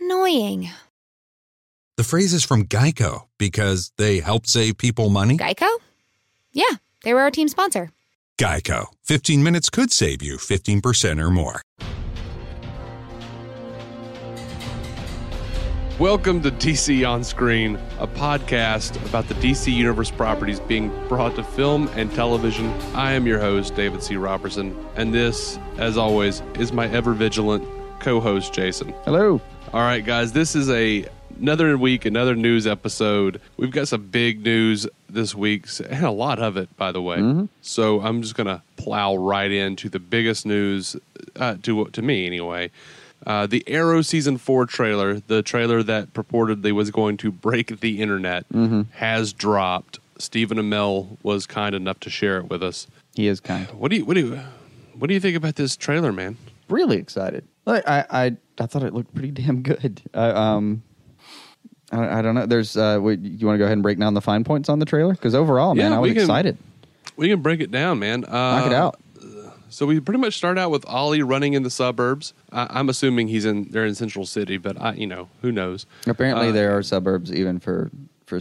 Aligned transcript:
Annoying. 0.00 0.70
The 1.96 2.02
phrase 2.02 2.34
is 2.34 2.44
from 2.44 2.64
Geico 2.64 3.28
because 3.38 3.92
they 3.96 4.18
help 4.18 4.44
save 4.44 4.76
people 4.76 5.08
money. 5.08 5.36
Geico? 5.38 5.68
Yeah, 6.52 6.64
they 7.04 7.14
were 7.14 7.20
our 7.20 7.30
team 7.30 7.46
sponsor. 7.46 7.90
Geico. 8.36 8.86
15 9.04 9.44
minutes 9.44 9.70
could 9.70 9.92
save 9.92 10.20
you 10.20 10.36
15% 10.36 11.22
or 11.22 11.30
more. 11.30 11.62
Welcome 16.00 16.42
to 16.42 16.50
DC 16.50 17.08
On 17.08 17.22
Screen, 17.22 17.78
a 18.00 18.08
podcast 18.08 18.96
about 19.06 19.28
the 19.28 19.34
DC 19.34 19.72
Universe 19.72 20.10
properties 20.10 20.58
being 20.58 20.88
brought 21.06 21.36
to 21.36 21.44
film 21.44 21.86
and 21.94 22.12
television. 22.12 22.66
I 22.96 23.12
am 23.12 23.28
your 23.28 23.38
host, 23.38 23.76
David 23.76 24.02
C. 24.02 24.16
Robertson, 24.16 24.76
and 24.96 25.14
this, 25.14 25.56
as 25.78 25.96
always, 25.96 26.42
is 26.58 26.72
my 26.72 26.88
ever 26.88 27.12
vigilant 27.12 27.64
co 28.00 28.18
host, 28.18 28.52
Jason. 28.52 28.92
Hello. 29.04 29.40
All 29.74 29.80
right, 29.80 30.04
guys, 30.04 30.30
this 30.30 30.54
is 30.54 30.70
a 30.70 31.04
another 31.40 31.76
week, 31.76 32.04
another 32.04 32.36
news 32.36 32.64
episode. 32.64 33.40
We've 33.56 33.72
got 33.72 33.88
some 33.88 34.06
big 34.06 34.44
news 34.44 34.86
this 35.10 35.34
week, 35.34 35.66
and 35.90 36.04
a 36.04 36.12
lot 36.12 36.38
of 36.38 36.56
it, 36.56 36.76
by 36.76 36.92
the 36.92 37.02
way. 37.02 37.48
So 37.60 38.00
I'm 38.00 38.22
just 38.22 38.36
gonna 38.36 38.62
plow 38.76 39.16
right 39.16 39.50
into 39.50 39.88
the 39.88 39.98
biggest 39.98 40.46
news 40.46 40.94
uh, 41.34 41.56
to 41.64 41.86
to 41.86 42.02
me 42.02 42.24
anyway. 42.24 42.70
Uh, 43.26 43.48
the 43.48 43.64
Arrow 43.66 44.02
season 44.02 44.38
four 44.38 44.64
trailer, 44.64 45.18
the 45.18 45.42
trailer 45.42 45.82
that 45.82 46.14
purportedly 46.14 46.70
was 46.70 46.92
going 46.92 47.16
to 47.16 47.32
break 47.32 47.80
the 47.80 48.00
internet, 48.00 48.46
has 48.92 49.32
dropped. 49.32 49.98
Stephen 50.18 50.56
Amell 50.56 51.16
was 51.24 51.48
kind 51.48 51.74
enough 51.74 51.98
to 51.98 52.10
share 52.10 52.38
it 52.38 52.48
with 52.48 52.62
us. 52.62 52.86
He 53.16 53.26
is 53.26 53.40
kind. 53.40 53.66
What 53.72 53.90
do 53.90 53.96
you 53.96 54.04
what 54.04 54.14
do 54.14 54.20
you 54.20 54.40
what 54.96 55.08
do 55.08 55.14
you 55.14 55.20
think 55.20 55.36
about 55.36 55.56
this 55.56 55.74
trailer, 55.74 56.12
man? 56.12 56.36
Really 56.68 56.96
excited. 56.96 57.44
Like, 57.66 57.88
I, 57.88 58.04
I, 58.10 58.36
I 58.58 58.66
thought 58.66 58.82
it 58.82 58.92
looked 58.94 59.14
pretty 59.14 59.30
damn 59.30 59.62
good. 59.62 60.02
Uh, 60.12 60.18
um, 60.34 60.82
I, 61.92 62.18
I 62.18 62.22
don't 62.22 62.34
know. 62.34 62.46
There's, 62.46 62.76
uh, 62.76 62.98
wait, 63.00 63.20
you 63.20 63.46
want 63.46 63.54
to 63.56 63.58
go 63.58 63.64
ahead 63.64 63.74
and 63.76 63.82
break 63.82 63.98
down 63.98 64.14
the 64.14 64.20
fine 64.20 64.44
points 64.44 64.68
on 64.68 64.78
the 64.78 64.84
trailer? 64.86 65.12
Because 65.14 65.34
overall, 65.34 65.74
man, 65.74 65.90
Yeah, 65.92 65.96
I 65.96 66.00
was 66.00 66.08
we 66.10 66.14
can- 66.14 66.22
excited. 66.22 66.58
We 67.16 67.28
can 67.28 67.42
break 67.42 67.60
it 67.60 67.70
down, 67.70 68.00
man. 68.00 68.24
Uh, 68.24 68.28
Knock 68.30 68.66
it 68.66 68.72
out. 68.72 69.00
So 69.68 69.86
we 69.86 69.98
pretty 70.00 70.20
much 70.20 70.36
start 70.36 70.56
out 70.58 70.70
with 70.70 70.84
Ollie 70.86 71.22
running 71.22 71.54
in 71.54 71.62
the 71.64 71.70
suburbs. 71.70 72.32
I, 72.52 72.66
I'm 72.70 72.88
assuming 72.88 73.28
he's 73.28 73.44
in 73.44 73.68
they're 73.70 73.84
in 73.86 73.94
Central 73.96 74.24
City, 74.26 74.56
but 74.56 74.80
I, 74.80 74.92
you 74.94 75.06
know, 75.06 75.28
who 75.42 75.50
knows? 75.52 75.84
Apparently, 76.06 76.48
Uh, 76.48 76.52
there 76.52 76.76
are 76.76 76.82
suburbs 76.82 77.32
even 77.32 77.58
for 77.60 77.90
for 78.26 78.38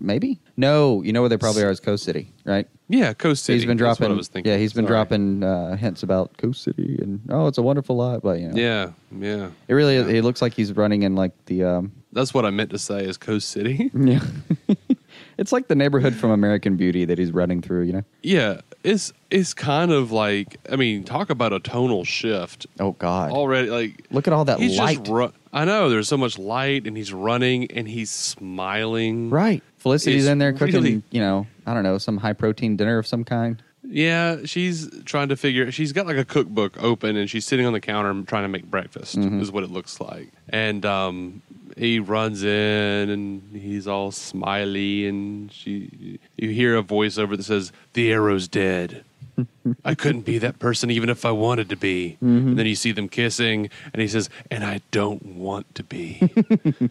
maybe 0.00 0.40
no. 0.58 1.02
You 1.02 1.12
know 1.14 1.20
where 1.22 1.28
they 1.30 1.36
probably 1.38 1.62
are 1.64 1.70
is 1.70 1.80
Coast 1.80 2.04
City, 2.04 2.32
right? 2.44 2.66
Yeah, 2.88 3.14
Coast 3.14 3.44
City. 3.44 3.58
He's 3.58 3.66
been 3.66 3.76
dropping. 3.78 4.10
I 4.10 4.14
was 4.14 4.28
thinking. 4.28 4.52
Yeah, 4.52 4.58
he's 4.58 4.72
been 4.74 4.84
Sorry. 4.84 4.94
dropping 4.96 5.42
uh, 5.42 5.76
hints 5.76 6.02
about 6.02 6.36
Coast 6.36 6.62
City 6.62 6.98
and 7.00 7.20
oh, 7.30 7.46
it's 7.46 7.56
a 7.58 7.62
wonderful 7.62 7.96
lot. 7.96 8.22
But 8.22 8.40
you 8.40 8.48
know, 8.48 8.56
Yeah, 8.56 8.90
yeah. 9.18 9.48
it 9.68 9.74
really 9.74 9.96
it 9.96 10.22
looks 10.22 10.42
like 10.42 10.52
he's 10.54 10.72
running 10.74 11.02
in 11.02 11.14
like 11.14 11.32
the 11.46 11.64
um, 11.64 11.92
That's 12.12 12.34
what 12.34 12.44
I 12.44 12.50
meant 12.50 12.70
to 12.70 12.78
say. 12.78 13.04
Is 13.06 13.16
Coast 13.16 13.48
City? 13.48 13.90
yeah. 13.98 14.20
it's 15.38 15.50
like 15.52 15.68
the 15.68 15.74
neighborhood 15.74 16.14
from 16.14 16.30
American 16.30 16.76
Beauty 16.76 17.04
that 17.06 17.18
he's 17.18 17.32
running 17.32 17.62
through. 17.62 17.82
You 17.84 17.92
know. 17.94 18.04
yeah, 18.22 18.60
it's 18.82 19.12
it's 19.30 19.54
kind 19.54 19.90
of 19.90 20.12
like 20.12 20.58
I 20.70 20.76
mean, 20.76 21.04
talk 21.04 21.30
about 21.30 21.54
a 21.54 21.60
tonal 21.60 22.04
shift 22.04 22.66
Oh 22.78 22.92
God. 22.92 23.30
already. 23.30 23.70
Like 23.70 24.04
Look 24.10 24.26
at 24.26 24.34
all 24.34 24.44
that 24.44 24.58
he's 24.60 24.78
light. 24.78 24.98
just 24.98 25.10
ru- 25.10 25.32
I 25.54 25.64
know 25.64 25.88
there's 25.88 26.08
so 26.08 26.16
much 26.16 26.38
light, 26.38 26.84
and 26.86 26.96
he's 26.96 27.12
running, 27.12 27.70
and 27.70 27.88
he's 27.88 28.10
smiling. 28.10 29.30
Right. 29.30 29.62
Felicity's 29.84 30.26
in 30.26 30.38
there 30.38 30.54
cooking, 30.54 30.74
really- 30.82 31.02
you 31.10 31.20
know, 31.20 31.46
I 31.66 31.74
don't 31.74 31.82
know, 31.82 31.98
some 31.98 32.16
high 32.16 32.32
protein 32.32 32.74
dinner 32.74 32.96
of 32.96 33.06
some 33.06 33.22
kind. 33.22 33.62
Yeah, 33.86 34.38
she's 34.46 34.88
trying 35.04 35.28
to 35.28 35.36
figure. 35.36 35.70
She's 35.70 35.92
got 35.92 36.06
like 36.06 36.16
a 36.16 36.24
cookbook 36.24 36.82
open, 36.82 37.16
and 37.16 37.28
she's 37.28 37.44
sitting 37.44 37.66
on 37.66 37.74
the 37.74 37.82
counter 37.82 38.22
trying 38.22 38.44
to 38.44 38.48
make 38.48 38.64
breakfast. 38.64 39.18
Mm-hmm. 39.18 39.42
Is 39.42 39.52
what 39.52 39.62
it 39.62 39.70
looks 39.70 40.00
like. 40.00 40.30
And 40.48 40.86
um, 40.86 41.42
he 41.76 41.98
runs 41.98 42.42
in, 42.42 43.10
and 43.10 43.42
he's 43.52 43.86
all 43.86 44.10
smiley, 44.10 45.06
and 45.06 45.52
she. 45.52 46.18
You 46.38 46.48
hear 46.48 46.78
a 46.78 46.82
voiceover 46.82 47.36
that 47.36 47.42
says, 47.42 47.72
"The 47.92 48.10
arrow's 48.10 48.48
dead." 48.48 49.04
I 49.84 49.94
couldn't 49.94 50.22
be 50.22 50.38
that 50.38 50.58
person 50.58 50.90
even 50.90 51.10
if 51.10 51.26
I 51.26 51.32
wanted 51.32 51.68
to 51.68 51.76
be. 51.76 52.16
Mm-hmm. 52.22 52.48
And 52.48 52.58
then 52.58 52.64
you 52.64 52.76
see 52.76 52.92
them 52.92 53.10
kissing, 53.10 53.68
and 53.92 54.00
he 54.00 54.08
says, 54.08 54.30
"And 54.50 54.64
I 54.64 54.80
don't 54.92 55.36
want 55.36 55.74
to 55.74 55.84
be." 55.84 56.32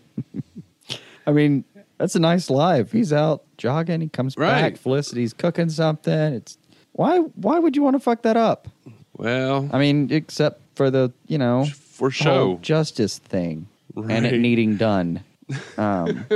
I 1.25 1.31
mean, 1.31 1.63
that's 1.97 2.15
a 2.15 2.19
nice 2.19 2.49
life. 2.49 2.91
He's 2.91 3.13
out 3.13 3.43
jogging, 3.57 4.01
he 4.01 4.09
comes 4.09 4.35
Right. 4.37 4.61
back, 4.61 4.77
Felicity's 4.77 5.33
cooking 5.33 5.69
something. 5.69 6.13
It's 6.33 6.57
why 6.93 7.19
why 7.19 7.59
would 7.59 7.75
you 7.75 7.83
want 7.83 7.95
to 7.95 7.99
fuck 7.99 8.21
that 8.23 8.37
up? 8.37 8.67
well, 9.17 9.69
I 9.71 9.79
mean, 9.79 10.09
except 10.11 10.59
for 10.75 10.89
the, 10.89 11.11
you 11.27 11.37
know, 11.37 11.65
for 11.65 12.09
show. 12.11 12.57
justice 12.61 13.19
thing 13.19 13.67
and 13.95 14.25
it 14.25 14.39
needing 14.39 14.75
done. 14.77 15.23
Um, 15.77 16.25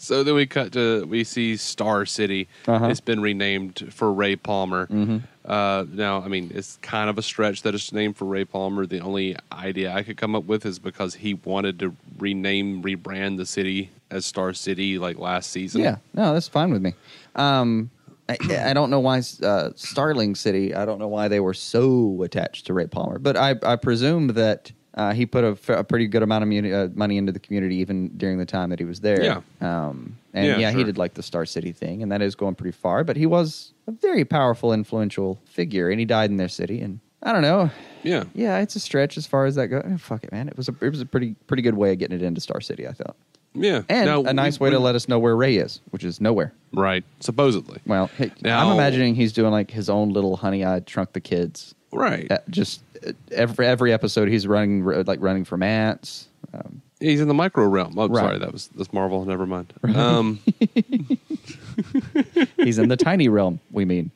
So 0.00 0.22
then 0.22 0.34
we 0.34 0.46
cut 0.46 0.72
to 0.74 1.04
we 1.06 1.24
see 1.24 1.56
Star 1.56 2.06
City. 2.06 2.46
Uh-huh. 2.68 2.86
It's 2.86 3.00
been 3.00 3.20
renamed 3.20 3.92
for 3.92 4.12
Ray 4.12 4.36
Palmer. 4.36 4.86
Mhm. 4.86 5.22
Uh, 5.44 5.86
now, 5.92 6.22
I 6.22 6.28
mean, 6.28 6.52
it's 6.54 6.78
kind 6.82 7.10
of 7.10 7.18
a 7.18 7.22
stretch 7.22 7.62
that 7.62 7.74
it's 7.74 7.90
named 7.92 8.16
for 8.16 8.24
Ray 8.26 8.44
Palmer. 8.44 8.86
The 8.86 9.00
only 9.00 9.34
idea 9.50 9.92
I 9.92 10.04
could 10.04 10.16
come 10.16 10.36
up 10.36 10.44
with 10.44 10.64
is 10.64 10.78
because 10.78 11.14
he 11.16 11.34
wanted 11.34 11.80
to 11.80 11.96
rename, 12.18 12.82
rebrand 12.82 13.36
the 13.36 13.46
city 13.46 13.90
as 14.10 14.26
Star 14.26 14.52
City 14.52 14.98
like 14.98 15.18
last 15.18 15.50
season. 15.50 15.82
yeah, 15.82 15.96
no, 16.14 16.32
that's 16.32 16.48
fine 16.48 16.72
with 16.72 16.82
me. 16.82 16.94
Um, 17.34 17.90
I, 18.28 18.36
I 18.70 18.74
don't 18.74 18.90
know 18.90 19.00
why 19.00 19.22
uh, 19.42 19.70
Starling 19.74 20.34
City. 20.34 20.74
I 20.74 20.84
don't 20.84 20.98
know 20.98 21.08
why 21.08 21.28
they 21.28 21.40
were 21.40 21.54
so 21.54 22.22
attached 22.22 22.66
to 22.66 22.74
Ray 22.74 22.86
Palmer, 22.86 23.18
but 23.18 23.36
I, 23.36 23.54
I 23.62 23.76
presume 23.76 24.28
that 24.28 24.70
uh, 24.94 25.12
he 25.14 25.24
put 25.26 25.44
a 25.68 25.84
pretty 25.84 26.06
good 26.08 26.22
amount 26.22 26.42
of 26.42 26.48
muni- 26.48 26.72
uh, 26.72 26.88
money 26.94 27.16
into 27.16 27.32
the 27.32 27.38
community 27.38 27.76
even 27.76 28.08
during 28.18 28.36
the 28.38 28.44
time 28.44 28.70
that 28.70 28.78
he 28.80 28.84
was 28.84 29.00
there. 29.00 29.22
Yeah. 29.22 29.40
Um, 29.60 30.18
and 30.34 30.46
Yeah, 30.46 30.58
yeah, 30.58 30.70
he 30.72 30.84
did 30.84 30.98
like 30.98 31.14
the 31.14 31.22
Star 31.22 31.46
City 31.46 31.72
thing, 31.72 32.02
and 32.02 32.10
that 32.12 32.20
is 32.20 32.34
going 32.34 32.54
pretty 32.56 32.76
far. 32.76 33.04
But 33.04 33.16
he 33.16 33.24
was 33.24 33.72
a 33.86 33.92
very 33.92 34.24
powerful, 34.24 34.72
influential 34.72 35.40
figure, 35.46 35.88
and 35.88 35.98
he 36.00 36.04
died 36.04 36.30
in 36.30 36.36
their 36.36 36.48
city. 36.48 36.80
And 36.80 37.00
I 37.22 37.32
don't 37.32 37.42
know. 37.42 37.70
yeah, 38.02 38.24
Yeah, 38.34 38.58
it's 38.58 38.76
a 38.76 38.80
stretch 38.80 39.16
as 39.16 39.26
far 39.26 39.46
as 39.46 39.56
that 39.56 39.68
goes. 39.68 39.82
fuck 40.00 40.24
it, 40.24 40.32
man. 40.32 40.48
It 40.48 40.56
was 40.56 40.68
a 40.68 40.74
it 40.80 40.90
was 40.90 41.00
a 41.00 41.06
pretty 41.06 41.34
pretty 41.46 41.62
good 41.62 41.74
way 41.74 41.92
of 41.92 41.98
getting 41.98 42.16
it 42.16 42.22
into 42.22 42.40
Star 42.40 42.60
City. 42.60 42.86
I 42.86 42.92
thought, 42.92 43.16
yeah. 43.54 43.82
and 43.88 44.06
Now, 44.06 44.22
a 44.24 44.32
nice 44.32 44.60
way 44.60 44.70
to 44.70 44.78
let 44.78 44.94
us 44.94 45.08
know 45.08 45.18
where 45.18 45.34
Ray 45.36 45.56
is, 45.56 45.80
which 45.90 46.04
is 46.04 46.20
nowhere. 46.20 46.52
right. 46.72 47.02
Supposedly, 47.20 47.80
Well, 47.86 48.06
hey, 48.16 48.30
Now- 48.42 48.66
I'm 48.68 48.72
imagining 48.74 49.14
he's 49.16 49.32
doing 49.32 49.50
like 49.50 49.70
his 49.70 49.88
own 49.90 50.10
little 50.10 50.36
honey 50.36 50.64
I 50.64 50.80
shrunk 50.86 51.12
the 51.12 51.20
kids. 51.20 51.74
right. 51.92 52.30
Uh, 52.30 52.38
just 52.50 52.82
uh, 53.06 53.12
every 53.32 53.66
every 53.66 53.92
episode, 53.92 54.28
he's 54.28 54.46
running 54.46 54.84
like 54.84 55.20
running 55.20 55.44
from 55.44 55.62
ants. 55.62 56.28
Um, 56.54 56.82
He's 57.00 57.20
in 57.20 57.28
the 57.28 57.34
micro 57.34 57.64
realm. 57.68 57.94
Oh, 57.96 58.08
Right. 58.08 58.20
sorry, 58.24 58.38
that 58.40 58.52
was 58.52 58.68
that's 58.74 58.92
Marvel. 58.92 59.24
Never 59.24 59.46
mind. 59.46 59.72
Um, 59.94 60.40
he's 62.56 62.78
in 62.78 62.88
the 62.88 62.96
tiny 62.96 63.28
realm. 63.28 63.60
We 63.70 63.84
mean 63.84 64.10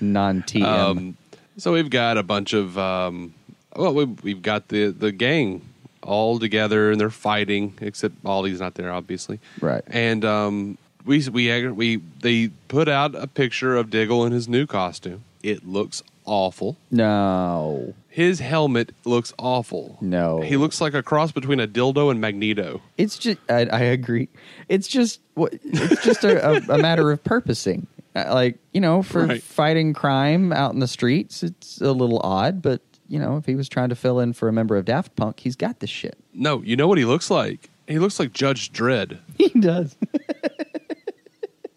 non 0.00 0.42
TM. 0.42 0.64
Um, 0.64 1.16
so 1.56 1.72
we've 1.72 1.90
got 1.90 2.16
a 2.18 2.22
bunch 2.22 2.52
of 2.52 2.76
um, 2.78 3.34
well, 3.74 3.94
we, 3.94 4.04
we've 4.04 4.42
got 4.42 4.68
the 4.68 4.88
the 4.88 5.12
gang 5.12 5.62
all 6.02 6.38
together 6.38 6.90
and 6.92 7.00
they're 7.00 7.10
fighting. 7.10 7.74
Except 7.80 8.14
Ollie's 8.24 8.60
not 8.60 8.74
there, 8.74 8.92
obviously. 8.92 9.40
Right. 9.60 9.82
And 9.88 10.24
um, 10.24 10.78
we 11.04 11.26
we 11.28 11.68
we 11.68 11.96
they 12.20 12.48
put 12.68 12.88
out 12.88 13.14
a 13.14 13.26
picture 13.26 13.76
of 13.76 13.90
Diggle 13.90 14.24
in 14.24 14.32
his 14.32 14.48
new 14.48 14.66
costume. 14.66 15.22
It 15.42 15.66
looks 15.66 16.02
awful. 16.24 16.76
no, 16.90 17.94
His 18.08 18.40
helmet 18.40 18.92
looks 19.04 19.32
awful. 19.38 19.96
No. 20.00 20.40
he 20.40 20.56
looks 20.56 20.80
like 20.80 20.92
a 20.92 21.02
cross 21.02 21.30
between 21.30 21.60
a 21.60 21.68
dildo 21.68 22.10
and 22.10 22.20
Magneto. 22.20 22.80
it's 22.98 23.16
just. 23.16 23.38
I, 23.48 23.66
I 23.66 23.78
agree. 23.80 24.28
It's 24.68 24.88
just. 24.88 25.20
what- 25.34 25.52
It's 25.62 26.02
just 26.04 26.24
a, 26.24 26.44
a, 26.50 26.74
a 26.74 26.78
matter 26.78 27.12
of 27.12 27.22
purposing. 27.22 27.86
Uh, 28.16 28.32
Like 28.34 28.58
you 28.72 28.80
know, 28.80 29.02
for 29.02 29.26
Right. 29.26 29.42
fighting 29.42 29.92
crime 29.92 30.52
out 30.52 30.72
in 30.72 30.80
the 30.80 30.88
streets, 30.88 31.42
it's 31.42 31.80
a 31.80 31.92
little 31.92 32.20
odd. 32.24 32.62
But 32.62 32.80
you 33.08 33.18
know, 33.18 33.36
if 33.36 33.46
he 33.46 33.54
was 33.54 33.68
trying 33.68 33.90
to 33.90 33.94
fill 33.94 34.18
in 34.20 34.32
for 34.32 34.48
a 34.48 34.52
member 34.52 34.76
of 34.76 34.84
Daft 34.86 35.14
Punk, 35.16 35.40
he's 35.40 35.54
got 35.56 35.80
this 35.80 35.90
shit. 35.90 36.16
No, 36.34 36.62
you 36.62 36.74
know 36.76 36.88
what 36.88 36.98
he 36.98 37.04
looks 37.04 37.30
like? 37.30 37.68
He 37.86 37.98
looks 38.00 38.18
like 38.18 38.32
Judge 38.32 38.72
Dredd. 38.72 39.18
He 39.38 39.48
does. 39.60 39.96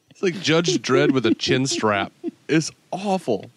It's 0.10 0.24
like 0.24 0.42
Judge 0.42 0.80
Dredd 0.82 1.12
with 1.12 1.26
a 1.26 1.34
chin 1.34 1.66
strap. 1.66 2.12
It's 2.48 2.72
awful. 2.92 3.50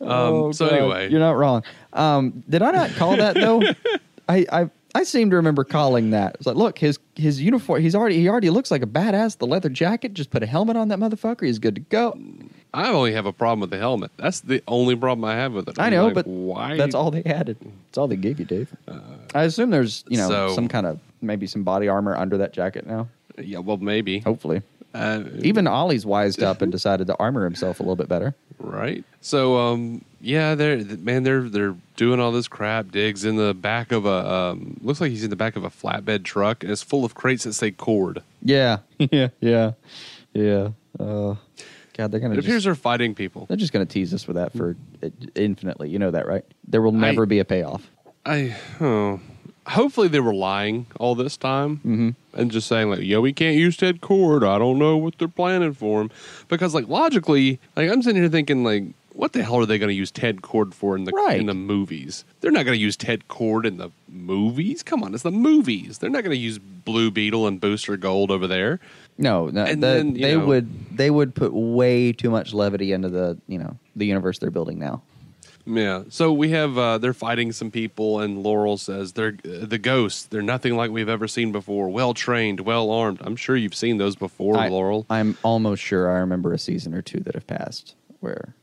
Um, 0.00 0.08
Oh, 0.10 0.52
so 0.52 0.68
God. 0.68 0.74
anyway, 0.76 1.10
you're 1.10 1.20
not 1.20 1.36
wrong. 1.36 1.62
Um, 1.92 2.42
did 2.48 2.60
I 2.60 2.70
not 2.72 2.90
call 2.96 3.16
that 3.16 3.34
though? 3.34 3.62
I, 4.28 4.44
I 4.52 4.70
I 4.96 5.02
seem 5.02 5.30
to 5.30 5.36
remember 5.36 5.64
calling 5.64 6.10
that. 6.10 6.36
It's 6.36 6.46
like, 6.46 6.56
look, 6.56 6.78
his 6.78 6.98
his 7.16 7.40
uniform. 7.40 7.82
He's 7.82 7.94
already 7.94 8.16
he 8.20 8.28
already 8.28 8.50
looks 8.50 8.70
like 8.70 8.82
a 8.82 8.86
badass. 8.86 9.38
The 9.38 9.46
leather 9.46 9.68
jacket. 9.68 10.14
Just 10.14 10.30
put 10.30 10.42
a 10.42 10.46
helmet 10.46 10.76
on 10.76 10.88
that 10.88 10.98
motherfucker. 10.98 11.44
He's 11.46 11.58
good 11.58 11.74
to 11.74 11.80
go. 11.80 12.16
I 12.72 12.88
only 12.88 13.12
have 13.12 13.26
a 13.26 13.32
problem 13.32 13.60
with 13.60 13.70
the 13.70 13.78
helmet. 13.78 14.10
That's 14.16 14.40
the 14.40 14.62
only 14.68 14.94
problem 14.96 15.24
I 15.24 15.34
have 15.34 15.52
with 15.52 15.68
it. 15.68 15.78
I 15.78 15.86
I'm 15.86 15.92
know, 15.92 16.04
like, 16.06 16.14
but 16.14 16.26
why? 16.26 16.76
that's 16.76 16.94
all 16.94 17.10
they 17.10 17.22
added. 17.24 17.56
It's 17.88 17.98
all 17.98 18.06
they 18.08 18.16
gave 18.16 18.38
you, 18.38 18.44
Dave. 18.44 18.74
I 19.34 19.42
assume 19.44 19.70
there's 19.70 20.04
you 20.08 20.16
know 20.16 20.28
so- 20.28 20.54
some 20.54 20.68
kind 20.68 20.86
of 20.86 21.00
maybe 21.22 21.46
some 21.46 21.64
body 21.64 21.88
armor 21.88 22.16
under 22.16 22.36
that 22.38 22.52
jacket 22.52 22.86
now. 22.86 23.08
Yeah, 23.38 23.58
well, 23.58 23.78
maybe. 23.78 24.20
Hopefully, 24.20 24.62
Uh, 24.94 25.24
even 25.40 25.66
Ollie's 25.66 26.06
wised 26.06 26.40
up 26.40 26.62
and 26.62 26.70
decided 26.70 27.08
to 27.08 27.16
armor 27.18 27.42
himself 27.42 27.80
a 27.80 27.82
little 27.82 27.96
bit 27.96 28.08
better. 28.08 28.32
right. 28.60 29.02
So, 29.20 29.58
um, 29.58 30.04
yeah, 30.24 30.54
they're 30.54 30.78
man, 30.98 31.22
they're 31.22 31.42
they're 31.42 31.76
doing 31.96 32.18
all 32.20 32.32
this 32.32 32.48
crap. 32.48 32.90
Diggs 32.90 33.24
in 33.24 33.36
the 33.36 33.54
back 33.54 33.92
of 33.92 34.06
a 34.06 34.32
um, 34.32 34.78
looks 34.82 35.00
like 35.00 35.10
he's 35.10 35.24
in 35.24 35.30
the 35.30 35.36
back 35.36 35.56
of 35.56 35.64
a 35.64 35.70
flatbed 35.70 36.24
truck, 36.24 36.62
and 36.62 36.72
it's 36.72 36.82
full 36.82 37.04
of 37.04 37.14
crates 37.14 37.44
that 37.44 37.52
say 37.52 37.70
Kord. 37.70 38.22
Yeah, 38.42 38.78
yeah, 38.98 39.28
yeah, 39.40 39.72
yeah. 40.32 40.68
Uh, 40.98 41.34
God, 41.96 42.10
they're 42.10 42.20
gonna. 42.20 42.34
It 42.34 42.40
appears 42.40 42.64
they're 42.64 42.74
fighting 42.74 43.14
people. 43.14 43.46
they're 43.46 43.56
just 43.56 43.72
gonna 43.72 43.86
tease 43.86 44.12
us 44.14 44.26
with 44.26 44.36
that 44.36 44.52
for 44.52 44.76
infinitely. 45.34 45.90
You 45.90 45.98
know 45.98 46.10
that, 46.10 46.26
right? 46.26 46.44
There 46.66 46.82
will 46.82 46.92
never 46.92 47.22
I- 47.22 47.26
be 47.26 47.38
a 47.38 47.44
payoff. 47.44 47.90
I 48.26 48.56
oh, 48.80 49.20
hopefully 49.66 50.08
they 50.08 50.20
were 50.20 50.34
lying 50.34 50.86
all 50.98 51.14
this 51.14 51.36
time 51.36 51.76
Mm-hmm. 51.78 52.10
and 52.40 52.50
just 52.50 52.66
saying 52.68 52.88
like, 52.90 53.00
"Yo, 53.00 53.20
we 53.20 53.32
can't 53.34 53.56
use 53.56 53.76
Ted 53.76 54.00
Kord. 54.00 54.42
I 54.48 54.58
don't 54.58 54.78
know 54.78 54.96
what 54.96 55.18
they're 55.18 55.28
planning 55.28 55.74
for 55.74 56.00
him." 56.00 56.10
Because 56.48 56.74
like 56.74 56.88
logically, 56.88 57.60
like 57.76 57.90
I'm 57.90 58.02
sitting 58.02 58.22
here 58.22 58.30
thinking 58.30 58.64
like, 58.64 58.84
what 59.14 59.32
the 59.32 59.42
hell 59.42 59.56
are 59.56 59.66
they 59.66 59.78
going 59.78 59.88
to 59.88 59.94
use 59.94 60.10
Ted 60.10 60.42
Kord 60.42 60.74
for 60.74 60.96
in 60.96 61.04
the 61.04 61.12
Right. 61.12 61.40
in 61.40 61.46
the 61.46 61.54
movies? 61.54 62.24
They're 62.40 62.50
not 62.50 62.64
going 62.64 62.76
to 62.76 62.82
use 62.82 62.96
Ted 62.96 63.26
Kord 63.28 63.64
in 63.64 63.78
the 63.78 63.90
movies. 64.08 64.82
Come 64.82 65.02
on, 65.02 65.14
it's 65.14 65.22
the 65.22 65.30
movies. 65.30 65.98
They're 65.98 66.10
not 66.10 66.22
going 66.24 66.36
to 66.36 66.42
use 66.42 66.58
Blue 66.58 67.10
Beetle 67.10 67.46
and 67.46 67.60
Booster 67.60 67.96
Gold 67.96 68.30
over 68.30 68.46
there. 68.46 68.80
No, 69.16 69.46
no. 69.48 69.64
And 69.64 69.82
the- 69.82 69.86
then, 69.86 70.14
they 70.14 70.36
know- 70.36 70.46
would 70.46 70.96
they 70.96 71.10
would 71.10 71.34
put 71.34 71.52
way 71.54 72.12
too 72.12 72.30
much 72.30 72.52
levity 72.52 72.92
into 72.92 73.08
the 73.08 73.38
you 73.48 73.58
know 73.58 73.76
the 73.96 74.06
universe 74.06 74.38
they're 74.38 74.50
building 74.50 74.78
now. 74.78 75.02
Yeah. 75.66 76.02
So 76.10 76.30
we 76.30 76.50
have 76.50 76.76
uh, 76.76 76.98
they're 76.98 77.14
fighting 77.14 77.50
some 77.52 77.70
people, 77.70 78.20
and 78.20 78.42
Laurel 78.42 78.76
says 78.76 79.12
they're 79.14 79.38
uh, 79.46 79.64
the 79.64 79.78
ghosts. 79.78 80.24
They're 80.26 80.42
nothing 80.42 80.76
like 80.76 80.90
we've 80.90 81.08
ever 81.08 81.26
seen 81.26 81.52
before. 81.52 81.88
Well 81.88 82.12
trained, 82.12 82.60
well 82.60 82.90
armed. 82.90 83.20
I'm 83.22 83.36
sure 83.36 83.56
you've 83.56 83.74
seen 83.74 83.96
those 83.96 84.14
before, 84.16 84.58
I, 84.58 84.68
Laurel. 84.68 85.06
I'm 85.08 85.38
almost 85.42 85.82
sure 85.82 86.10
I 86.10 86.18
remember 86.18 86.52
a 86.52 86.58
season 86.58 86.92
or 86.92 87.00
two 87.00 87.20
that 87.20 87.34
have 87.34 87.46
passed 87.46 87.94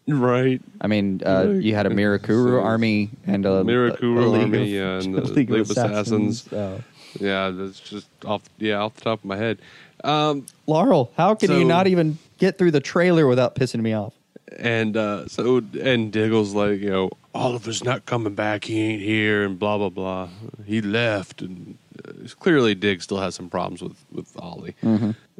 right. 0.07 0.61
I 0.81 0.87
mean, 0.87 1.21
uh, 1.25 1.49
you 1.59 1.75
had 1.75 1.85
a 1.85 1.89
Mirakuru 1.89 2.63
army 2.63 3.09
and 3.25 3.45
a 3.45 3.63
Mirakuru 3.63 4.17
a, 4.17 4.37
a 4.37 4.41
army, 4.41 4.61
of, 4.61 4.67
yeah, 4.67 4.99
and 5.01 5.15
the 5.15 5.21
League, 5.21 5.49
League 5.49 5.61
of 5.61 5.71
Assassins. 5.71 6.47
Assassins. 6.47 6.53
Uh, 6.53 6.81
Yeah, 7.19 7.49
that's 7.49 7.79
just 7.79 8.07
off. 8.25 8.41
Yeah, 8.57 8.79
off 8.81 8.95
the 8.95 9.01
top 9.01 9.19
of 9.19 9.25
my 9.25 9.37
head. 9.37 9.59
Um, 10.03 10.45
Laurel, 10.65 11.11
how 11.17 11.35
can 11.35 11.51
you 11.51 11.65
not 11.65 11.87
even 11.87 12.17
get 12.37 12.57
through 12.57 12.71
the 12.71 12.79
trailer 12.79 13.27
without 13.27 13.55
pissing 13.55 13.81
me 13.81 13.93
off? 13.93 14.13
and 14.57 14.97
uh, 14.97 15.27
so 15.27 15.61
and 15.81 16.11
Diggle's 16.11 16.53
like, 16.53 16.79
you 16.79 16.89
know, 16.89 17.09
Oliver's 17.33 17.83
not 17.83 18.06
coming 18.06 18.36
back. 18.36 18.66
He 18.66 18.80
ain't 18.81 19.01
here, 19.01 19.44
and 19.45 19.57
blah 19.57 19.78
blah 19.78 19.89
blah. 19.89 20.30
He 20.66 20.81
left, 20.81 21.42
and 21.42 21.78
uh, 22.06 22.28
clearly 22.39 22.75
Dig 22.75 23.01
still 23.01 23.19
has 23.19 23.36
some 23.36 23.50
problems 23.50 23.81
with 23.81 24.04
with 24.12 24.31
Ollie. 24.39 24.75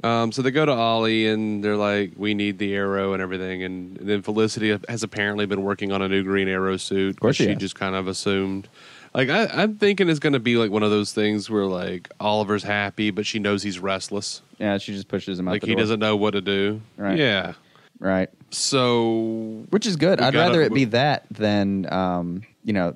Um, 0.04 0.32
so 0.32 0.42
they 0.42 0.52
go 0.52 0.66
to 0.66 0.72
Ollie, 0.72 1.28
and 1.28 1.64
they're 1.64 1.76
like, 1.78 2.14
"We 2.16 2.34
need 2.34 2.58
the 2.60 2.74
arrow 2.74 3.14
and 3.14 3.22
everything." 3.22 3.64
And 3.64 3.98
then 3.98 4.22
Felicity 4.22 4.78
has 4.88 5.04
apparently 5.04 5.46
been 5.46 5.64
working 5.64 5.92
on 5.92 6.02
a 6.02 6.08
new 6.08 6.24
Green 6.24 6.48
Arrow 6.48 6.78
suit. 6.78 7.20
course 7.20 7.36
she 7.36 7.46
she 7.46 7.56
just 7.56 7.76
kind 7.76 7.96
of 7.96 8.08
assumed. 8.08 8.68
Like 9.14 9.28
I, 9.30 9.48
I'm 9.48 9.76
thinking 9.76 10.08
it's 10.08 10.20
going 10.20 10.32
to 10.34 10.40
be 10.40 10.56
like 10.56 10.72
one 10.72 10.84
of 10.84 10.90
those 10.90 11.12
things 11.12 11.50
where 11.50 11.66
like 11.66 12.10
Oliver's 12.22 12.64
happy, 12.64 13.12
but 13.12 13.26
she 13.26 13.38
knows 13.40 13.62
he's 13.62 13.78
restless. 13.78 14.42
Yeah, 14.58 14.78
she 14.78 14.94
just 14.94 15.10
pushes 15.10 15.38
him 15.38 15.50
out 15.50 15.52
Like 15.52 15.64
he 15.66 15.74
door. 15.74 15.82
doesn't 15.82 16.00
know 16.00 16.16
what 16.16 16.32
to 16.32 16.40
do. 16.42 16.82
Right. 16.96 17.18
Yeah. 17.18 17.54
Right. 18.02 18.30
So 18.50 19.64
Which 19.70 19.86
is 19.86 19.96
good. 19.96 20.20
I'd 20.20 20.34
gotta- 20.34 20.38
rather 20.50 20.62
it 20.62 20.74
be 20.74 20.86
that 20.86 21.26
than, 21.32 21.92
um, 21.94 22.42
you 22.66 22.74
know, 22.74 22.96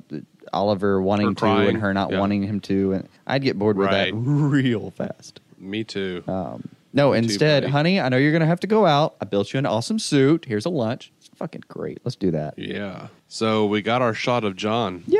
Oliver 0.52 1.02
wanting 1.02 1.36
to 1.36 1.46
and 1.46 1.78
her 1.78 1.94
not 1.94 2.12
Yeah. 2.12 2.20
wanting 2.20 2.44
him 2.44 2.60
to. 2.62 2.94
And 2.94 3.08
I'd 3.28 3.42
get 3.44 3.58
bored 3.58 3.78
with 3.78 3.88
Right. 3.88 4.12
that 4.12 4.18
real 4.18 4.92
fast. 4.92 5.40
me 5.58 5.84
too. 5.84 6.22
Um, 6.28 6.68
no, 6.94 7.12
Me 7.12 7.18
instead, 7.20 7.64
buddy. 7.64 7.72
honey, 7.72 8.00
I 8.02 8.10
know 8.10 8.18
you're 8.18 8.32
going 8.32 8.42
to 8.42 8.46
have 8.48 8.60
to 8.60 8.68
go 8.68 8.86
out. 8.86 9.16
I 9.22 9.26
built 9.26 9.52
you 9.54 9.58
an 9.58 9.66
awesome 9.66 9.98
suit. 10.00 10.46
Here's 10.48 10.66
a 10.66 10.70
lunch. 10.70 11.12
It's 11.18 11.30
fucking 11.38 11.64
great. 11.68 12.00
Let's 12.04 12.16
do 12.16 12.30
that. 12.32 12.54
Yeah. 12.60 13.08
So 13.28 13.66
we 13.66 13.82
got 13.82 14.02
our 14.02 14.14
shot 14.14 14.44
of 14.44 14.56
John. 14.56 15.04
Yeah. 15.08 15.20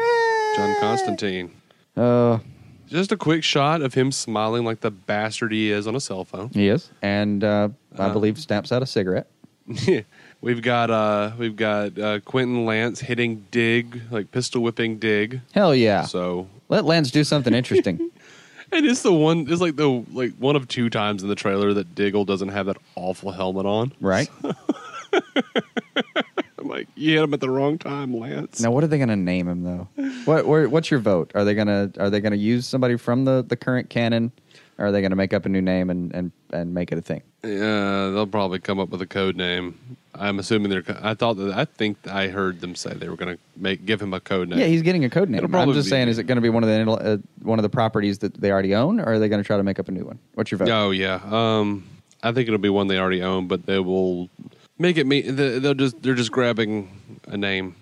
John 0.56 0.76
Constantine. 0.80 1.52
Uh, 1.98 2.40
Just 2.88 3.12
a 3.12 3.18
quick 3.18 3.44
shot 3.44 3.82
of 3.82 3.96
him 3.96 4.12
smiling 4.12 4.64
like 4.64 4.82
the 4.82 4.92
bastard 4.92 5.52
he 5.52 5.72
is 5.72 5.88
on 5.88 5.96
a 5.96 6.00
cell 6.00 6.24
phone. 6.24 6.50
he 6.54 6.68
is. 6.68 6.92
And 7.02 7.44
uh, 7.44 7.70
I 7.98 8.06
Uh. 8.10 8.14
believe 8.14 8.38
snaps 8.38 8.72
out 8.72 8.84
a 8.84 8.86
cigarette. 8.86 9.28
we've 10.42 10.62
got 10.62 10.90
uh 10.92 11.32
we've 11.38 11.56
got 11.56 11.98
uh 11.98 12.20
Quentin 12.22 12.66
Lance 12.66 13.00
hitting 13.00 13.46
dig, 13.52 14.02
like 14.12 14.32
pistol 14.32 14.62
whipping 14.62 14.98
dig. 14.98 15.42
Hell 15.54 15.74
yeah. 15.76 16.04
So 16.04 16.48
Let 16.70 16.86
Lance 16.86 17.12
do 17.12 17.24
something 17.24 17.54
interesting. 17.54 18.12
and 18.72 18.86
it's 18.86 19.02
the 19.02 19.14
one 19.14 19.48
it's 19.50 19.62
like 19.62 19.76
the 19.76 20.04
like 20.12 20.34
one 20.38 20.56
of 20.56 20.68
two 20.68 20.90
times 20.90 21.24
in 21.24 21.30
the 21.30 21.36
trailer 21.36 21.74
that 21.74 21.96
Diggle 21.96 22.26
doesn't 22.26 22.50
have 22.50 22.68
that 22.68 22.78
awful 22.96 23.32
helmet 23.32 23.66
on. 23.66 23.92
right? 24.00 24.30
I'm 26.58 26.70
like, 26.70 26.88
you 26.96 27.14
hit 27.14 27.24
him 27.24 27.34
at 27.34 27.42
the 27.42 27.50
wrong 27.50 27.78
time, 27.78 28.18
Lance. 28.18 28.60
Now, 28.60 28.72
what 28.72 28.84
are 28.84 28.88
they 28.88 28.98
going 28.98 29.10
to 29.10 29.16
name 29.16 29.48
him 29.48 29.64
though? 29.64 29.88
What? 30.26 30.48
Where, 30.48 30.68
what's 30.68 30.90
your 30.90 31.00
vote? 31.00 31.32
Are 31.36 31.46
they 31.46 31.54
going 31.54 31.68
to 31.68 31.92
Are 32.02 32.10
they 32.10 32.20
to 32.22 32.36
use 32.36 32.68
somebody 32.68 32.98
from 32.98 33.26
the, 33.26 33.46
the 33.48 33.56
current 33.56 33.90
canon, 33.90 34.32
or 34.78 34.88
are 34.88 34.92
they 34.92 35.02
going 35.02 35.12
to 35.12 35.16
make 35.16 35.34
up 35.34 35.46
a 35.46 35.50
new 35.50 35.62
name 35.62 35.90
and, 35.90 36.14
and, 36.14 36.32
and 36.52 36.74
make 36.74 36.92
it 36.92 36.98
a 36.98 37.02
thing? 37.02 37.22
Yeah, 37.44 38.10
they'll 38.14 38.28
probably 38.28 38.60
come 38.60 38.80
up 38.80 38.90
with 38.90 39.02
a 39.02 39.06
code 39.08 39.36
name. 39.38 39.98
I'm 40.14 40.40
assuming 40.40 40.70
they're. 40.70 40.84
I 41.02 41.14
thought 41.14 41.38
that. 41.38 41.54
I 41.54 41.66
think 41.66 42.08
I 42.08 42.28
heard 42.30 42.62
them 42.62 42.76
say 42.76 42.94
they 42.94 43.10
were 43.10 43.16
going 43.18 43.36
to 43.36 43.42
make 43.58 43.86
give 43.86 44.02
him 44.02 44.14
a 44.14 44.20
code 44.20 44.50
name. 44.50 44.60
Yeah, 44.60 44.66
he's 44.68 44.82
getting 44.82 45.04
a 45.06 45.10
code 45.10 45.30
name. 45.30 45.54
I'm 45.56 45.74
just 45.74 45.90
saying, 45.90 46.08
is 46.08 46.18
it 46.18 46.24
going 46.24 46.38
to 46.38 46.42
be 46.42 46.50
one 46.50 46.64
of 46.64 46.70
the 46.70 46.90
uh, 46.92 47.18
one 47.42 47.60
of 47.60 47.64
the 47.64 47.70
properties 47.70 48.20
that 48.20 48.34
they 48.36 48.52
already 48.52 48.74
own, 48.76 49.00
or 49.00 49.06
are 49.06 49.20
they 49.20 49.28
going 49.30 49.42
to 49.42 49.46
try 49.48 49.58
to 49.58 49.64
make 49.64 49.78
up 49.80 49.88
a 49.88 49.92
new 49.92 50.06
one? 50.06 50.20
What's 50.36 50.52
your 50.52 50.58
vote? 50.60 50.70
Oh 50.70 50.92
yeah. 50.92 51.20
Um, 51.30 51.88
I 52.24 52.32
think 52.32 52.48
it'll 52.48 52.58
be 52.60 52.70
one 52.70 52.88
they 52.88 52.98
already 52.98 53.22
own, 53.22 53.48
but 53.48 53.66
they 53.66 53.78
will 53.80 54.30
make 54.80 54.98
it 54.98 55.06
me. 55.06 55.22
they- 55.22 55.60
They'll 55.60 55.74
just 55.74 56.02
they're 56.02 56.16
just 56.16 56.32
grabbing 56.32 56.90
a 57.28 57.38
name. 57.38 57.76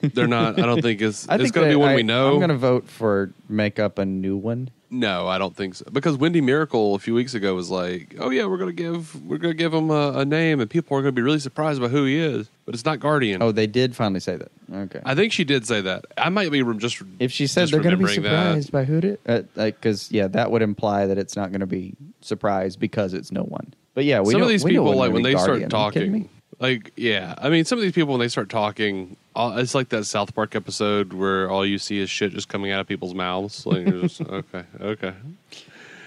They're 0.00 0.26
not. 0.28 0.58
I 0.58 0.66
don't 0.66 0.80
think 0.82 1.02
it's. 1.02 1.28
I 1.28 1.34
it's 1.36 1.50
going 1.50 1.66
to 1.68 1.72
be 1.72 1.76
one 1.76 1.94
we 1.94 2.02
know. 2.02 2.30
I'm 2.32 2.38
going 2.38 2.48
to 2.50 2.56
vote 2.56 2.88
for 2.88 3.32
make 3.48 3.78
up 3.78 3.98
a 3.98 4.04
new 4.04 4.36
one. 4.36 4.70
No, 4.94 5.26
I 5.26 5.38
don't 5.38 5.56
think 5.56 5.74
so. 5.74 5.84
Because 5.92 6.16
Wendy 6.16 6.40
Mericle 6.40 6.94
a 6.94 6.98
few 7.00 7.14
weeks 7.14 7.34
ago 7.34 7.54
was 7.54 7.68
like, 7.70 8.14
"Oh 8.18 8.30
yeah, 8.30 8.46
we're 8.46 8.58
going 8.58 8.74
to 8.74 8.82
give 8.82 9.20
we're 9.26 9.38
to 9.38 9.52
give 9.52 9.74
him 9.74 9.90
a, 9.90 10.12
a 10.18 10.24
name, 10.24 10.60
and 10.60 10.70
people 10.70 10.96
are 10.96 11.02
going 11.02 11.12
to 11.12 11.18
be 11.18 11.22
really 11.22 11.40
surprised 11.40 11.80
by 11.80 11.88
who 11.88 12.04
he 12.04 12.16
is." 12.18 12.48
But 12.64 12.74
it's 12.74 12.84
not 12.84 13.00
Guardian. 13.00 13.42
Oh, 13.42 13.50
they 13.52 13.66
did 13.66 13.96
finally 13.96 14.20
say 14.20 14.36
that. 14.36 14.52
Okay. 14.72 15.00
I 15.04 15.14
think 15.14 15.32
she 15.32 15.42
did 15.44 15.66
say 15.66 15.80
that. 15.80 16.04
I 16.16 16.28
might 16.28 16.50
be 16.52 16.62
rem- 16.62 16.78
just 16.78 17.02
if 17.18 17.32
she 17.32 17.46
said 17.46 17.62
just 17.62 17.72
they're 17.72 17.82
going 17.82 17.90
to 17.92 17.96
be 17.98 18.04
remembering 18.04 18.32
that. 18.32 18.62
surprised 18.64 18.72
by 18.72 18.84
who 18.84 18.98
it, 18.98 19.20
uh, 19.26 19.42
like, 19.56 19.74
because 19.80 20.12
yeah, 20.12 20.28
that 20.28 20.50
would 20.50 20.62
imply 20.62 21.06
that 21.06 21.18
it's 21.18 21.34
not 21.36 21.50
going 21.50 21.60
to 21.60 21.66
be 21.66 21.94
surprised 22.20 22.78
because 22.78 23.14
it's 23.14 23.32
no 23.32 23.42
one. 23.42 23.74
But 23.94 24.04
yeah, 24.04 24.20
we 24.20 24.32
some 24.32 24.40
know, 24.40 24.46
of 24.46 24.50
these 24.50 24.64
we 24.64 24.72
know 24.72 24.84
people 24.84 24.96
like 24.98 25.08
gonna 25.08 25.14
when 25.14 25.22
be 25.22 25.30
they 25.30 25.34
Guardian. 25.34 25.70
start 25.70 25.96
Are 25.96 25.98
you 25.98 26.00
kidding 26.00 26.12
talking 26.12 26.22
me? 26.22 26.28
like 26.60 26.92
yeah 26.96 27.34
i 27.38 27.48
mean 27.48 27.64
some 27.64 27.78
of 27.78 27.82
these 27.82 27.92
people 27.92 28.12
when 28.12 28.20
they 28.20 28.28
start 28.28 28.48
talking 28.48 29.16
uh, 29.36 29.54
it's 29.58 29.74
like 29.74 29.88
that 29.90 30.04
south 30.04 30.34
park 30.34 30.54
episode 30.54 31.12
where 31.12 31.50
all 31.50 31.64
you 31.66 31.78
see 31.78 31.98
is 31.98 32.08
shit 32.10 32.32
just 32.32 32.48
coming 32.48 32.70
out 32.70 32.80
of 32.80 32.86
people's 32.86 33.14
mouths 33.14 33.66
like 33.66 33.86
you're 33.86 34.02
just 34.02 34.20
okay 34.40 34.64
okay 34.80 35.12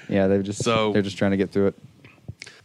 Yeah, 0.10 0.28
they're 0.28 0.44
just 0.44 0.64
So- 0.64 0.94
they're 0.94 1.02
just 1.02 1.18
trying 1.18 1.32
to 1.32 1.38
get 1.38 1.52
through 1.52 1.68
it. 1.68 1.76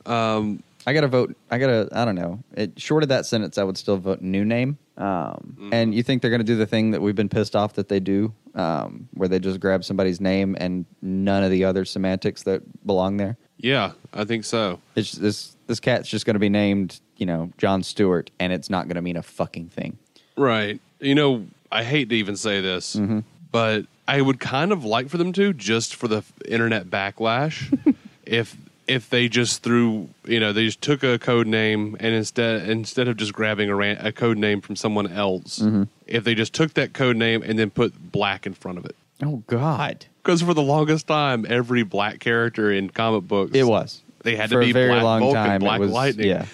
um 0.07 0.63
I 0.85 0.93
gotta 0.95 1.07
vote. 1.07 1.37
I 1.49 1.59
gotta. 1.59 1.89
I 1.93 2.05
don't 2.05 2.17
know. 2.17 2.43
It, 2.57 2.81
short 2.81 3.05
of 3.05 3.09
that 3.11 3.25
sentence, 3.25 3.57
I 3.57 3.63
would 3.63 3.79
still 3.79 3.99
vote 3.99 4.21
new 4.21 4.45
name. 4.45 4.79
Um, 4.97 5.07
Mm-hmm. 5.07 5.69
And 5.73 5.95
you 5.95 6.03
think 6.03 6.23
they're 6.23 6.31
gonna 6.33 6.43
do 6.43 6.57
the 6.57 6.67
thing 6.67 6.91
that 6.91 7.01
we've 7.01 7.15
been 7.15 7.29
pissed 7.29 7.55
off 7.55 7.75
that 7.75 7.89
they 7.89 8.01
do, 8.01 8.35
um, 8.57 9.09
where 9.15 9.29
they 9.29 9.39
just 9.39 9.61
grab 9.61 9.85
somebody's 9.85 10.21
name 10.21 10.57
and 10.59 10.85
none 11.01 11.45
of 11.45 11.53
the 11.53 11.65
other 11.65 11.85
semantics 11.85 12.43
that 12.45 12.63
belong 12.85 13.17
there? 13.19 13.37
yeah 13.59 13.93
i 14.13 14.25
think 14.25 14.43
so 14.45 14.81
It's 14.97 15.13
this 15.13 15.55
this 15.69 15.79
cat's 15.79 16.09
just 16.09 16.27
gonna 16.27 16.41
be 16.41 16.49
named, 16.49 17.01
you 17.17 17.27
know, 17.27 17.53
John 17.59 17.85
Stewart, 17.85 18.33
and 18.41 18.53
it's 18.53 18.69
not 18.69 18.89
gonna 18.89 19.03
mean 19.03 19.17
a 19.17 19.23
fucking 19.23 19.69
thing. 19.69 19.99
Right 20.37 20.81
you 21.01 21.15
know 21.15 21.47
i 21.71 21.83
hate 21.83 22.09
to 22.09 22.15
even 22.17 22.37
say 22.37 22.61
this 22.61 22.97
Mm-hmm. 22.97 23.21
but 23.51 23.87
i 24.09 24.21
would 24.21 24.41
kind 24.41 24.73
of 24.73 24.85
like 24.85 25.09
for 25.09 25.19
them 25.19 25.33
to 25.35 25.53
just 25.53 25.95
for 25.95 26.09
the 26.09 26.23
internet 26.49 26.87
backlash 26.87 27.73
if 28.25 28.57
if 28.89 29.09
they 29.11 29.29
just 29.29 29.63
threw, 29.63 30.09
you 30.27 30.41
know, 30.41 30.53
they 30.53 30.65
just 30.67 30.83
took 30.83 31.05
a 31.05 31.17
code 31.17 31.47
name 31.47 31.97
and 32.01 32.15
instead 32.17 32.69
instead 32.69 33.07
of 33.07 33.17
just 33.17 33.33
grabbing 33.33 33.71
a, 33.71 33.77
ran, 33.77 33.97
a 34.05 34.11
code 34.11 34.37
name 34.37 34.61
from 34.61 34.75
someone 34.75 35.07
else, 35.07 35.61
Mm-hmm. 35.61 35.85
if 36.09 36.25
they 36.25 36.35
just 36.35 36.53
took 36.53 36.75
that 36.75 36.93
code 36.93 37.17
name 37.17 37.43
and 37.45 37.57
then 37.61 37.71
put 37.71 38.11
black 38.11 38.45
in 38.45 38.55
front 38.55 38.79
of 38.79 38.85
it. 38.85 38.97
Oh 39.23 39.45
God, 39.47 40.07
Because 40.23 40.43
for 40.43 40.53
the 40.53 40.63
longest 40.65 41.07
time, 41.07 41.47
every 41.49 41.85
black 41.85 42.19
character 42.19 42.73
in 42.73 42.91
comic 42.91 43.29
books, 43.29 43.53
it 43.55 43.63
was. 43.69 44.03
they 44.25 44.35
had 44.35 44.51
For 44.51 44.57
to 44.57 44.65
be 44.67 44.71
a 44.71 44.75
very 44.75 44.89
Black 44.91 45.03
long 45.05 45.21
Vulcan, 45.21 45.45
time, 45.47 45.61
Black 45.61 45.79
was- 45.81 45.93
Lightning. 45.93 46.27
yeah. 46.29 46.47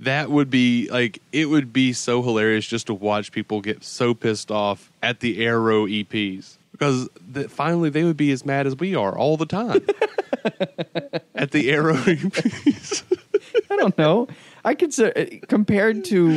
That 0.00 0.30
would 0.30 0.50
be 0.50 0.88
like 0.90 1.20
it 1.32 1.46
would 1.46 1.72
be 1.72 1.92
so 1.92 2.22
hilarious 2.22 2.66
just 2.66 2.86
to 2.88 2.94
watch 2.94 3.30
people 3.32 3.60
get 3.60 3.84
so 3.84 4.12
pissed 4.14 4.50
off 4.50 4.90
at 5.02 5.20
the 5.20 5.44
Arrow 5.44 5.86
EPs 5.86 6.56
because 6.72 7.08
that 7.32 7.50
finally 7.50 7.90
they 7.90 8.02
would 8.04 8.16
be 8.16 8.32
as 8.32 8.44
mad 8.44 8.66
as 8.66 8.76
we 8.76 8.94
are 8.96 9.16
all 9.16 9.36
the 9.36 9.46
time 9.46 9.86
at 11.34 11.52
the 11.52 11.70
Arrow 11.70 11.94
EPs. 11.94 13.02
I 13.70 13.76
don't 13.76 13.96
know. 13.96 14.28
I 14.64 14.74
consider 14.74 15.12
uh, 15.18 15.26
compared 15.48 16.04
to 16.06 16.30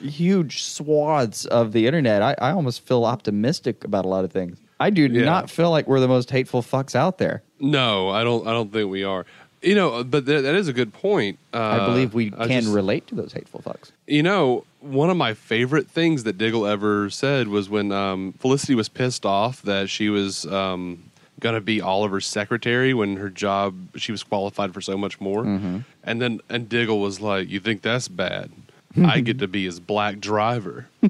huge 0.00 0.64
swaths 0.64 1.44
of 1.44 1.72
the 1.72 1.86
internet, 1.86 2.22
I, 2.22 2.34
I 2.38 2.50
almost 2.52 2.84
feel 2.86 3.04
optimistic 3.04 3.84
about 3.84 4.04
a 4.04 4.08
lot 4.08 4.24
of 4.24 4.32
things. 4.32 4.58
I 4.80 4.90
do 4.90 5.02
Yeah. 5.06 5.24
not 5.24 5.48
feel 5.50 5.70
like 5.70 5.86
we're 5.86 6.00
the 6.00 6.08
most 6.08 6.30
hateful 6.30 6.62
fucks 6.62 6.94
out 6.94 7.18
there. 7.18 7.42
no, 7.60 8.10
I 8.10 8.24
don't. 8.24 8.46
I 8.46 8.52
don't 8.52 8.72
think 8.72 8.90
we 8.90 9.04
are. 9.04 9.24
You 9.66 9.74
know, 9.74 10.04
but 10.04 10.26
th- 10.26 10.42
that 10.44 10.54
is 10.54 10.68
a 10.68 10.72
good 10.72 10.92
point. 10.92 11.38
Uh, 11.52 11.58
I 11.58 11.86
believe 11.86 12.14
we 12.14 12.28
I 12.38 12.46
can 12.46 12.62
just- 12.62 12.72
relate 12.74 13.06
to 13.08 13.14
those 13.16 13.32
hateful 13.32 13.60
fucks. 13.60 13.90
You 14.06 14.22
know, 14.22 14.64
one 14.80 15.10
of 15.10 15.16
my 15.16 15.34
favorite 15.34 15.88
things 15.90 16.22
that 16.22 16.38
Diggle 16.38 16.64
ever 16.66 17.10
said 17.10 17.48
was 17.48 17.68
when 17.68 17.90
um, 17.90 18.32
Felicity 18.38 18.76
was 18.76 18.88
pissed 18.88 19.26
off 19.26 19.60
that 19.62 19.90
she 19.90 20.08
was 20.08 20.46
um, 20.46 21.10
going 21.40 21.56
to 21.56 21.60
be 21.60 21.80
Oliver's 21.80 22.26
secretary 22.28 22.94
when 22.94 23.16
her 23.16 23.28
job 23.28 23.74
she 23.96 24.12
was 24.12 24.22
qualified 24.22 24.72
for 24.72 24.80
so 24.80 24.96
much 24.96 25.20
more, 25.20 25.42
and 25.44 25.84
then 26.22 26.40
and 26.48 26.68
Diggle 26.68 27.00
was 27.00 27.20
like, 27.20 27.48
"You 27.48 27.58
think 27.58 27.82
that's 27.82 28.06
bad? 28.06 28.52
I 29.04 29.18
get 29.20 29.40
to 29.40 29.48
be 29.48 29.64
his 29.64 29.80
black 29.80 30.20
driver." 30.20 30.86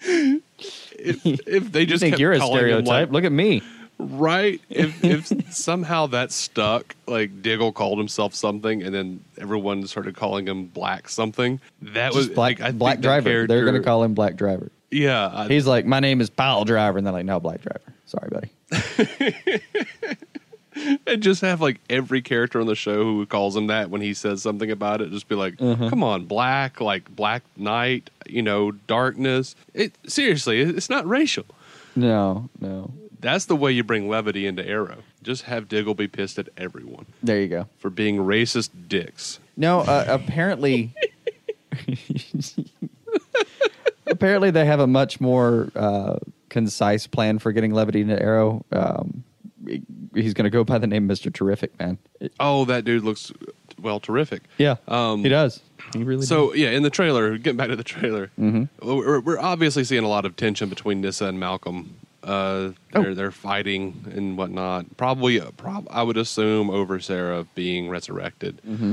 if, 0.00 1.24
if 1.46 1.72
they 1.72 1.80
You 1.80 1.86
just 1.86 2.00
think 2.00 2.12
kept 2.14 2.20
you're 2.20 2.32
a 2.32 2.36
him, 2.36 2.42
like, 2.42 2.50
stereotype? 2.50 3.10
Look 3.12 3.24
at 3.24 3.32
me. 3.32 3.62
Right. 3.98 4.60
If 4.70 5.04
if 5.04 5.26
somehow 5.54 6.06
that 6.08 6.32
stuck, 6.32 6.96
like 7.06 7.42
Diggle 7.42 7.72
called 7.72 7.98
himself 7.98 8.34
something, 8.34 8.82
and 8.82 8.94
then 8.94 9.24
everyone 9.38 9.86
started 9.86 10.16
calling 10.16 10.46
him 10.48 10.66
Black 10.66 11.08
something. 11.08 11.60
That 11.82 12.14
was 12.14 12.28
black 12.28 12.58
like, 12.58 12.68
I 12.68 12.72
black 12.72 13.00
driver. 13.00 13.46
They're 13.46 13.62
going 13.64 13.74
to 13.74 13.82
call 13.82 14.02
him 14.02 14.14
black 14.14 14.36
driver. 14.36 14.70
Yeah, 14.90 15.30
I, 15.32 15.48
He's 15.48 15.66
like, 15.66 15.86
my 15.86 16.00
name 16.00 16.20
is 16.20 16.30
Pile 16.30 16.64
Driver, 16.64 16.98
and 16.98 17.06
they're 17.06 17.12
like, 17.12 17.24
no, 17.24 17.40
black 17.40 17.60
driver. 17.62 17.80
Sorry, 18.06 18.28
buddy. 18.30 18.50
and 21.06 21.22
just 21.22 21.40
have 21.40 21.60
like 21.60 21.80
every 21.88 22.22
character 22.22 22.60
on 22.60 22.66
the 22.66 22.74
show 22.74 23.04
who 23.04 23.26
calls 23.26 23.56
him 23.56 23.68
that 23.68 23.90
when 23.90 24.00
he 24.00 24.14
says 24.14 24.42
something 24.42 24.70
about 24.70 25.00
it, 25.00 25.10
just 25.10 25.28
be 25.28 25.34
like, 25.34 25.54
Uh-huh. 25.60 25.88
"Come 25.88 26.02
on, 26.02 26.24
Black, 26.26 26.80
like 26.80 27.14
Black 27.14 27.42
night 27.56 28.10
you 28.26 28.42
know, 28.42 28.72
darkness." 28.72 29.54
It 29.72 29.94
seriously, 30.06 30.60
it's 30.60 30.90
not 30.90 31.06
racial. 31.08 31.46
No, 31.96 32.48
no. 32.60 32.92
That's 33.24 33.46
the 33.46 33.56
way 33.56 33.72
you 33.72 33.82
bring 33.82 34.06
levity 34.08 34.46
into 34.46 34.66
Arrow. 34.68 34.98
Just 35.22 35.44
have 35.44 35.66
Diggle 35.66 35.94
be 35.94 36.06
pissed 36.06 36.38
at 36.38 36.50
everyone 36.58 37.06
There 37.22 37.40
you 37.40 37.48
go. 37.48 37.66
for 37.78 37.88
being 37.88 38.18
racist 38.18 38.68
dicks. 38.86 39.40
No, 39.56 39.80
uh, 39.80 40.04
apparently, 40.08 40.92
apparently 44.06 44.50
they 44.50 44.64
have 44.66 44.80
a 44.80 44.86
much 44.86 45.20
more 45.20 45.70
uh, 45.74 46.18
concise 46.48 47.06
plan 47.06 47.38
for 47.38 47.52
getting 47.52 47.72
levity 47.72 48.00
into 48.00 48.20
Arrow. 48.20 48.64
Um, 48.72 49.24
he- 49.66 49.82
he's 50.14 50.34
going 50.34 50.44
to 50.44 50.50
go 50.50 50.64
by 50.64 50.78
the 50.78 50.86
name 50.86 51.06
Mister 51.06 51.30
Terrific, 51.30 51.78
man. 51.78 51.98
Oh, 52.38 52.64
that 52.66 52.84
dude 52.84 53.04
looks 53.04 53.32
well 53.80 54.00
terrific. 54.00 54.42
Yeah, 54.58 54.76
Um, 54.88 55.22
he 55.22 55.28
does. 55.28 55.60
He 55.94 56.02
really. 56.04 56.26
So 56.26 56.54
yeah, 56.54 56.70
in 56.70 56.82
the 56.82 56.90
trailer, 56.90 57.36
getting 57.38 57.56
back 57.56 57.68
to 57.68 57.76
the 57.76 57.84
trailer, 57.84 58.30
Mm-hmm. 58.38 58.86
we're, 58.86 59.20
we're 59.20 59.38
obviously 59.38 59.84
seeing 59.84 60.04
a 60.04 60.08
lot 60.08 60.24
of 60.24 60.36
tension 60.36 60.68
between 60.68 61.00
Nyssa 61.00 61.26
and 61.26 61.40
Malcolm. 61.40 61.96
Uh, 62.24 62.72
they're 62.92 63.08
Oh. 63.10 63.14
they're 63.14 63.30
fighting 63.30 64.04
and 64.14 64.36
whatnot. 64.38 64.96
Probably, 64.96 65.40
uh, 65.40 65.50
prob- 65.56 65.86
I 65.90 66.02
would 66.02 66.16
assume 66.16 66.70
over 66.70 66.98
Sara 67.00 67.46
being 67.54 67.88
resurrected, 67.88 68.60
Mm-hmm. 68.66 68.92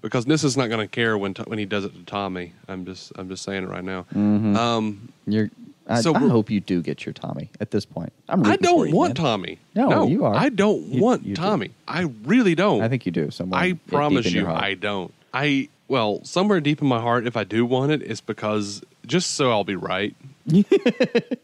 because 0.00 0.26
Nyssa's 0.26 0.56
not 0.56 0.68
going 0.68 0.80
to 0.80 0.88
care 0.88 1.16
when 1.16 1.34
t- 1.34 1.44
when 1.46 1.58
he 1.58 1.64
does 1.64 1.84
it 1.84 1.94
to 1.94 2.02
Tommy. 2.04 2.52
I'm 2.68 2.84
just 2.84 3.12
I'm 3.16 3.28
just 3.28 3.42
saying 3.44 3.64
it 3.64 3.68
right 3.68 3.84
now. 3.84 4.02
Mm-hmm. 4.14 4.56
Um, 4.56 5.12
You're. 5.26 5.50
I, 5.88 6.00
So 6.00 6.14
I 6.14 6.18
hope 6.20 6.48
you 6.48 6.60
do 6.60 6.80
get 6.80 7.04
your 7.04 7.12
Tommy 7.12 7.50
at 7.60 7.72
this 7.72 7.84
point. 7.84 8.12
I'm. 8.28 8.46
I 8.46 8.56
don't 8.56 8.88
you, 8.88 8.94
want 8.94 9.10
man. 9.18 9.24
Tommy. 9.24 9.58
No, 9.74 10.06
you 10.06 10.24
are. 10.24 10.34
I 10.34 10.48
don't 10.48 10.84
You- 10.86 11.02
want 11.02 11.24
you 11.24 11.34
do. 11.34 11.42
Tommy. 11.42 11.70
I 11.88 12.02
really 12.24 12.54
don't. 12.54 12.82
I 12.82 12.88
think 12.88 13.04
you 13.04 13.10
do. 13.12 13.30
Somewhere. 13.32 13.60
I 13.60 13.68
deep 13.70 13.86
promise 13.88 14.26
in 14.26 14.32
your 14.32 14.42
you, 14.42 14.48
heart. 14.48 14.62
I 14.62 14.74
don't. 14.74 15.12
I 15.34 15.68
well, 15.88 16.24
somewhere 16.24 16.60
deep 16.60 16.80
in 16.80 16.86
my 16.88 17.00
heart, 17.00 17.26
if 17.26 17.36
I 17.36 17.44
do 17.44 17.66
want 17.66 17.90
it, 17.92 18.00
it's 18.02 18.20
because 18.20 18.80
just 19.06 19.32
so 19.34 19.50
I'll 19.50 19.64
be 19.64 19.74
right. 19.76 20.14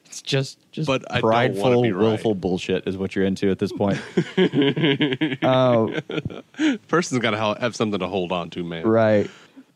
It's 0.08 0.22
just 0.22 0.58
just 0.72 0.86
But 0.86 1.04
I 1.12 1.20
prideful, 1.20 1.82
right. 1.82 1.94
willful 1.94 2.34
bullshit 2.34 2.86
is 2.86 2.96
what 2.96 3.14
you're 3.14 3.26
into 3.26 3.50
at 3.50 3.58
this 3.58 3.72
point. 3.72 4.00
uh, 5.42 6.00
Person's 6.88 7.20
got 7.20 7.30
to 7.32 7.56
have 7.60 7.76
something 7.76 8.00
to 8.00 8.06
hold 8.06 8.32
on 8.32 8.50
to, 8.50 8.64
man. 8.64 8.86
right. 8.86 9.30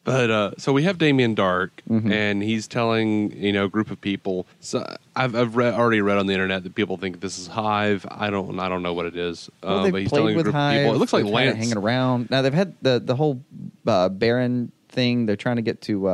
But 0.05 0.31
uh, 0.33 0.50
so 0.59 0.73
we 0.73 0.83
have 0.83 0.99
Damien 0.99 1.37
Darhk, 1.37 1.71
Mm-hmm. 1.88 2.11
and 2.11 2.43
he's 2.43 2.67
telling 2.67 3.31
you 3.37 3.52
know 3.52 3.67
a 3.67 3.69
group 3.69 3.88
of 3.93 4.00
people. 4.00 4.49
So 4.59 4.85
I've 5.14 5.37
I've 5.37 5.55
read, 5.55 5.75
already 5.75 6.00
read 6.00 6.19
on 6.19 6.26
the 6.26 6.33
internet 6.33 6.64
that 6.64 6.75
people 6.75 6.97
think 6.97 7.21
this 7.21 7.38
is 7.38 7.47
Hive. 7.47 8.05
I 8.11 8.29
don't 8.31 8.59
I 8.59 8.69
don't 8.69 8.83
know 8.83 8.95
what 8.95 9.07
it 9.07 9.17
is. 9.17 9.49
Well, 9.62 9.85
um, 9.85 9.91
but 9.93 10.00
he's 10.00 10.11
telling 10.11 10.35
a 10.35 10.37
with 10.38 10.47
group 10.47 10.57
Hive. 10.57 10.75
of 10.79 10.81
people. 10.83 10.95
It 10.97 10.99
looks 10.99 11.12
like 11.12 11.25
Lance. 11.25 11.57
hanging 11.57 11.76
around. 11.76 12.31
Now 12.31 12.43
they've 12.43 12.52
had 12.52 12.75
the 12.83 12.99
the 12.99 13.14
whole 13.14 13.45
uh, 13.87 14.09
Baron 14.09 14.73
thing. 14.88 15.26
They're 15.26 15.37
trying 15.37 15.57
to 15.57 15.62
get 15.62 15.83
to. 15.83 16.09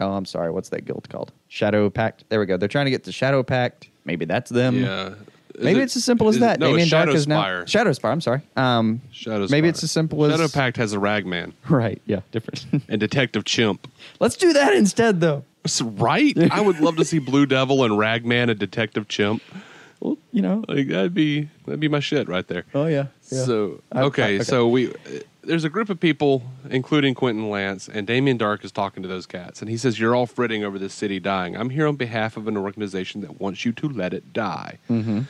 Oh, 0.00 0.12
I'm 0.12 0.24
sorry. 0.26 0.50
What's 0.50 0.68
that 0.70 0.84
guild 0.84 1.08
called? 1.08 1.32
Shadow 1.48 1.88
Pact. 1.90 2.24
There 2.28 2.40
we 2.40 2.46
go. 2.46 2.56
They're 2.56 2.68
trying 2.68 2.86
to 2.86 2.90
get 2.90 3.04
to 3.04 3.12
Shadow 3.12 3.42
Pact. 3.42 3.88
Maybe 4.04 4.24
that's 4.24 4.50
them. 4.50 4.82
Yeah. 4.82 5.14
Is 5.54 5.64
Maybe 5.64 5.80
it- 5.80 5.84
it's 5.84 5.96
as 5.96 6.04
simple 6.04 6.28
as 6.28 6.38
that. 6.40 6.60
No, 6.60 6.68
Damien 6.68 6.88
Darhk 6.88 7.14
is 7.14 7.26
now 7.26 7.64
Shadow 7.64 7.92
Spire. 7.92 8.12
I'm 8.12 8.20
sorry. 8.20 8.42
Um, 8.56 9.00
Shadow 9.10 9.46
maybe 9.50 9.68
it's 9.68 9.82
as 9.82 9.90
simple 9.90 10.22
as 10.26 10.32
Shadow 10.32 10.48
Pact 10.48 10.76
has 10.76 10.92
a 10.92 10.98
Ragman 10.98 11.54
right. 11.70 12.00
Yeah, 12.04 12.20
different. 12.30 12.66
and 12.88 13.00
Detective 13.00 13.44
Chimp. 13.46 13.90
Let's 14.20 14.36
do 14.36 14.52
that 14.52 14.74
instead, 14.74 15.20
though. 15.20 15.44
Right? 15.82 16.36
I 16.52 16.60
would 16.60 16.78
love 16.80 16.96
to 16.96 17.04
see 17.04 17.18
Blue 17.18 17.46
Devil 17.46 17.82
and 17.84 17.98
Ragman 17.98 18.50
and 18.50 18.58
Detective 18.58 19.08
Chimp. 19.08 19.42
Well, 20.00 20.18
you 20.30 20.42
know. 20.42 20.62
Like 20.68 20.88
that'd 20.88 21.14
be 21.14 21.48
that'd 21.64 21.80
be 21.80 21.88
my 21.88 22.00
shit 22.00 22.28
right 22.28 22.46
there. 22.46 22.64
Oh 22.74 22.86
yeah. 22.86 23.06
yeah. 23.32 23.44
So 23.44 23.80
I- 23.90 24.02
okay, 24.02 24.22
I- 24.22 24.26
okay. 24.36 24.44
so 24.44 24.68
we 24.68 24.90
uh, 24.90 24.94
there's 25.46 25.64
a 25.64 25.70
group 25.70 25.88
of 25.88 25.98
people, 26.00 26.42
including 26.68 27.14
Quentin 27.14 27.48
Lance, 27.48 27.88
and 27.88 28.06
Damien 28.06 28.38
Darhk 28.38 28.64
is 28.64 28.72
talking 28.72 29.02
to 29.02 29.08
those 29.08 29.26
cats, 29.26 29.60
and 29.60 29.70
he 29.70 29.76
says, 29.76 29.98
"You're 29.98 30.14
all 30.14 30.26
fretting 30.26 30.64
over 30.64 30.78
this 30.78 30.92
city 30.92 31.18
dying. 31.20 31.56
I'm 31.56 31.70
here 31.70 31.86
on 31.86 31.96
behalf 31.96 32.36
of 32.36 32.48
an 32.48 32.56
organization 32.56 33.20
that 33.22 33.40
wants 33.40 33.64
you 33.64 33.72
to 33.72 33.88
let 33.88 34.12
it 34.12 34.32
die." 34.32 34.78
Mm-hmm. 34.90 35.20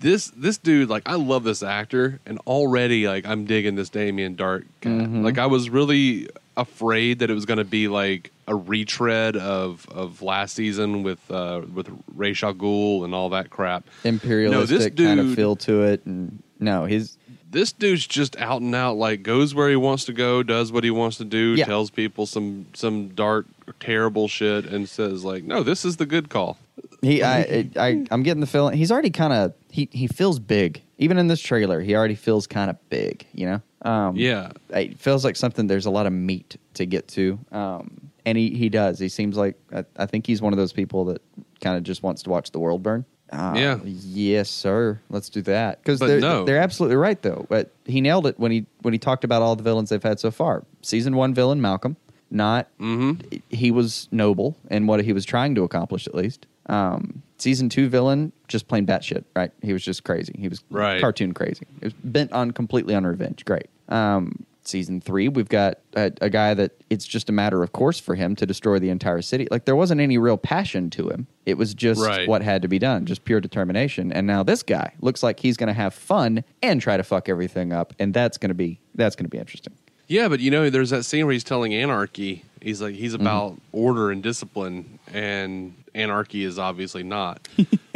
This 0.00 0.28
this 0.36 0.58
dude, 0.58 0.88
like, 0.88 1.02
I 1.06 1.16
love 1.16 1.44
this 1.44 1.62
actor, 1.62 2.20
and 2.24 2.38
already, 2.46 3.08
like, 3.08 3.26
I'm 3.26 3.44
digging 3.44 3.74
this 3.74 3.90
Damien 3.90 4.36
Darhk 4.36 4.64
cat. 4.80 4.92
Mm-hmm. 4.92 5.24
Like, 5.24 5.38
I 5.38 5.46
was 5.46 5.68
really 5.70 6.28
afraid 6.56 7.20
that 7.20 7.30
it 7.30 7.34
was 7.34 7.46
going 7.46 7.58
to 7.58 7.64
be 7.64 7.88
like 7.88 8.32
a 8.46 8.54
retread 8.54 9.36
of 9.36 9.86
of 9.90 10.22
last 10.22 10.56
season 10.56 11.04
with 11.04 11.30
uh 11.30 11.62
with 11.72 11.88
Ray 12.14 12.32
Ghul 12.32 13.04
and 13.04 13.14
all 13.14 13.28
that 13.30 13.50
crap. 13.50 13.84
imperialistic 14.04 14.94
dude- 14.94 15.06
kind 15.06 15.20
of 15.20 15.34
feel 15.34 15.56
to 15.56 15.82
it, 15.82 16.04
and 16.04 16.42
no, 16.58 16.84
his 16.84 17.16
this 17.50 17.72
dude's 17.72 18.06
just 18.06 18.36
out 18.38 18.60
and 18.60 18.74
out 18.74 18.96
like 18.96 19.22
goes 19.22 19.54
where 19.54 19.68
he 19.68 19.76
wants 19.76 20.04
to 20.06 20.12
go 20.12 20.42
does 20.42 20.70
what 20.72 20.84
he 20.84 20.90
wants 20.90 21.16
to 21.18 21.24
do 21.24 21.54
Yeah. 21.54 21.64
tells 21.64 21.90
people 21.90 22.26
some 22.26 22.66
some 22.74 23.08
dark 23.08 23.46
terrible 23.80 24.28
shit 24.28 24.66
and 24.66 24.88
says 24.88 25.24
like 25.24 25.44
no 25.44 25.62
this 25.62 25.84
is 25.84 25.96
the 25.96 26.06
good 26.06 26.28
call 26.28 26.58
He, 27.02 27.22
I, 27.22 27.68
I, 27.76 28.04
I'm 28.10 28.22
getting 28.22 28.40
the 28.40 28.46
feeling 28.46 28.76
he's 28.76 28.90
already 28.92 29.10
kind 29.10 29.32
of 29.32 29.54
he 29.70 29.88
he 29.92 30.06
feels 30.06 30.38
big. 30.38 30.82
Even 31.00 31.16
in 31.16 31.28
this 31.28 31.40
trailer, 31.40 31.80
he 31.80 31.94
already 31.94 32.16
feels 32.16 32.46
kind 32.48 32.70
of 32.70 32.76
big. 32.90 33.24
You 33.32 33.46
know, 33.46 33.90
um, 33.90 34.16
yeah 34.16 34.50
it 34.70 34.98
feels 34.98 35.24
like 35.24 35.36
something. 35.36 35.68
There's 35.68 35.86
a 35.86 35.90
lot 35.90 36.06
of 36.06 36.12
meat 36.12 36.56
to 36.74 36.86
get 36.86 37.06
to, 37.08 37.38
um, 37.52 38.10
and 38.26 38.36
he 38.36 38.50
he 38.50 38.68
does. 38.68 38.98
He 38.98 39.08
seems 39.08 39.36
like 39.36 39.56
I, 39.72 39.84
I 39.96 40.06
think 40.06 40.26
he's 40.26 40.42
one 40.42 40.52
of 40.52 40.56
those 40.56 40.72
people 40.72 41.04
that 41.06 41.22
kind 41.60 41.76
of 41.76 41.84
just 41.84 42.02
wants 42.02 42.22
to 42.24 42.30
watch 42.30 42.50
the 42.50 42.58
world 42.58 42.82
burn. 42.82 43.04
Uh, 43.30 43.54
Yeah. 43.56 43.78
Yes, 43.84 44.48
sir. 44.50 45.00
Let's 45.10 45.28
do 45.28 45.42
that. 45.42 45.82
Because 45.82 46.00
they're, 46.00 46.20
no. 46.20 46.44
they're 46.44 46.58
absolutely 46.58 46.96
right 46.96 47.20
though. 47.20 47.46
But 47.48 47.70
he 47.84 48.00
nailed 48.00 48.26
it 48.26 48.38
when 48.38 48.50
he 48.50 48.66
when 48.82 48.92
he 48.94 48.98
talked 48.98 49.24
about 49.24 49.42
all 49.42 49.56
the 49.56 49.62
villains 49.62 49.90
they've 49.90 50.02
had 50.02 50.20
so 50.20 50.30
far. 50.30 50.64
Season 50.82 51.16
one 51.16 51.34
villain 51.34 51.60
Malcolm, 51.60 51.96
not 52.30 52.68
mm-hmm. 52.78 53.20
he 53.48 53.70
was 53.70 54.08
noble 54.10 54.56
in 54.70 54.86
what 54.86 55.04
he 55.04 55.12
was 55.12 55.24
trying 55.24 55.54
to 55.54 55.64
accomplish 55.64 56.06
at 56.06 56.14
least. 56.14 56.46
Um, 56.66 57.22
season 57.38 57.68
two 57.68 57.88
villain, 57.88 58.32
just 58.46 58.68
plain 58.68 58.86
batshit, 58.86 59.24
right? 59.34 59.50
He 59.62 59.72
was 59.72 59.82
just 59.82 60.04
crazy. 60.04 60.34
He 60.38 60.48
was 60.48 60.62
Right. 60.70 61.00
cartoon 61.00 61.32
crazy. 61.32 61.66
He 61.80 61.86
was 61.86 61.94
bent 62.04 62.32
on 62.32 62.50
completely 62.50 62.94
on 62.94 63.06
revenge. 63.06 63.44
Great. 63.44 63.68
Um, 63.88 64.44
season 64.68 65.00
three, 65.00 65.28
we've 65.28 65.48
got 65.48 65.78
a, 65.94 66.12
a 66.20 66.30
guy 66.30 66.54
that 66.54 66.72
it's 66.90 67.06
just 67.06 67.28
a 67.28 67.32
matter 67.32 67.62
of 67.62 67.72
course 67.72 67.98
for 67.98 68.14
him 68.14 68.36
to 68.36 68.46
destroy 68.46 68.78
the 68.78 68.90
entire 68.90 69.22
city. 69.22 69.48
Like 69.50 69.64
there 69.64 69.76
wasn't 69.76 70.00
any 70.00 70.18
real 70.18 70.36
passion 70.36 70.90
to 70.90 71.08
him. 71.08 71.26
It 71.46 71.58
was 71.58 71.74
just 71.74 72.00
Right. 72.00 72.28
what 72.28 72.42
had 72.42 72.62
to 72.62 72.68
be 72.68 72.78
done, 72.78 73.06
just 73.06 73.24
pure 73.24 73.40
determination. 73.40 74.12
And 74.12 74.26
now 74.26 74.42
this 74.42 74.62
guy 74.62 74.94
looks 75.00 75.22
like 75.22 75.40
he's 75.40 75.56
going 75.56 75.68
to 75.68 75.72
have 75.72 75.94
fun 75.94 76.44
and 76.62 76.80
try 76.80 76.96
to 76.96 77.02
fuck 77.02 77.28
everything 77.28 77.72
up, 77.72 77.94
and 77.98 78.12
that's 78.14 78.38
going 78.38 78.50
to 78.50 78.54
be 78.54 78.78
that's 78.94 79.16
going 79.16 79.24
to 79.24 79.30
be 79.30 79.38
interesting. 79.38 79.74
Yeah, 80.06 80.28
but 80.28 80.40
you 80.40 80.50
know, 80.50 80.70
there's 80.70 80.90
that 80.90 81.04
scene 81.04 81.26
where 81.26 81.32
he's 81.32 81.44
telling 81.44 81.74
Anarchy. 81.74 82.44
He's 82.62 82.80
like 82.82 82.94
he's 82.94 83.12
mm-hmm. 83.12 83.22
about 83.22 83.60
order 83.72 84.10
and 84.10 84.22
discipline, 84.22 84.98
and 85.12 85.74
Anarchy 85.94 86.44
is 86.44 86.58
obviously 86.58 87.02
not. 87.02 87.46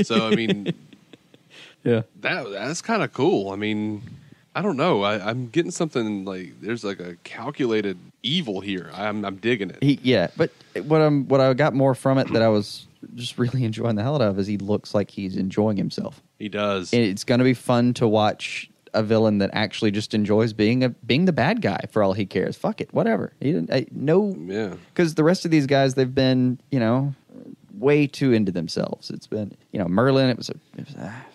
so 0.02 0.26
I 0.28 0.34
mean, 0.34 0.72
Yeah. 1.84 2.02
that 2.20 2.50
that's 2.50 2.82
kind 2.82 3.02
of 3.02 3.12
cool. 3.12 3.50
I 3.50 3.56
mean, 3.56 4.02
I 4.54 4.62
don't 4.62 4.76
know. 4.76 5.02
I, 5.02 5.30
I'm 5.30 5.48
getting 5.48 5.70
something 5.70 6.24
like 6.24 6.60
there's 6.60 6.84
like 6.84 7.00
a 7.00 7.16
calculated 7.24 7.98
evil 8.22 8.60
here. 8.60 8.90
I'm 8.94 9.24
I'm 9.24 9.36
digging 9.36 9.70
it. 9.70 9.82
He, 9.82 9.98
yeah, 10.02 10.28
but 10.36 10.50
what 10.84 11.00
I'm 11.00 11.26
what 11.28 11.40
I 11.40 11.52
got 11.54 11.74
more 11.74 11.94
from 11.94 12.18
it 12.18 12.32
that 12.32 12.42
I 12.42 12.48
was 12.48 12.86
just 13.14 13.38
really 13.38 13.64
enjoying 13.64 13.96
the 13.96 14.02
hell 14.02 14.16
out 14.16 14.22
of 14.22 14.38
is 14.38 14.46
he 14.46 14.58
looks 14.58 14.94
like 14.94 15.10
he's 15.10 15.36
enjoying 15.36 15.76
himself. 15.76 16.22
He 16.38 16.48
does. 16.48 16.92
And 16.92 17.02
It's 17.02 17.24
going 17.24 17.38
to 17.38 17.44
be 17.44 17.54
fun 17.54 17.94
to 17.94 18.08
watch 18.08 18.68
a 18.94 19.02
villain 19.02 19.38
that 19.38 19.50
actually 19.52 19.90
just 19.90 20.12
enjoys 20.12 20.52
being 20.52 20.84
a 20.84 20.90
being 20.90 21.24
the 21.24 21.32
bad 21.32 21.62
guy 21.62 21.80
for 21.90 22.02
all 22.02 22.12
he 22.12 22.26
cares. 22.26 22.56
Fuck 22.56 22.80
it, 22.80 22.92
whatever. 22.92 23.32
He 23.40 23.52
didn't 23.52 23.72
I, 23.72 23.86
no 23.90 24.34
yeah. 24.38 24.74
because 24.92 25.14
the 25.14 25.24
rest 25.24 25.44
of 25.44 25.50
these 25.50 25.66
guys 25.66 25.94
they've 25.94 26.14
been 26.14 26.58
you 26.70 26.78
know 26.78 27.14
way 27.78 28.06
too 28.06 28.32
into 28.32 28.52
themselves. 28.52 29.10
It's 29.10 29.26
been 29.26 29.56
you 29.72 29.78
know 29.78 29.86
Merlyn. 29.86 30.30
It 30.30 30.36
was, 30.36 30.50
a, 30.50 30.54
it 30.76 30.86
was 30.86 30.94
ah, 30.98 31.24
it, 31.26 31.31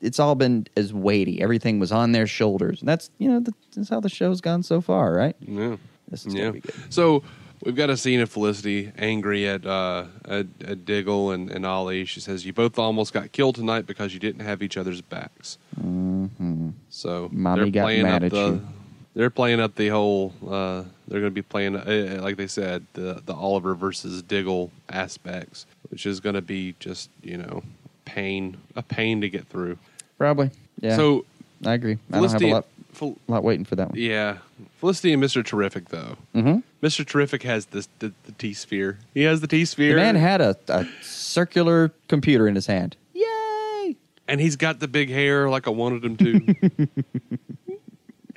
it's 0.00 0.18
all 0.18 0.34
been 0.34 0.66
as 0.76 0.92
weighty. 0.92 1.40
Everything 1.42 1.78
was 1.78 1.92
on 1.92 2.12
their 2.12 2.26
shoulders, 2.26 2.80
and 2.80 2.88
that's 2.88 3.10
you 3.18 3.28
know 3.28 3.40
the, 3.40 3.52
that's 3.74 3.88
how 3.88 4.00
the 4.00 4.08
show's 4.08 4.40
gone 4.40 4.62
so 4.62 4.80
far, 4.80 5.12
right? 5.12 5.36
Yeah. 5.40 5.76
This 6.08 6.26
is 6.26 6.34
yeah. 6.34 6.40
gonna 6.40 6.52
be 6.52 6.60
good. 6.60 6.74
So 6.90 7.22
we've 7.64 7.74
got 7.74 7.90
a 7.90 7.96
scene 7.96 8.20
of 8.20 8.30
Felicity 8.30 8.92
angry 8.96 9.48
at 9.48 9.66
uh, 9.66 10.06
at, 10.26 10.46
at 10.64 10.84
Diggle 10.84 11.32
and, 11.32 11.50
and 11.50 11.64
Ollie. 11.66 12.04
She 12.04 12.20
says, 12.20 12.44
"You 12.44 12.52
both 12.52 12.78
almost 12.78 13.12
got 13.12 13.32
killed 13.32 13.54
tonight 13.56 13.86
because 13.86 14.14
you 14.14 14.20
didn't 14.20 14.42
have 14.42 14.62
each 14.62 14.76
other's 14.76 15.00
backs." 15.00 15.58
Mm-hmm. 15.80 16.70
So 16.90 17.28
Mommy 17.32 17.62
they're 17.62 17.70
got 17.70 17.82
playing 17.84 18.02
mad 18.02 18.16
up 18.16 18.22
at 18.24 18.32
the. 18.32 18.46
you. 18.46 18.68
They're 19.14 19.30
playing 19.30 19.60
up 19.60 19.76
the 19.76 19.88
whole. 19.88 20.32
Uh, 20.44 20.82
they're 21.06 21.20
going 21.20 21.30
to 21.30 21.34
be 21.34 21.42
playing, 21.42 21.76
uh, 21.76 22.18
like 22.20 22.36
they 22.36 22.48
said, 22.48 22.84
the 22.94 23.22
the 23.24 23.32
Oliver 23.32 23.74
versus 23.74 24.22
Diggle 24.22 24.72
aspects, 24.88 25.66
which 25.90 26.04
is 26.04 26.18
going 26.18 26.34
to 26.34 26.42
be 26.42 26.74
just 26.80 27.10
you 27.22 27.36
know 27.36 27.62
pain, 28.04 28.56
a 28.76 28.82
pain 28.82 29.20
to 29.20 29.28
get 29.28 29.46
through. 29.46 29.78
Probably. 30.18 30.50
Yeah. 30.80 30.96
So 30.96 31.24
I 31.64 31.74
agree. 31.74 31.98
I 32.12 32.20
don't 32.20 32.30
have 32.30 32.42
a 32.42 32.50
lot, 32.52 32.66
Fel- 32.92 33.16
lot 33.26 33.42
waiting 33.42 33.64
for 33.64 33.76
that 33.76 33.90
one. 33.90 33.98
yeah, 33.98 34.38
Felicity 34.78 35.12
and 35.12 35.20
Mister 35.20 35.42
Terrific 35.42 35.88
though. 35.88 36.16
Mm-hmm. 36.34 36.58
Mister 36.82 37.04
Terrific 37.04 37.42
has 37.42 37.66
this 37.66 37.88
the, 37.98 38.12
the 38.26 38.32
T 38.32 38.52
sphere. 38.54 38.98
He 39.14 39.22
has 39.22 39.40
the 39.40 39.46
T 39.46 39.64
sphere. 39.64 39.94
The 39.94 40.00
man 40.00 40.16
had 40.16 40.40
a, 40.40 40.56
a 40.68 40.86
circular 41.02 41.92
computer 42.08 42.46
in 42.46 42.54
his 42.54 42.66
hand. 42.66 42.96
Yay! 43.14 43.96
and 44.28 44.40
he's 44.40 44.56
got 44.56 44.80
the 44.80 44.88
big 44.88 45.10
hair 45.10 45.48
like 45.48 45.66
I 45.66 45.70
wanted 45.70 46.04
him 46.04 46.16
to. 46.18 46.88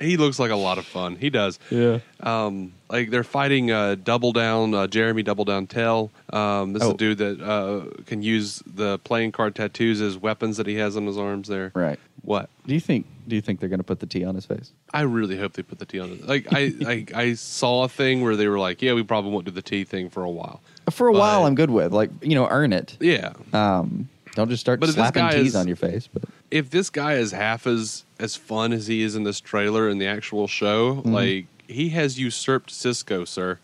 he 0.00 0.16
looks 0.16 0.38
like 0.38 0.50
a 0.50 0.56
lot 0.56 0.78
of 0.78 0.86
fun. 0.86 1.16
He 1.16 1.30
does. 1.30 1.58
Yeah. 1.70 1.98
Um, 2.20 2.72
like 2.90 3.10
they're 3.10 3.24
fighting 3.24 3.70
uh, 3.70 3.96
Double 3.96 4.32
Down, 4.32 4.74
uh, 4.74 4.86
Jeremy 4.86 5.22
Double 5.22 5.44
Down 5.44 5.66
Tell. 5.66 6.10
Um, 6.30 6.72
this 6.72 6.82
is 6.82 6.88
Oh. 6.88 6.92
a 6.92 6.96
dude 6.96 7.18
that 7.18 7.40
uh, 7.40 8.02
can 8.06 8.22
use 8.22 8.62
the 8.66 8.98
playing 9.00 9.32
card 9.32 9.54
tattoos 9.54 10.00
as 10.00 10.16
weapons 10.16 10.56
that 10.56 10.66
he 10.66 10.76
has 10.76 10.96
on 10.96 11.06
his 11.06 11.18
arms. 11.18 11.48
There. 11.48 11.72
Right. 11.74 11.98
What? 12.22 12.48
Do 12.66 12.74
you 12.74 12.80
think? 12.80 13.06
Do 13.26 13.36
you 13.36 13.42
think 13.42 13.60
they're 13.60 13.68
going 13.68 13.78
to 13.80 13.84
put 13.84 14.00
the 14.00 14.06
T 14.06 14.24
on 14.24 14.34
his 14.34 14.46
face? 14.46 14.72
I 14.92 15.02
really 15.02 15.36
hope 15.38 15.52
they 15.52 15.62
put 15.62 15.78
the 15.78 15.84
T 15.86 16.00
on 16.00 16.10
it. 16.12 16.26
Like 16.26 16.46
I, 16.52 16.72
I, 16.86 17.04
I 17.14 17.34
saw 17.34 17.84
a 17.84 17.88
thing 17.88 18.22
where 18.22 18.36
they 18.36 18.48
were 18.48 18.58
like, 18.58 18.80
"Yeah, 18.82 18.94
we 18.94 19.02
probably 19.02 19.30
won't 19.32 19.44
do 19.44 19.50
the 19.50 19.62
T 19.62 19.84
thing 19.84 20.08
for 20.10 20.22
a 20.24 20.30
while." 20.30 20.60
For 20.90 21.08
a 21.08 21.12
But- 21.12 21.18
while, 21.18 21.44
I'm 21.46 21.54
good 21.54 21.70
with 21.70 21.92
like 21.92 22.10
you 22.22 22.34
know, 22.34 22.48
earn 22.48 22.72
it. 22.72 22.96
Yeah, 23.00 23.32
Um, 23.52 24.08
don't 24.34 24.48
just 24.48 24.60
start 24.60 24.80
But 24.80 24.88
slapping 24.90 25.28
T's 25.30 25.48
is- 25.48 25.56
on 25.56 25.66
your 25.66 25.76
face. 25.76 26.08
But 26.12 26.22
if 26.50 26.70
this 26.70 26.88
guy 26.90 27.14
is 27.14 27.32
half 27.32 27.66
as 27.66 28.04
as 28.18 28.34
fun 28.34 28.72
as 28.72 28.86
he 28.86 29.02
is 29.02 29.14
in 29.14 29.24
this 29.24 29.40
trailer 29.40 29.88
and 29.88 30.00
the 30.00 30.06
actual 30.06 30.46
show, 30.48 30.96
Mm-hmm. 30.96 31.12
like 31.12 31.46
he 31.68 31.90
has 31.90 32.18
usurped 32.18 32.70
Cisco, 32.70 33.24
sir. 33.24 33.58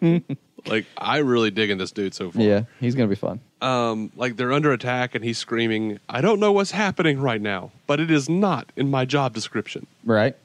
like 0.66 0.86
I 0.96 1.18
really 1.18 1.50
digging 1.50 1.78
this 1.78 1.90
dude 1.90 2.14
so 2.14 2.30
far. 2.30 2.42
yeah, 2.42 2.64
he's 2.80 2.94
going 2.94 3.08
to 3.08 3.14
be 3.14 3.18
fun. 3.18 3.40
Um, 3.60 4.12
like 4.14 4.36
they're 4.36 4.52
under 4.52 4.72
attack 4.72 5.14
and 5.14 5.24
he's 5.24 5.38
screaming, 5.38 5.98
"I 6.08 6.20
don't 6.20 6.38
know 6.38 6.52
what's 6.52 6.70
happening 6.70 7.20
right 7.20 7.40
now, 7.40 7.72
but 7.86 8.00
it 8.00 8.10
is 8.10 8.28
not 8.28 8.70
in 8.76 8.90
my 8.90 9.04
job 9.04 9.34
description." 9.34 9.86
Right. 10.04 10.36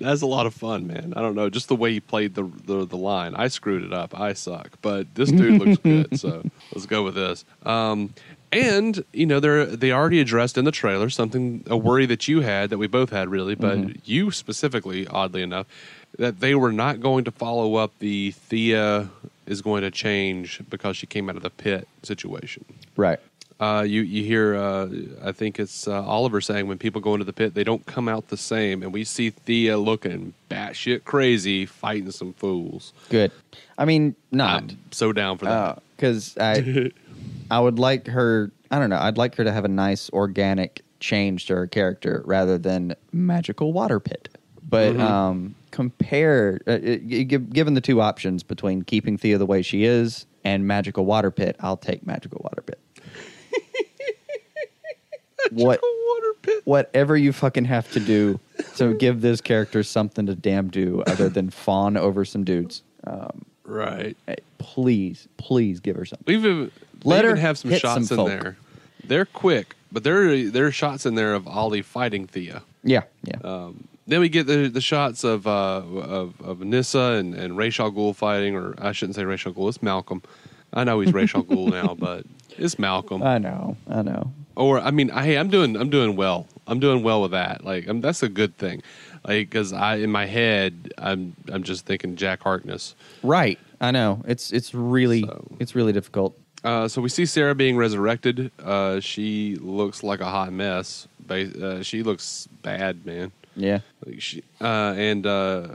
That's 0.00 0.22
a 0.22 0.26
lot 0.26 0.46
of 0.46 0.54
fun, 0.54 0.88
man. 0.88 1.14
I 1.16 1.20
don't 1.20 1.36
know, 1.36 1.48
just 1.48 1.68
the 1.68 1.76
way 1.76 1.92
he 1.92 2.00
played 2.00 2.34
the 2.34 2.50
the, 2.66 2.84
the 2.84 2.96
line. 2.96 3.34
I 3.36 3.48
screwed 3.48 3.84
it 3.84 3.92
up. 3.92 4.18
I 4.18 4.32
suck, 4.32 4.78
but 4.82 5.14
this 5.14 5.30
dude 5.30 5.62
looks 5.62 5.78
good. 5.82 6.18
So 6.18 6.42
let's 6.74 6.86
go 6.86 7.04
with 7.04 7.14
this. 7.14 7.44
Um, 7.64 8.12
and 8.50 9.04
you 9.12 9.26
know 9.26 9.40
they're 9.40 9.66
they 9.66 9.92
already 9.92 10.20
addressed 10.20 10.56
in 10.56 10.64
the 10.64 10.70
trailer 10.70 11.10
something 11.10 11.64
a 11.66 11.76
worry 11.76 12.06
that 12.06 12.28
you 12.28 12.40
had 12.40 12.70
that 12.70 12.78
we 12.78 12.86
both 12.86 13.10
had 13.10 13.28
really, 13.28 13.54
but 13.54 14.06
you 14.08 14.30
specifically, 14.30 15.06
oddly 15.06 15.42
enough, 15.42 15.66
that 16.18 16.40
they 16.40 16.54
were 16.54 16.72
not 16.72 17.00
going 17.00 17.24
to 17.24 17.30
follow 17.30 17.76
up 17.76 17.92
the 17.98 18.30
Thea 18.32 19.08
is 19.46 19.62
going 19.62 19.82
to 19.82 19.90
change 19.90 20.60
because 20.70 20.96
she 20.96 21.06
came 21.06 21.28
out 21.28 21.36
of 21.36 21.42
the 21.42 21.50
pit 21.50 21.86
situation. 22.02 22.64
Right. 22.96 23.18
Uh, 23.60 23.84
you 23.86 24.02
you 24.02 24.24
hear 24.24 24.56
uh, 24.56 24.88
I 25.22 25.30
think 25.30 25.60
it's 25.60 25.86
uh, 25.86 26.02
Oliver 26.02 26.40
saying 26.40 26.66
when 26.66 26.76
people 26.76 27.00
go 27.00 27.14
into 27.14 27.24
the 27.24 27.32
pit 27.32 27.54
they 27.54 27.62
don't 27.62 27.86
come 27.86 28.08
out 28.08 28.28
the 28.28 28.36
same, 28.36 28.82
and 28.82 28.92
we 28.92 29.04
see 29.04 29.30
Thea 29.30 29.78
looking 29.78 30.34
batshit 30.50 31.04
crazy 31.04 31.64
fighting 31.64 32.10
some 32.10 32.32
fools. 32.32 32.92
Good. 33.10 33.30
I 33.78 33.84
mean, 33.84 34.16
not 34.32 34.62
I'm 34.64 34.78
so 34.90 35.12
down 35.12 35.38
for 35.38 35.44
that. 35.44 35.82
because 35.96 36.36
I, 36.36 36.90
I 37.50 37.60
would 37.60 37.78
like 37.78 38.08
her. 38.08 38.50
I 38.72 38.80
don't 38.80 38.90
know. 38.90 38.98
I'd 38.98 39.18
like 39.18 39.36
her 39.36 39.44
to 39.44 39.52
have 39.52 39.64
a 39.64 39.68
nice 39.68 40.10
organic 40.10 40.82
change 40.98 41.46
to 41.46 41.54
her 41.54 41.66
character 41.68 42.22
rather 42.24 42.58
than 42.58 42.96
magical 43.12 43.72
water 43.72 44.00
pit. 44.00 44.28
But 44.68 44.98
um, 44.98 45.54
compare, 45.74 46.60
uh, 46.68 46.78
it- 46.82 47.02
it- 47.12 47.50
given 47.52 47.74
the 47.74 47.80
two 47.80 48.00
options 48.00 48.42
between 48.44 48.82
keeping 48.82 49.18
Thea 49.18 49.36
the 49.38 49.44
way 49.46 49.60
she 49.60 49.82
is 49.84 50.24
and 50.44 50.66
magical 50.66 51.04
water 51.04 51.30
pit, 51.32 51.56
I'll 51.58 51.76
take 51.76 52.06
magical 52.06 52.40
water 52.44 52.62
pit. 52.62 52.78
what 55.50 55.80
Water 55.82 56.34
pit. 56.42 56.62
whatever 56.64 57.16
you 57.16 57.32
fucking 57.32 57.64
have 57.66 57.90
to 57.92 58.00
do 58.00 58.38
to 58.76 58.94
give 58.94 59.20
this 59.20 59.40
character 59.40 59.82
something 59.82 60.26
to 60.26 60.34
damn 60.34 60.68
do 60.68 61.02
other 61.06 61.28
than 61.28 61.50
fawn 61.50 61.96
over 61.96 62.24
some 62.24 62.44
dudes. 62.44 62.82
Um, 63.04 63.44
Right. 63.64 64.16
hey, 64.26 64.36
please, 64.58 65.26
please 65.38 65.80
give 65.80 65.96
her 65.96 66.04
something. 66.04 66.24
We 66.26 66.34
even 66.36 66.70
Let 67.02 67.24
her 67.24 67.34
have 67.36 67.58
some 67.58 67.72
shots 67.72 68.08
some 68.08 68.18
in 68.18 68.24
folk. 68.24 68.28
there. 68.28 68.56
They're 69.06 69.24
quick, 69.26 69.74
but 69.90 70.04
there 70.04 70.48
there 70.50 70.66
are 70.66 70.70
shots 70.72 71.04
in 71.04 71.14
there 71.14 71.34
of 71.34 71.46
Ollie 71.48 71.82
fighting 71.82 72.26
Thea. 72.26 72.62
Yeah, 72.84 73.02
yeah. 73.24 73.38
Um, 73.42 73.88
then 74.06 74.20
we 74.20 74.28
get 74.28 74.46
the 74.46 74.68
the 74.68 74.80
shots 74.80 75.24
of 75.24 75.46
uh, 75.46 75.82
of, 75.84 76.40
of 76.40 76.60
Nyssa 76.60 76.98
and 77.18 77.34
and 77.34 77.56
Ra's 77.56 77.78
al 77.80 77.90
Ghul 77.90 78.14
fighting, 78.14 78.54
or 78.56 78.74
I 78.78 78.92
shouldn't 78.92 79.16
say 79.16 79.24
Ra's 79.24 79.44
al 79.46 79.52
Ghul. 79.52 79.68
It's 79.68 79.82
Malcolm. 79.82 80.22
I 80.72 80.84
know 80.84 81.00
he's 81.00 81.12
Rachel 81.14 81.42
Gould 81.48 81.70
now, 81.70 81.94
but 81.94 82.24
it's 82.58 82.78
Malcolm. 82.78 83.22
I 83.22 83.38
know, 83.38 83.76
I 83.88 84.02
know. 84.02 84.32
or 84.56 84.80
I 84.80 84.90
mean, 84.90 85.10
I, 85.10 85.24
hey, 85.24 85.38
I'm 85.38 85.48
doing 85.48 85.76
I'm 85.76 85.88
doing 85.90 86.16
well. 86.16 86.46
I'm 86.66 86.80
doing 86.80 87.02
well 87.02 87.22
with 87.22 87.30
that. 87.32 87.64
Like, 87.64 87.88
i 87.88 87.92
that's 87.92 88.22
a 88.22 88.28
good 88.28 88.56
thing. 88.56 88.82
Like, 89.26 89.50
because 89.50 89.72
I 89.72 89.96
in 89.96 90.10
my 90.10 90.26
head, 90.26 90.92
I'm 90.98 91.34
I'm 91.52 91.62
just 91.62 91.86
thinking 91.86 92.16
Jack 92.16 92.42
Harkness. 92.42 92.94
Right, 93.22 93.58
I 93.80 93.90
know. 93.92 94.22
It's 94.26 94.52
it's 94.52 94.74
really 94.74 95.22
So- 95.22 95.46
it's 95.60 95.74
really 95.74 95.92
difficult. 95.92 96.36
Uh, 96.64 96.88
so 96.88 97.02
we 97.02 97.10
see 97.10 97.26
Sara 97.26 97.54
being 97.54 97.76
resurrected. 97.76 98.50
Uh, 98.58 98.98
she 98.98 99.56
looks 99.56 100.02
like 100.02 100.20
a 100.20 100.24
hot 100.24 100.50
mess. 100.50 101.06
Uh, 101.28 101.82
she 101.82 102.02
looks 102.02 102.48
bad, 102.62 103.04
man. 103.04 103.32
Yeah, 103.56 103.80
Like 104.04 104.20
she, 104.20 104.42
uh, 104.60 104.94
and 104.96 105.26
uh, 105.26 105.68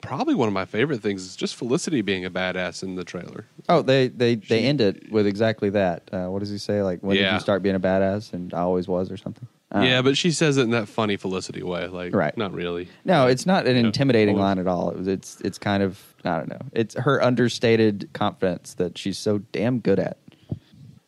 probably 0.00 0.34
one 0.34 0.48
of 0.48 0.54
my 0.54 0.64
favorite 0.64 1.02
things 1.02 1.22
is 1.24 1.36
just 1.36 1.56
Felicity 1.56 2.00
being 2.02 2.24
a 2.24 2.30
badass 2.30 2.82
in 2.82 2.94
the 2.96 3.04
trailer. 3.04 3.44
Oh, 3.68 3.82
they 3.82 4.08
they 4.08 4.36
they 4.36 4.64
end 4.64 4.80
it 4.80 5.10
with 5.12 5.26
exactly 5.26 5.70
that. 5.70 6.08
Uh, 6.12 6.26
what 6.28 6.38
does 6.40 6.50
he 6.50 6.58
say? 6.58 6.82
Like, 6.82 7.00
when 7.00 7.16
did 7.16 7.32
you 7.32 7.40
start 7.40 7.62
being 7.62 7.74
a 7.74 7.80
badass? 7.80 8.32
And 8.32 8.54
I 8.54 8.60
always 8.60 8.88
was, 8.88 9.10
or 9.10 9.16
something. 9.16 9.46
Uh, 9.74 9.80
yeah, 9.80 10.00
but 10.00 10.16
she 10.16 10.30
says 10.30 10.56
it 10.56 10.62
in 10.62 10.70
that 10.70 10.88
funny 10.88 11.18
Felicity 11.18 11.62
way. 11.62 11.88
Like, 11.88 12.14
Right. 12.14 12.34
not 12.38 12.54
really. 12.54 12.88
No, 13.04 13.26
it's 13.26 13.44
not 13.44 13.66
an 13.66 13.76
Yeah. 13.76 13.82
intimidating 13.84 14.38
line 14.38 14.58
at 14.58 14.66
all. 14.66 14.90
It 14.90 14.96
was, 14.96 15.06
it's 15.06 15.40
it's 15.42 15.58
kind 15.58 15.82
of 15.82 16.00
I 16.24 16.38
don't 16.38 16.48
know. 16.48 16.62
It's 16.72 16.94
her 16.94 17.22
understated 17.22 18.08
confidence 18.14 18.72
that 18.74 18.96
she's 18.96 19.18
so 19.18 19.38
damn 19.52 19.80
good 19.80 19.98
at. 19.98 20.16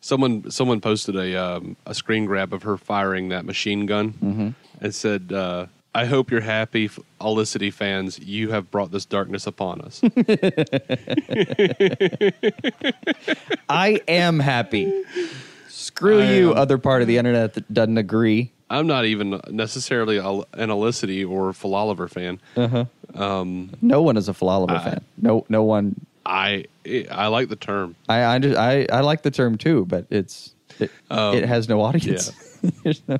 Someone 0.03 0.49
someone 0.49 0.81
posted 0.81 1.15
a 1.15 1.35
um, 1.35 1.75
a 1.85 1.93
screen 1.93 2.25
grab 2.25 2.53
of 2.53 2.63
her 2.63 2.77
firing 2.77 3.29
that 3.29 3.45
machine 3.45 3.85
gun 3.85 4.13
Mm-hmm. 4.13 4.49
and 4.81 4.95
said, 4.95 5.31
uh, 5.31 5.67
"I 5.93 6.05
hope 6.05 6.31
you're 6.31 6.41
happy, 6.41 6.89
Olicity 7.19 7.71
fans. 7.71 8.19
You 8.19 8.51
have 8.51 8.71
brought 8.71 8.91
this 8.91 9.05
darkness 9.05 9.45
upon 9.47 9.81
us." 9.81 10.01
I 13.69 14.01
am 14.07 14.39
happy. 14.39 15.03
Screw 15.69 16.21
I 16.21 16.31
you, 16.33 16.51
am- 16.51 16.57
other 16.57 16.77
part 16.77 17.01
of 17.01 17.07
the 17.07 17.17
internet 17.17 17.53
that 17.55 17.73
doesn't 17.73 17.97
agree. 17.97 18.51
I'm 18.69 18.87
not 18.87 19.03
even 19.05 19.41
necessarily 19.49 20.17
an 20.17 20.69
Elicity 20.69 21.25
or 21.25 21.51
Philoliver 21.51 22.09
fan. 22.09 22.39
No 23.81 24.01
one 24.01 24.17
is 24.17 24.29
a 24.29 24.33
Philoliver 24.33 24.71
I- 24.71 24.83
fan. 24.83 25.01
No, 25.17 25.45
no 25.49 25.63
one. 25.63 26.05
I 26.25 26.65
I 27.09 27.27
like 27.27 27.49
the 27.49 27.55
term. 27.55 27.95
I 28.07 28.23
I, 28.23 28.39
just, 28.39 28.55
I 28.57 28.85
I 28.91 29.01
like 29.01 29.23
the 29.23 29.31
term 29.31 29.57
too, 29.57 29.85
but 29.85 30.05
it's 30.11 30.53
it, 30.79 30.91
Um, 31.09 31.35
it 31.35 31.45
has 31.45 31.67
no 31.67 31.81
audience. 31.81 32.29
There's 32.83 33.01
no- 33.07 33.17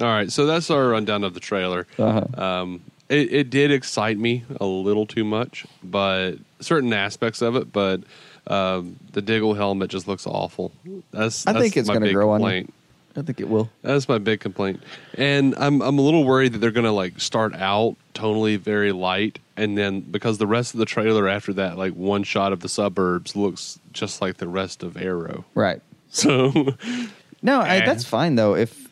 All 0.00 0.08
right, 0.08 0.30
so 0.30 0.46
that's 0.46 0.70
our 0.70 0.88
rundown 0.88 1.22
of 1.24 1.34
the 1.34 1.40
trailer. 1.40 1.86
Uh-huh. 1.98 2.42
Um, 2.42 2.80
it, 3.08 3.32
it 3.32 3.50
did 3.50 3.70
excite 3.70 4.18
me 4.18 4.44
a 4.60 4.64
little 4.64 5.06
too 5.06 5.24
much, 5.24 5.66
but 5.82 6.34
certain 6.60 6.92
aspects 6.92 7.42
of 7.42 7.54
it. 7.54 7.72
But 7.72 8.02
um, 8.46 8.96
the 9.12 9.22
Diggle 9.22 9.54
helmet 9.54 9.90
just 9.90 10.08
looks 10.08 10.26
awful. 10.26 10.72
That's, 11.12 11.46
I 11.46 11.52
that's 11.52 11.62
think 11.62 11.76
it's 11.76 11.88
gonna 11.88 12.00
big 12.06 12.14
grow 12.14 12.30
on 12.30 12.40
you. 12.40 12.68
I 13.16 13.22
think 13.22 13.38
it 13.38 13.48
will. 13.48 13.70
That's 13.82 14.08
my 14.08 14.18
big 14.18 14.40
complaint, 14.40 14.82
and 15.16 15.54
I'm 15.56 15.80
I'm 15.82 15.98
a 15.98 16.02
little 16.02 16.24
worried 16.24 16.52
that 16.54 16.58
they're 16.58 16.72
gonna 16.72 16.90
like 16.92 17.20
start 17.20 17.54
out 17.54 17.94
tonally 18.14 18.58
very 18.58 18.90
light, 18.90 19.38
and 19.56 19.78
then 19.78 20.00
because 20.00 20.38
the 20.38 20.48
rest 20.48 20.74
of 20.74 20.80
the 20.80 20.86
trailer 20.86 21.28
after 21.28 21.52
that, 21.52 21.78
like 21.78 21.92
one 21.92 22.24
shot 22.24 22.52
of 22.52 22.60
the 22.60 22.68
suburbs 22.68 23.36
looks 23.36 23.78
just 23.92 24.20
like 24.20 24.38
the 24.38 24.48
rest 24.48 24.82
of 24.82 24.96
Arrow. 24.96 25.44
Right. 25.54 25.80
So 26.10 26.74
No, 27.42 27.60
I, 27.60 27.76
Eh. 27.78 27.86
that's 27.86 28.04
fine 28.04 28.34
though. 28.34 28.56
If 28.56 28.83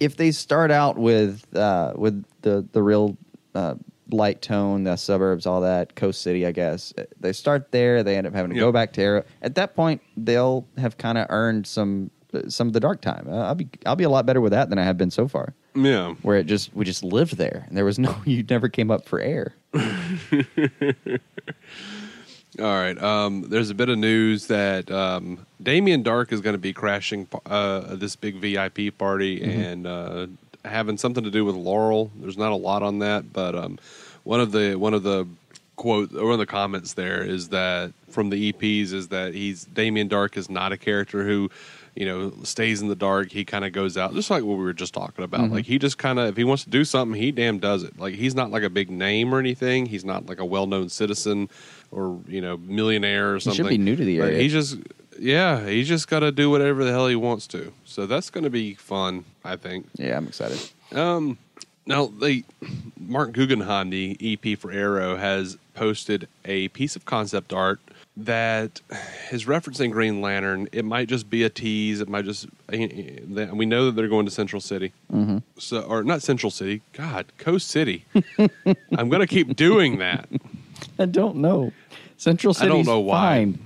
if 0.00 0.16
they 0.16 0.30
start 0.30 0.70
out 0.70 0.96
with 0.98 1.44
uh, 1.56 1.92
with 1.96 2.24
the 2.42 2.66
the 2.72 2.82
real 2.82 3.16
uh, 3.54 3.74
light 4.10 4.42
tone, 4.42 4.84
the 4.84 4.96
suburbs, 4.96 5.46
all 5.46 5.60
that, 5.62 5.94
Coast 5.96 6.22
City, 6.22 6.46
I 6.46 6.52
guess 6.52 6.92
they 7.20 7.32
start 7.32 7.70
there. 7.72 8.02
They 8.02 8.16
end 8.16 8.26
up 8.26 8.34
having 8.34 8.52
to 8.52 8.58
go 8.60 8.72
back 8.72 8.92
to 8.94 9.02
Arrow. 9.02 9.24
At 9.42 9.54
that 9.56 9.74
point, 9.74 10.02
they'll 10.16 10.66
have 10.78 10.98
kind 10.98 11.18
of 11.18 11.26
earned 11.30 11.66
some 11.66 12.10
some 12.48 12.66
of 12.66 12.72
the 12.72 12.80
dark 12.80 13.00
time. 13.00 13.26
Uh, 13.28 13.42
I'll 13.46 13.54
be 13.54 13.68
I'll 13.86 13.96
be 13.96 14.04
a 14.04 14.10
lot 14.10 14.26
better 14.26 14.40
with 14.40 14.52
that 14.52 14.68
than 14.70 14.78
I 14.78 14.84
have 14.84 14.98
been 14.98 15.10
so 15.10 15.28
far. 15.28 15.54
yeah, 15.74 16.14
Where 16.22 16.36
it 16.36 16.46
just 16.46 16.74
we 16.74 16.84
just 16.84 17.04
lived 17.04 17.36
there 17.36 17.64
and 17.68 17.76
there 17.76 17.84
was 17.84 17.98
no 17.98 18.14
you 18.24 18.42
never 18.42 18.68
came 18.68 18.90
up 18.90 19.06
for 19.06 19.20
air. 19.20 19.54
All 22.58 22.66
right. 22.66 22.96
Um, 23.02 23.48
there's 23.48 23.70
a 23.70 23.74
bit 23.74 23.88
of 23.88 23.98
news 23.98 24.46
that 24.46 24.90
um, 24.90 25.44
Damien 25.60 26.04
Darhk 26.04 26.32
is 26.32 26.40
going 26.40 26.54
to 26.54 26.58
be 26.58 26.72
crashing 26.72 27.26
uh, 27.46 27.96
this 27.96 28.14
big 28.14 28.36
VIP 28.36 28.96
party 28.96 29.42
and 29.42 29.86
uh, 29.86 30.26
having 30.64 30.96
something 30.96 31.24
to 31.24 31.30
do 31.30 31.44
with 31.44 31.56
Laurel. 31.56 32.12
There's 32.16 32.38
not 32.38 32.52
a 32.52 32.56
lot 32.56 32.82
on 32.82 33.00
that, 33.00 33.32
but 33.32 33.56
um, 33.56 33.78
one 34.22 34.40
of 34.40 34.52
the 34.52 34.76
one 34.76 34.94
of 34.94 35.02
the 35.02 35.26
quote 35.76 36.14
or 36.14 36.24
one 36.24 36.32
of 36.34 36.38
the 36.38 36.46
comments 36.46 36.94
there 36.94 37.22
is 37.22 37.48
that 37.48 37.92
from 38.08 38.30
the 38.30 38.52
EPs 38.52 38.92
is 38.92 39.08
that 39.08 39.34
he's 39.34 39.64
Damien 39.64 40.08
Darhk 40.08 40.36
is 40.36 40.48
not 40.48 40.72
a 40.72 40.76
character 40.76 41.24
who 41.24 41.50
you 41.94 42.06
know 42.06 42.32
stays 42.42 42.82
in 42.82 42.88
the 42.88 42.94
dark. 42.94 43.30
He 43.30 43.44
kind 43.44 43.64
of 43.64 43.72
goes 43.72 43.96
out 43.96 44.14
just 44.14 44.30
like 44.30 44.44
what 44.44 44.58
we 44.58 44.64
were 44.64 44.72
just 44.72 44.94
talking 44.94 45.24
about. 45.24 45.50
Like 45.50 45.64
he 45.66 45.78
just 45.78 45.98
kind 45.98 46.18
of 46.18 46.28
if 46.28 46.36
he 46.36 46.44
wants 46.44 46.64
to 46.64 46.70
do 46.70 46.84
something, 46.84 47.20
he 47.20 47.32
damn 47.32 47.58
does 47.58 47.82
it. 47.82 47.98
Like 47.98 48.14
he's 48.14 48.34
not 48.34 48.50
like 48.50 48.62
a 48.62 48.70
big 48.70 48.90
name 48.90 49.34
or 49.34 49.38
anything. 49.38 49.86
He's 49.86 50.04
not 50.04 50.26
like 50.26 50.40
a 50.40 50.44
well 50.44 50.66
known 50.66 50.88
citizen 50.88 51.48
or 51.90 52.20
you 52.26 52.40
know 52.40 52.56
millionaire 52.56 53.34
or 53.34 53.40
should 53.40 53.54
something. 53.54 53.68
be 53.68 53.78
new 53.78 53.96
to 53.96 54.04
the 54.04 54.18
area. 54.18 54.38
He 54.38 54.48
just 54.48 54.78
yeah, 55.18 55.66
he's 55.66 55.88
just 55.88 56.08
got 56.08 56.20
to 56.20 56.32
do 56.32 56.50
whatever 56.50 56.84
the 56.84 56.90
hell 56.90 57.06
he 57.06 57.16
wants 57.16 57.46
to. 57.48 57.72
So 57.84 58.06
that's 58.06 58.30
going 58.30 58.44
to 58.44 58.50
be 58.50 58.74
fun, 58.74 59.24
I 59.44 59.56
think. 59.56 59.86
Yeah, 59.94 60.16
I'm 60.16 60.26
excited. 60.26 60.60
Um, 60.92 61.38
now 61.86 62.06
they 62.06 62.44
Marc 62.98 63.32
Guggenheim, 63.32 63.90
the 63.90 64.16
EP 64.20 64.58
for 64.58 64.72
Arrow, 64.72 65.16
has 65.16 65.58
posted 65.74 66.28
a 66.44 66.68
piece 66.68 66.96
of 66.96 67.04
concept 67.04 67.52
art 67.52 67.80
that 68.16 68.80
is 69.32 69.44
referencing 69.44 69.90
Green 69.90 70.20
Lantern. 70.20 70.68
It 70.72 70.84
might 70.84 71.08
just 71.08 71.28
be 71.28 71.42
a 71.42 71.50
tease. 71.50 72.00
It 72.00 72.08
might 72.08 72.24
just 72.24 72.46
we 72.70 73.66
know 73.66 73.86
that 73.86 73.92
they're 73.92 74.08
going 74.08 74.24
to 74.24 74.30
Central 74.30 74.60
City, 74.60 74.92
mm-hmm. 75.12 75.38
so 75.58 75.82
or 75.82 76.02
not 76.02 76.22
Central 76.22 76.50
City. 76.50 76.82
God, 76.92 77.26
Coast 77.38 77.68
City. 77.68 78.04
I'm 78.38 79.08
going 79.08 79.20
to 79.20 79.26
keep 79.26 79.56
doing 79.56 79.98
that. 79.98 80.28
I 80.98 81.06
don't 81.06 81.36
know. 81.36 81.72
Central 82.16 82.54
City. 82.54 82.66
I 82.66 82.68
don't 82.68 82.86
know 82.86 83.00
why. 83.00 83.16
fine. 83.16 83.58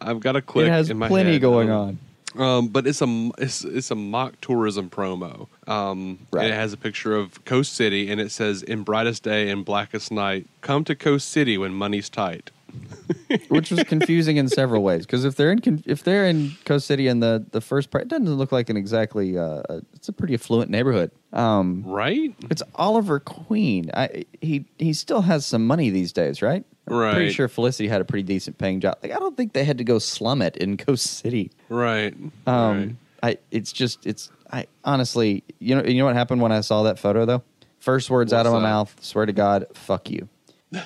I've 0.00 0.20
got 0.20 0.36
a 0.36 0.42
click. 0.42 0.66
It 0.66 0.70
has 0.70 0.90
in 0.90 0.98
my 0.98 1.08
plenty 1.08 1.32
head. 1.32 1.40
going 1.40 1.70
on. 1.70 1.98
Um, 2.38 2.68
but 2.68 2.86
it's 2.86 3.02
a 3.02 3.30
it's 3.38 3.64
it's 3.64 3.90
a 3.90 3.94
mock 3.94 4.40
tourism 4.40 4.88
promo. 4.90 5.48
Um, 5.68 6.18
Right. 6.32 6.44
and 6.44 6.52
it 6.52 6.56
has 6.56 6.72
a 6.72 6.76
picture 6.76 7.14
of 7.14 7.44
Coast 7.44 7.74
City, 7.74 8.10
and 8.10 8.20
it 8.20 8.30
says, 8.30 8.62
"In 8.62 8.82
brightest 8.82 9.22
day 9.22 9.50
and 9.50 9.64
blackest 9.64 10.10
night, 10.10 10.46
come 10.62 10.84
to 10.84 10.94
Coast 10.94 11.30
City 11.30 11.58
when 11.58 11.74
money's 11.74 12.08
tight." 12.08 12.50
which 13.48 13.70
was 13.70 13.82
confusing 13.84 14.38
in 14.38 14.48
several 14.48 14.82
ways. 14.82 15.04
Because 15.04 15.26
if 15.26 15.36
they're 15.36 15.52
in 15.52 15.82
if 15.84 16.02
they're 16.04 16.24
in 16.26 16.52
Coast 16.64 16.86
City 16.86 17.06
in 17.06 17.20
the 17.20 17.44
the 17.50 17.60
first 17.60 17.90
part, 17.90 18.04
it 18.04 18.08
doesn't 18.08 18.26
look 18.34 18.50
like 18.50 18.70
an 18.70 18.78
exactly. 18.78 19.36
Uh, 19.36 19.62
it's 19.94 20.08
a 20.08 20.12
pretty 20.12 20.32
affluent 20.32 20.70
neighborhood. 20.70 21.10
Um, 21.34 21.82
Right? 21.84 22.34
it's 22.50 22.62
Oliver 22.76 23.20
Queen. 23.20 23.90
I, 23.92 24.24
he 24.40 24.64
he 24.78 24.94
still 24.94 25.20
has 25.22 25.44
some 25.44 25.66
money 25.66 25.90
these 25.90 26.12
days, 26.14 26.40
right? 26.40 26.64
I'm 26.88 27.14
Pretty 27.14 27.32
sure 27.32 27.48
Felicity 27.48 27.88
had 27.88 28.00
a 28.00 28.04
pretty 28.04 28.24
decent 28.24 28.58
paying 28.58 28.80
job. 28.80 28.98
Like 29.02 29.12
I 29.12 29.16
don't 29.18 29.36
think 29.36 29.52
they 29.52 29.64
had 29.64 29.78
to 29.78 29.84
go 29.84 29.98
slum 29.98 30.42
it 30.42 30.56
in 30.56 30.76
Coast 30.86 31.06
City. 31.06 31.50
Right. 31.68 32.14
Um, 32.46 32.96
right. 33.22 33.34
I 33.34 33.38
it's 33.50 33.72
just 33.72 34.04
it's 34.06 34.30
I 34.50 34.66
honestly 34.84 35.44
you 35.60 35.74
know 35.76 35.84
you 35.84 35.98
know 35.98 36.06
what 36.06 36.16
happened 36.16 36.42
when 36.42 36.52
I 36.52 36.60
saw 36.60 36.82
that 36.84 36.98
photo 36.98 37.24
though. 37.24 37.42
First 37.78 38.10
words 38.10 38.32
out 38.32 38.46
of 38.46 38.52
my 38.52 38.58
that? 38.58 38.64
mouth. 38.64 38.96
Swear 39.00 39.26
to 39.26 39.32
God, 39.32 39.66
fuck 39.74 40.10
you. 40.10 40.28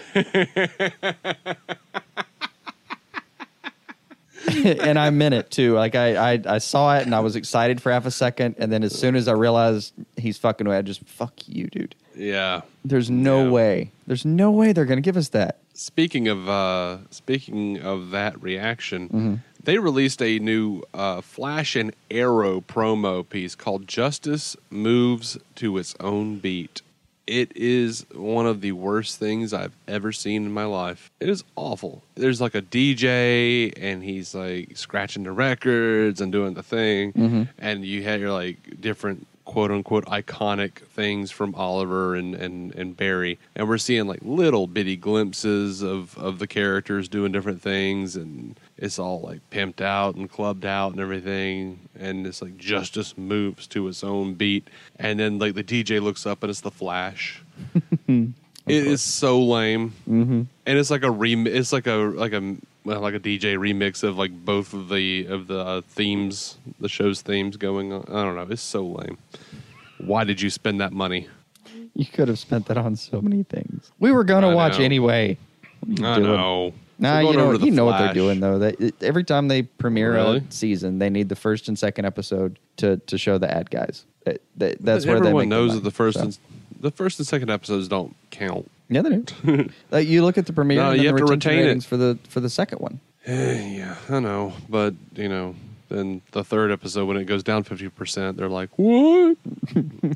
and 4.49 4.99
I 4.99 5.11
meant 5.11 5.35
it 5.35 5.51
too. 5.51 5.75
Like 5.75 5.95
I, 5.95 6.35
I, 6.35 6.43
I 6.47 6.59
saw 6.59 6.97
it 6.97 7.05
and 7.07 7.15
I 7.15 7.21
was 7.21 7.37
excited 7.37 7.81
for 7.83 7.91
half 7.93 8.07
a 8.07 8.11
second, 8.11 8.57
and 8.59 8.73
then 8.73 8.83
as 8.85 8.99
soon 8.99 9.17
as 9.17 9.29
I 9.29 9.33
realized 9.33 9.93
he's 10.17 10.39
fucking 10.39 10.67
away, 10.67 10.79
I 10.79 10.83
just 10.83 11.05
fuck 11.07 11.33
you, 11.47 11.67
dude. 11.69 11.95
Yeah. 12.15 12.63
There's 12.85 13.11
no 13.11 13.45
Yeah. 13.45 13.51
way. 13.51 13.91
There's 14.07 14.25
no 14.25 14.51
way 14.51 14.73
they're 14.73 14.85
gonna 14.85 15.01
give 15.01 15.17
us 15.17 15.29
that. 15.31 15.59
Speaking 15.79 16.27
of 16.29 16.49
uh, 16.49 16.99
speaking 17.11 17.79
of 17.81 18.11
that 18.11 18.41
reaction, 18.43 19.09
Mm-hmm. 19.09 19.35
they 19.62 19.79
released 19.79 20.23
a 20.23 20.39
new 20.39 20.83
uh, 20.95 21.21
Flash 21.21 21.77
and 21.77 21.95
Arrow 22.11 22.62
promo 22.62 23.29
piece 23.29 23.55
called 23.55 23.87
"Justice 23.87 24.57
Moves 24.71 25.37
to 25.57 25.77
Its 25.77 25.95
Own 26.01 26.39
Beat." 26.39 26.81
It 27.27 27.51
is 27.57 28.07
one 28.15 28.47
of 28.47 28.61
the 28.61 28.71
worst 28.73 29.19
things 29.19 29.53
I've 29.53 29.75
ever 29.89 30.12
seen 30.12 30.45
in 30.47 30.53
my 30.53 30.65
life. 30.65 31.11
It 31.19 31.29
is 31.29 31.43
awful. 31.57 32.03
There's 32.15 32.41
like 32.41 32.55
a 32.55 32.62
DJ 32.62 33.73
and 33.77 34.03
he's 34.05 34.33
like 34.33 34.77
scratching 34.77 35.25
the 35.25 35.33
records 35.33 36.21
and 36.21 36.31
doing 36.33 36.55
the 36.55 36.62
thing, 36.62 37.12
Mm-hmm. 37.12 37.43
and 37.59 37.85
you 37.85 38.03
had 38.05 38.21
your 38.21 38.33
like 38.33 38.81
different 38.81 39.27
quote 39.47 39.71
unquote 39.71 40.05
iconic 40.07 40.81
things 40.81 41.31
from 41.31 41.55
Oliver 41.55 42.15
and, 42.15 42.35
and, 42.35 42.75
and 42.75 42.97
Barry. 42.97 43.39
And 43.55 43.69
we're 43.69 43.79
seeing 43.79 44.07
like 44.07 44.19
little 44.21 44.67
bitty 44.67 44.97
glimpses 44.97 45.83
of, 45.83 46.19
of 46.19 46.39
the 46.39 46.47
characters 46.47 47.09
doing 47.09 47.33
different 47.33 47.63
things 47.63 48.17
and 48.17 48.59
it's 48.77 48.99
all 48.99 49.21
like 49.21 49.41
pimped 49.51 49.81
out 49.81 50.17
and 50.17 50.31
clubbed 50.31 50.67
out 50.67 50.93
and 50.93 51.01
everything. 51.01 51.89
And 51.99 52.27
it's 52.27 52.43
like 52.43 52.59
justice 52.59 53.17
moves 53.17 53.67
to 53.69 53.89
its 53.89 54.05
own 54.05 54.35
beat. 54.35 54.69
And 54.99 55.19
then 55.19 55.39
like 55.39 55.55
the 55.55 55.65
DJ 55.65 56.03
looks 56.03 56.27
up 56.27 56.43
and 56.43 56.51
it's 56.51 56.61
the 56.61 56.71
flash. 56.71 57.43
it 58.09 58.35
is 58.67 59.01
so 59.01 59.43
lame. 59.43 59.95
Mm-hmm. 60.09 60.43
And 60.67 60.79
it's 60.79 60.91
like 60.91 61.05
a 61.05 61.11
rem 61.11 61.47
it's 61.47 61.73
like 61.73 61.87
a 61.87 61.95
like 61.95 62.33
a 62.33 62.57
like 62.87 63.14
a 63.14 63.20
DJ 63.20 63.57
remix 63.59 64.03
of 64.03 64.16
like 64.16 64.33
both 64.44 64.72
of 64.72 64.88
the 64.88 65.27
of 65.27 65.46
the 65.46 65.59
uh, 65.59 65.81
themes, 65.83 66.59
the 66.81 66.88
show's 66.88 67.20
themes 67.22 67.57
going 67.57 67.92
on. 67.92 68.05
I 68.09 68.22
don't 68.25 68.37
know. 68.37 68.46
It's 68.51 68.62
so 68.62 68.85
lame. 68.85 69.18
Why 69.99 70.25
did 70.25 70.40
you 70.40 70.51
spend 70.51 70.81
that 70.81 70.92
money? 70.92 71.29
You 71.94 72.05
could 72.07 72.29
have 72.29 72.38
spent 72.38 72.66
that 72.66 72.77
on 72.77 72.96
so 72.96 73.20
many 73.20 73.42
things. 73.42 73.90
We 73.99 74.12
were 74.12 74.25
gonna 74.25 74.51
I 74.51 74.55
watch 74.55 74.79
know. 74.79 74.85
anyway. 74.85 75.38
What 75.81 75.99
you 75.99 76.07
I 76.07 76.16
doing? 76.16 76.31
know. 76.31 76.75
Nah, 76.99 77.18
you 77.20 77.33
know, 77.35 77.40
over 77.44 77.53
to 77.53 77.59
The 77.59 77.66
you 77.66 77.72
know 77.72 77.85
what 77.85 77.99
they're 77.99 78.14
doing 78.14 78.40
though. 78.40 78.59
They, 78.59 78.70
it- 78.79 79.03
every 79.03 79.25
time 79.25 79.49
they 79.49 79.62
premiere 79.62 80.12
Really? 80.14 80.38
a 80.38 80.44
season, 80.53 80.99
they 80.99 81.11
need 81.11 81.29
the 81.29 81.37
first 81.37 81.68
and 81.68 81.79
second 81.79 82.05
episode 82.07 82.59
to 82.79 82.96
to 82.99 83.18
show 83.18 83.37
the 83.38 83.53
ad 83.55 83.70
guys. 83.70 84.05
That- 84.25 84.40
that- 84.57 84.77
that's 84.81 85.05
But 85.05 85.11
where 85.12 85.20
they 85.20 85.27
everyone 85.29 85.49
make 85.49 85.51
their 85.51 85.59
knows 85.59 85.68
money, 85.68 85.81
that 85.81 85.85
the 85.85 85.90
first 85.90 86.18
so. 86.18 86.25
and 86.25 86.38
the 86.81 86.90
first 86.90 87.18
and 87.18 87.27
second 87.27 87.51
episodes 87.51 87.88
don't 87.88 88.14
count. 88.31 88.70
Yeah, 88.88 89.03
they 89.03 89.16
do. 89.16 89.68
like 89.90 90.07
you 90.09 90.22
look 90.25 90.38
at 90.38 90.46
the 90.46 90.53
premiere, 90.53 90.79
No, 90.79 90.90
and 90.90 90.96
you 91.03 91.03
the 91.05 91.09
have 91.09 91.16
to 91.16 91.22
retention 91.25 91.51
retain 91.51 91.59
it. 91.64 91.66
ratings 91.68 91.87
for 91.87 91.96
the 91.96 92.18
for 92.29 92.40
the 92.40 92.51
second 92.51 92.79
one. 92.81 93.01
yeah, 93.27 93.96
I 94.09 94.20
know, 94.20 94.53
but 94.68 94.94
you 95.14 95.29
know, 95.29 95.55
then 95.88 96.22
the 96.33 96.44
third 96.44 96.70
episode 96.70 97.07
when 97.07 97.16
it 97.16 97.25
goes 97.25 97.42
down 97.42 97.62
fifty 97.64 97.88
percent, 97.88 98.37
they're 98.37 98.49
like, 98.49 98.70
"What?" 98.77 99.37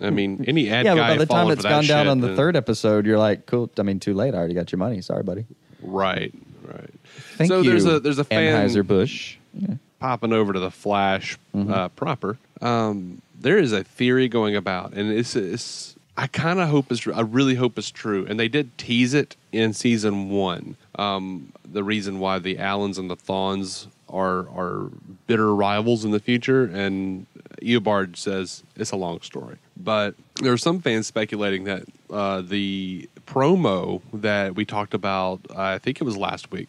I 0.02 0.10
mean, 0.10 0.44
any 0.46 0.70
ad 0.70 0.84
yeah, 0.84 0.94
but 0.94 1.00
guy 1.00 1.08
by 1.08 1.16
the 1.18 1.26
time 1.26 1.36
falling 1.36 1.52
it's 1.54 1.62
for 1.62 1.68
that 1.68 1.68
gone 1.70 1.84
down 1.86 2.04
shit, 2.04 2.10
on 2.10 2.20
the 2.20 2.26
then- 2.28 2.36
third 2.36 2.56
episode, 2.56 3.06
you're 3.06 3.18
like, 3.18 3.46
cool. 3.46 3.70
I 3.78 3.82
mean, 3.82 3.98
too 4.00 4.14
late. 4.14 4.34
I 4.34 4.38
already 4.38 4.54
got 4.54 4.70
your 4.72 4.78
money. 4.78 5.00
Sorry, 5.00 5.22
buddy. 5.22 5.46
right, 5.82 6.32
right. 6.64 6.90
Thank 7.36 7.48
so 7.48 7.60
you. 7.62 7.70
there's 7.70 7.86
a 7.86 7.98
there's 8.00 8.18
a 8.18 8.24
fan 8.24 8.68
Anheuser 8.68 8.86
Busch. 8.86 9.36
Yeah. 9.54 9.74
popping 9.98 10.32
over 10.32 10.52
to 10.52 10.60
the 10.60 10.70
Flash 10.70 11.36
Mm-hmm. 11.54 11.72
uh, 11.72 11.88
proper. 11.88 12.38
Um, 12.60 13.20
there 13.40 13.58
is 13.58 13.72
a 13.72 13.82
theory 13.82 14.28
going 14.28 14.54
about, 14.54 14.92
and 14.92 15.10
it's, 15.10 15.34
it's 15.34 15.96
I 16.16 16.26
kind 16.26 16.60
of 16.60 16.68
hope 16.68 16.90
it's 16.92 17.06
I 17.06 17.20
really 17.20 17.54
hope 17.54 17.78
it's 17.78 17.90
true. 17.90 18.26
And 18.28 18.38
they 18.38 18.48
did 18.48 18.76
tease 18.76 19.14
it 19.14 19.36
in 19.52 19.72
season 19.72 20.28
one. 20.30 20.76
Um, 20.96 21.52
the 21.64 21.82
reason 21.84 22.18
why 22.18 22.38
the 22.38 22.58
Allens 22.58 22.98
and 22.98 23.08
the 23.10 23.16
Thawnes 23.16 23.86
are 24.08 24.40
are 24.50 24.90
bitter 25.26 25.54
rivals 25.54 26.04
in 26.04 26.10
the 26.10 26.18
future, 26.20 26.64
and 26.64 27.26
Eobard 27.62 28.16
says 28.16 28.62
it's 28.76 28.90
a 28.90 28.96
long 28.96 29.20
story, 29.22 29.56
But 29.76 30.14
there 30.42 30.52
are 30.52 30.58
some 30.58 30.80
fans 30.80 31.06
speculating 31.06 31.64
that 31.64 31.84
uh, 32.10 32.40
the 32.42 33.08
promo 33.26 34.02
that 34.12 34.56
we 34.56 34.64
talked 34.64 34.94
about, 34.94 35.40
I 35.56 35.78
think 35.78 36.00
it 36.00 36.04
was 36.04 36.16
last 36.16 36.50
week, 36.50 36.68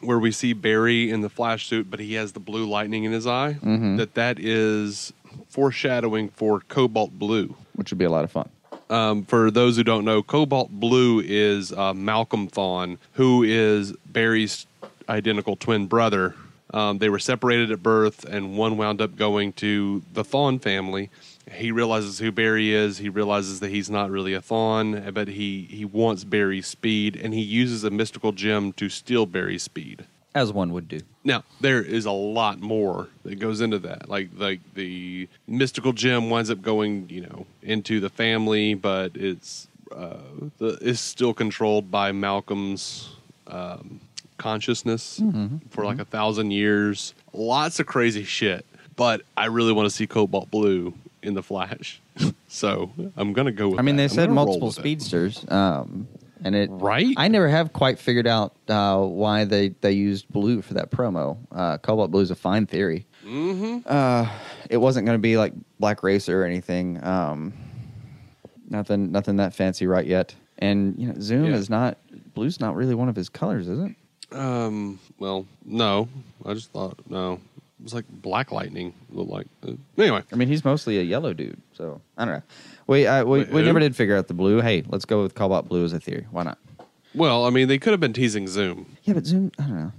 where 0.00 0.18
we 0.18 0.32
see 0.32 0.52
Barry 0.54 1.10
in 1.10 1.20
the 1.20 1.28
Flash 1.28 1.66
suit, 1.66 1.90
but 1.90 2.00
he 2.00 2.14
has 2.14 2.32
the 2.32 2.40
blue 2.40 2.66
lightning 2.66 3.04
in 3.04 3.12
his 3.12 3.26
eye, 3.26 3.56
that 3.98 4.14
that 4.14 4.38
is 4.40 5.12
foreshadowing 5.48 6.30
for 6.30 6.60
Cobalt 6.60 7.18
Blue. 7.18 7.54
which 7.74 7.90
would 7.90 7.98
be 7.98 8.04
a 8.06 8.10
lot 8.10 8.24
of 8.24 8.30
fun. 8.32 8.48
Um, 8.90 9.24
for 9.24 9.52
those 9.52 9.76
who 9.76 9.84
don't 9.84 10.04
know, 10.04 10.20
Cobalt 10.20 10.68
Blue 10.68 11.20
is 11.20 11.72
uh, 11.72 11.94
Malcolm 11.94 12.48
Thawne, 12.48 12.98
who 13.12 13.44
is 13.44 13.92
Barry's 14.04 14.66
identical 15.08 15.54
twin 15.54 15.86
brother. 15.86 16.34
Um, 16.74 16.98
they 16.98 17.08
were 17.08 17.20
separated 17.20 17.70
at 17.70 17.82
birth, 17.82 18.24
and 18.24 18.58
one 18.58 18.76
wound 18.76 19.00
up 19.00 19.16
going 19.16 19.52
to 19.54 20.02
the 20.12 20.24
Thawne 20.24 20.60
family. 20.60 21.08
He 21.52 21.70
realizes 21.70 22.18
who 22.18 22.32
Barry 22.32 22.72
is. 22.72 22.98
He 22.98 23.08
realizes 23.08 23.60
that 23.60 23.70
he's 23.70 23.90
not 23.90 24.10
really 24.10 24.34
a 24.34 24.40
Thawne, 24.40 25.14
but 25.14 25.28
he, 25.28 25.68
he 25.70 25.84
wants 25.84 26.24
Barry's 26.24 26.66
speed, 26.66 27.16
and 27.16 27.32
he 27.32 27.40
uses 27.40 27.84
a 27.84 27.90
mystical 27.90 28.32
gem 28.32 28.72
to 28.74 28.88
steal 28.88 29.24
Barry's 29.24 29.62
speed. 29.62 30.04
As 30.34 30.52
one 30.52 30.72
would 30.72 30.88
do. 30.88 31.00
Now 31.24 31.44
there 31.60 31.82
is 31.82 32.06
a 32.06 32.12
lot 32.12 32.60
more 32.60 33.08
that 33.24 33.36
goes 33.38 33.60
into 33.60 33.78
that. 33.80 34.08
Like 34.08 34.30
like 34.36 34.60
the 34.74 35.28
mystical 35.46 35.92
gem 35.92 36.30
winds 36.30 36.50
up 36.50 36.62
going, 36.62 37.08
you 37.10 37.22
know, 37.22 37.46
into 37.62 38.00
the 38.00 38.08
family, 38.08 38.74
but 38.74 39.16
it's 39.16 39.68
uh, 39.94 40.18
the, 40.58 40.78
is 40.80 41.00
still 41.00 41.34
controlled 41.34 41.90
by 41.90 42.12
Malcolm's 42.12 43.10
um, 43.48 44.00
consciousness 44.38 45.20
for 45.70 45.84
like 45.84 45.98
a 45.98 46.04
thousand 46.04 46.52
years. 46.52 47.14
Lots 47.32 47.80
of 47.80 47.86
crazy 47.86 48.24
shit. 48.24 48.64
But 48.96 49.22
I 49.36 49.46
really 49.46 49.72
want 49.72 49.86
to 49.86 49.90
see 49.90 50.06
Cobalt 50.06 50.50
Blue 50.50 50.92
in 51.22 51.34
the 51.34 51.42
Flash, 51.42 52.00
so 52.48 52.90
I'm 53.16 53.32
gonna 53.32 53.52
go 53.52 53.70
with. 53.70 53.78
I 53.78 53.82
mean, 53.82 53.96
that. 53.96 54.08
they 54.08 54.14
said 54.14 54.30
multiple 54.30 54.72
speedsters, 54.72 55.44
um, 55.48 56.06
and 56.44 56.54
it 56.54 56.68
Right? 56.72 57.14
I 57.16 57.28
never 57.28 57.48
have 57.48 57.72
quite 57.72 57.98
figured 57.98 58.26
out 58.26 58.54
uh, 58.68 58.98
why 59.04 59.44
they 59.44 59.68
they 59.80 59.92
used 59.92 60.28
blue 60.28 60.62
for 60.62 60.74
that 60.74 60.90
promo. 60.90 61.36
Uh, 61.52 61.78
Cobalt 61.78 62.10
blue 62.10 62.22
is 62.22 62.30
a 62.30 62.34
fine 62.36 62.66
theory. 62.66 63.06
Mm-hmm. 63.24 63.78
Uh, 63.86 64.28
it 64.68 64.78
wasn't 64.78 65.06
going 65.06 65.16
to 65.16 65.22
be 65.22 65.36
like 65.36 65.52
Black 65.78 66.02
Racer 66.02 66.42
or 66.42 66.44
anything. 66.46 67.02
Um, 67.04 67.52
nothing, 68.68 69.12
nothing 69.12 69.36
that 69.36 69.54
fancy 69.54 69.86
right 69.86 70.06
yet. 70.06 70.34
And 70.58 70.98
you 70.98 71.08
know, 71.08 71.14
Zoom 71.20 71.46
Yeah. 71.46 71.56
is 71.56 71.70
not 71.70 71.98
blue's 72.34 72.60
not 72.60 72.76
really 72.76 72.94
one 72.94 73.08
of 73.08 73.16
his 73.16 73.28
colors, 73.28 73.68
is 73.68 73.78
it? 73.78 73.94
Um. 74.32 74.98
Well, 75.18 75.46
no. 75.64 76.08
I 76.46 76.54
just 76.54 76.70
thought 76.70 76.98
no. 77.08 77.40
It 77.80 77.84
was 77.84 77.94
like 77.94 78.04
Black 78.08 78.52
Lightning. 78.52 78.92
Looked 79.10 79.30
like. 79.30 79.46
Uh, 79.66 79.72
anyway. 79.98 80.22
I 80.32 80.36
mean, 80.36 80.48
he's 80.48 80.64
mostly 80.64 80.98
a 80.98 81.02
yellow 81.02 81.32
dude, 81.32 81.60
so 81.72 82.00
I 82.18 82.24
don't 82.26 82.34
know. 82.34 82.42
We 82.86 83.06
I, 83.06 83.22
we, 83.22 83.38
Wait, 83.40 83.50
we 83.52 83.60
who? 83.60 83.66
never 83.66 83.80
did 83.80 83.96
figure 83.96 84.16
out 84.16 84.28
the 84.28 84.34
blue. 84.34 84.60
Hey, 84.60 84.84
let's 84.88 85.04
go 85.06 85.22
with 85.22 85.34
Cobalt 85.34 85.68
blue 85.68 85.84
as 85.84 85.92
a 85.92 86.00
theory. 86.00 86.26
Why 86.30 86.42
not? 86.42 86.58
Well, 87.14 87.46
I 87.46 87.50
mean, 87.50 87.68
they 87.68 87.78
could 87.78 87.92
have 87.92 88.00
been 88.00 88.12
teasing 88.12 88.46
Zoom, 88.46 88.86
Yeah, 89.04 89.14
but 89.14 89.26
Zoom. 89.26 89.50
I 89.58 89.62
don't 89.62 89.74
know. 89.76 89.92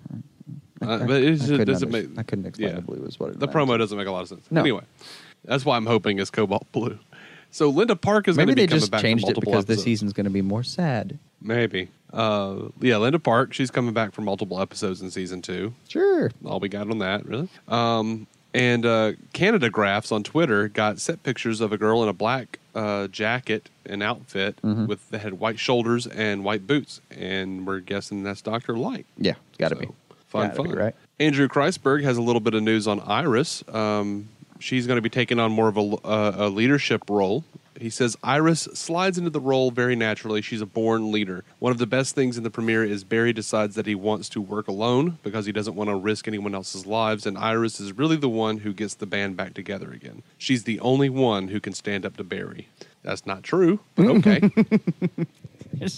uh, 0.81 1.05
but 1.05 1.21
it 1.23 1.27
I 1.27 1.35
just 1.35 1.47
couldn't 1.47 1.67
doesn't 1.67 1.93
under- 1.95 2.07
make. 2.09 2.19
I 2.19 2.23
couldn't 2.23 2.45
explain 2.45 2.75
the 2.75 2.81
blue 2.81 3.03
is 3.05 3.19
what 3.19 3.31
it 3.31 3.39
the 3.39 3.47
meant. 3.47 3.57
promo 3.57 3.77
doesn't 3.77 3.97
make 3.97 4.07
a 4.07 4.11
lot 4.11 4.21
of 4.21 4.27
sense. 4.29 4.45
No. 4.51 4.61
Anyway, 4.61 4.83
that's 5.43 5.65
why 5.65 5.75
I'm 5.75 5.85
hoping 5.87 6.19
it's 6.19 6.29
Cobalt 6.29 6.71
Blue. 6.71 6.99
So 7.51 7.69
Linda 7.69 7.95
Park 7.95 8.27
is 8.27 8.37
Maybe 8.37 8.47
going 8.47 8.55
to 8.55 8.61
be 8.61 8.65
they 8.67 8.79
just 8.79 8.93
changed 9.01 9.27
it 9.27 9.35
because 9.39 9.65
this 9.65 9.75
episodes. 9.75 9.83
season's 9.83 10.13
going 10.13 10.23
to 10.25 10.29
be 10.29 10.41
more 10.41 10.63
sad. 10.63 11.17
Maybe. 11.41 11.89
Uh, 12.13 12.69
yeah, 12.79 12.97
Linda 12.97 13.19
Park. 13.19 13.53
She's 13.53 13.69
coming 13.71 13.93
back 13.93 14.13
for 14.13 14.21
multiple 14.21 14.59
episodes 14.61 15.01
in 15.01 15.11
season 15.11 15.41
two. 15.41 15.73
Sure. 15.87 16.31
All 16.45 16.59
we 16.59 16.69
got 16.69 16.89
on 16.89 16.99
that, 16.99 17.25
really. 17.25 17.49
Um, 17.67 18.27
and 18.53 18.85
uh, 18.85 19.13
Canadagraphs 19.33 20.11
on 20.11 20.23
Twitter 20.23 20.67
got 20.67 20.99
set 20.99 21.23
pictures 21.23 21.61
of 21.61 21.71
a 21.71 21.77
girl 21.77 22.03
in 22.03 22.09
a 22.09 22.13
black 22.13 22.59
uh, 22.75 23.07
jacket 23.07 23.69
and 23.85 24.01
outfit 24.03 24.57
Mm-hmm. 24.61 24.85
with 24.87 25.09
that 25.09 25.19
had 25.21 25.33
white 25.39 25.57
shoulders 25.59 26.05
and 26.07 26.43
white 26.43 26.67
boots, 26.67 27.01
and 27.11 27.65
we're 27.65 27.79
guessing 27.79 28.23
that's 28.23 28.41
Doctor 28.41 28.77
Light. 28.77 29.05
Yeah, 29.17 29.33
it's 29.49 29.57
got 29.57 29.69
to 29.69 29.75
So, 29.75 29.81
be. 29.81 29.87
Fun, 30.27 30.47
Gotta 30.49 30.63
be, 30.63 30.69
fun. 30.69 30.77
right? 30.77 30.95
Andrew 31.19 31.47
Kreisberg 31.49 32.03
has 32.03 32.15
a 32.17 32.21
little 32.21 32.39
bit 32.39 32.53
of 32.53 32.63
news 32.63 32.87
on 32.87 33.01
Iris. 33.01 33.63
Um, 33.67 34.29
she's 34.61 34.87
going 34.87 34.97
to 34.97 35.01
be 35.01 35.09
taking 35.09 35.39
on 35.39 35.51
more 35.51 35.67
of 35.67 35.77
a, 35.77 35.81
uh, 35.81 36.35
a 36.37 36.49
leadership 36.49 37.09
role. 37.09 37.43
He 37.79 37.89
says 37.89 38.15
Iris 38.23 38.67
slides 38.73 39.17
into 39.17 39.31
the 39.31 39.39
role 39.39 39.71
very 39.71 39.95
naturally. 39.95 40.41
She's 40.41 40.61
a 40.61 40.67
born 40.67 41.11
leader. 41.11 41.43
One 41.57 41.71
of 41.71 41.79
the 41.79 41.87
best 41.87 42.13
things 42.13 42.37
in 42.37 42.43
the 42.43 42.51
premiere 42.51 42.83
is 42.83 43.03
Barry 43.03 43.33
decides 43.33 43.73
that 43.75 43.87
he 43.87 43.95
wants 43.95 44.29
to 44.29 44.41
work 44.41 44.67
alone 44.67 45.17
because 45.23 45.47
he 45.47 45.51
doesn't 45.51 45.75
want 45.75 45.89
to 45.89 45.95
risk 45.95 46.27
anyone 46.27 46.53
else's 46.53 46.85
lives, 46.85 47.25
and 47.25 47.37
Iris 47.37 47.79
is 47.79 47.97
really 47.97 48.17
the 48.17 48.29
one 48.29 48.57
who 48.57 48.71
gets 48.71 48.93
the 48.93 49.07
band 49.07 49.35
back 49.35 49.55
together 49.55 49.91
again. 49.91 50.21
She's 50.37 50.63
the 50.65 50.79
only 50.79 51.09
one 51.09 51.47
who 51.47 51.59
can 51.59 51.73
stand 51.73 52.05
up 52.05 52.17
to 52.17 52.23
Barry. 52.23 52.67
That's 53.03 53.25
not 53.25 53.41
true, 53.41 53.79
but 53.95 54.05
okay. 54.07 54.51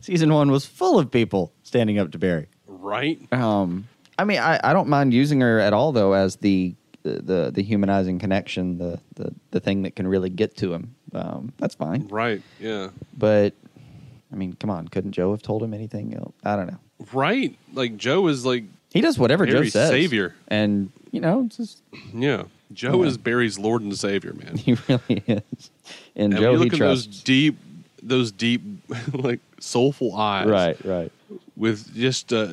Season 0.00 0.32
one 0.32 0.50
was 0.50 0.66
full 0.66 0.98
of 0.98 1.10
people 1.10 1.52
standing 1.62 1.98
up 1.98 2.10
to 2.12 2.18
Barry. 2.18 2.48
right? 2.66 3.20
Um, 3.32 3.88
I 4.18 4.24
mean, 4.24 4.38
I, 4.38 4.60
I 4.62 4.72
don't 4.74 4.88
mind 4.88 5.14
using 5.14 5.40
her 5.40 5.58
at 5.58 5.72
all 5.72 5.92
though 5.92 6.12
as 6.12 6.36
the 6.36 6.74
the 7.02 7.22
the, 7.22 7.50
the 7.54 7.62
humanizing 7.62 8.18
connection, 8.18 8.78
the, 8.78 9.00
the 9.14 9.34
the 9.50 9.60
thing 9.60 9.82
that 9.82 9.96
can 9.96 10.06
really 10.06 10.30
get 10.30 10.56
to 10.58 10.72
him. 10.74 10.94
Um, 11.12 11.52
that's 11.58 11.74
fine. 11.74 12.08
Right, 12.08 12.42
yeah. 12.60 12.88
But 13.16 13.54
I 14.32 14.36
mean, 14.36 14.52
come 14.54 14.70
on, 14.70 14.88
couldn't 14.88 15.12
Joe 15.12 15.30
have 15.32 15.42
told 15.42 15.62
him 15.62 15.74
anything? 15.74 16.14
else? 16.14 16.32
I 16.44 16.56
don't 16.56 16.66
know. 16.68 16.78
Right? 17.12 17.56
Like 17.72 17.96
Joe 17.96 18.26
is 18.28 18.44
like, 18.46 18.64
He 18.92 19.00
does 19.00 19.18
whatever 19.18 19.44
Joe 19.46 19.64
says. 19.64 19.88
savior. 19.88 20.34
and 20.48 20.92
you 21.10 21.20
know, 21.20 21.44
it's 21.46 21.56
just, 21.56 21.82
yeah. 22.14 22.44
Joe 22.72 23.02
Yeah. 23.02 23.08
is 23.08 23.18
Barry's 23.18 23.58
Lord 23.58 23.82
and 23.82 23.96
Savior, 23.98 24.32
man. 24.32 24.56
he 24.58 24.74
really 24.88 25.24
is. 25.26 25.70
And, 26.14 26.32
And 26.32 26.36
Joe, 26.36 26.52
you 26.52 26.58
he 26.58 26.64
look 26.64 26.72
at 26.74 26.78
those 26.78 27.06
deep, 27.06 27.58
those 28.00 28.30
deep, 28.30 28.62
like 29.12 29.40
soulful 29.58 30.14
eyes, 30.14 30.46
Right, 30.46 30.84
right. 30.84 31.10
With 31.56 31.92
just 31.96 32.32
uh, 32.32 32.48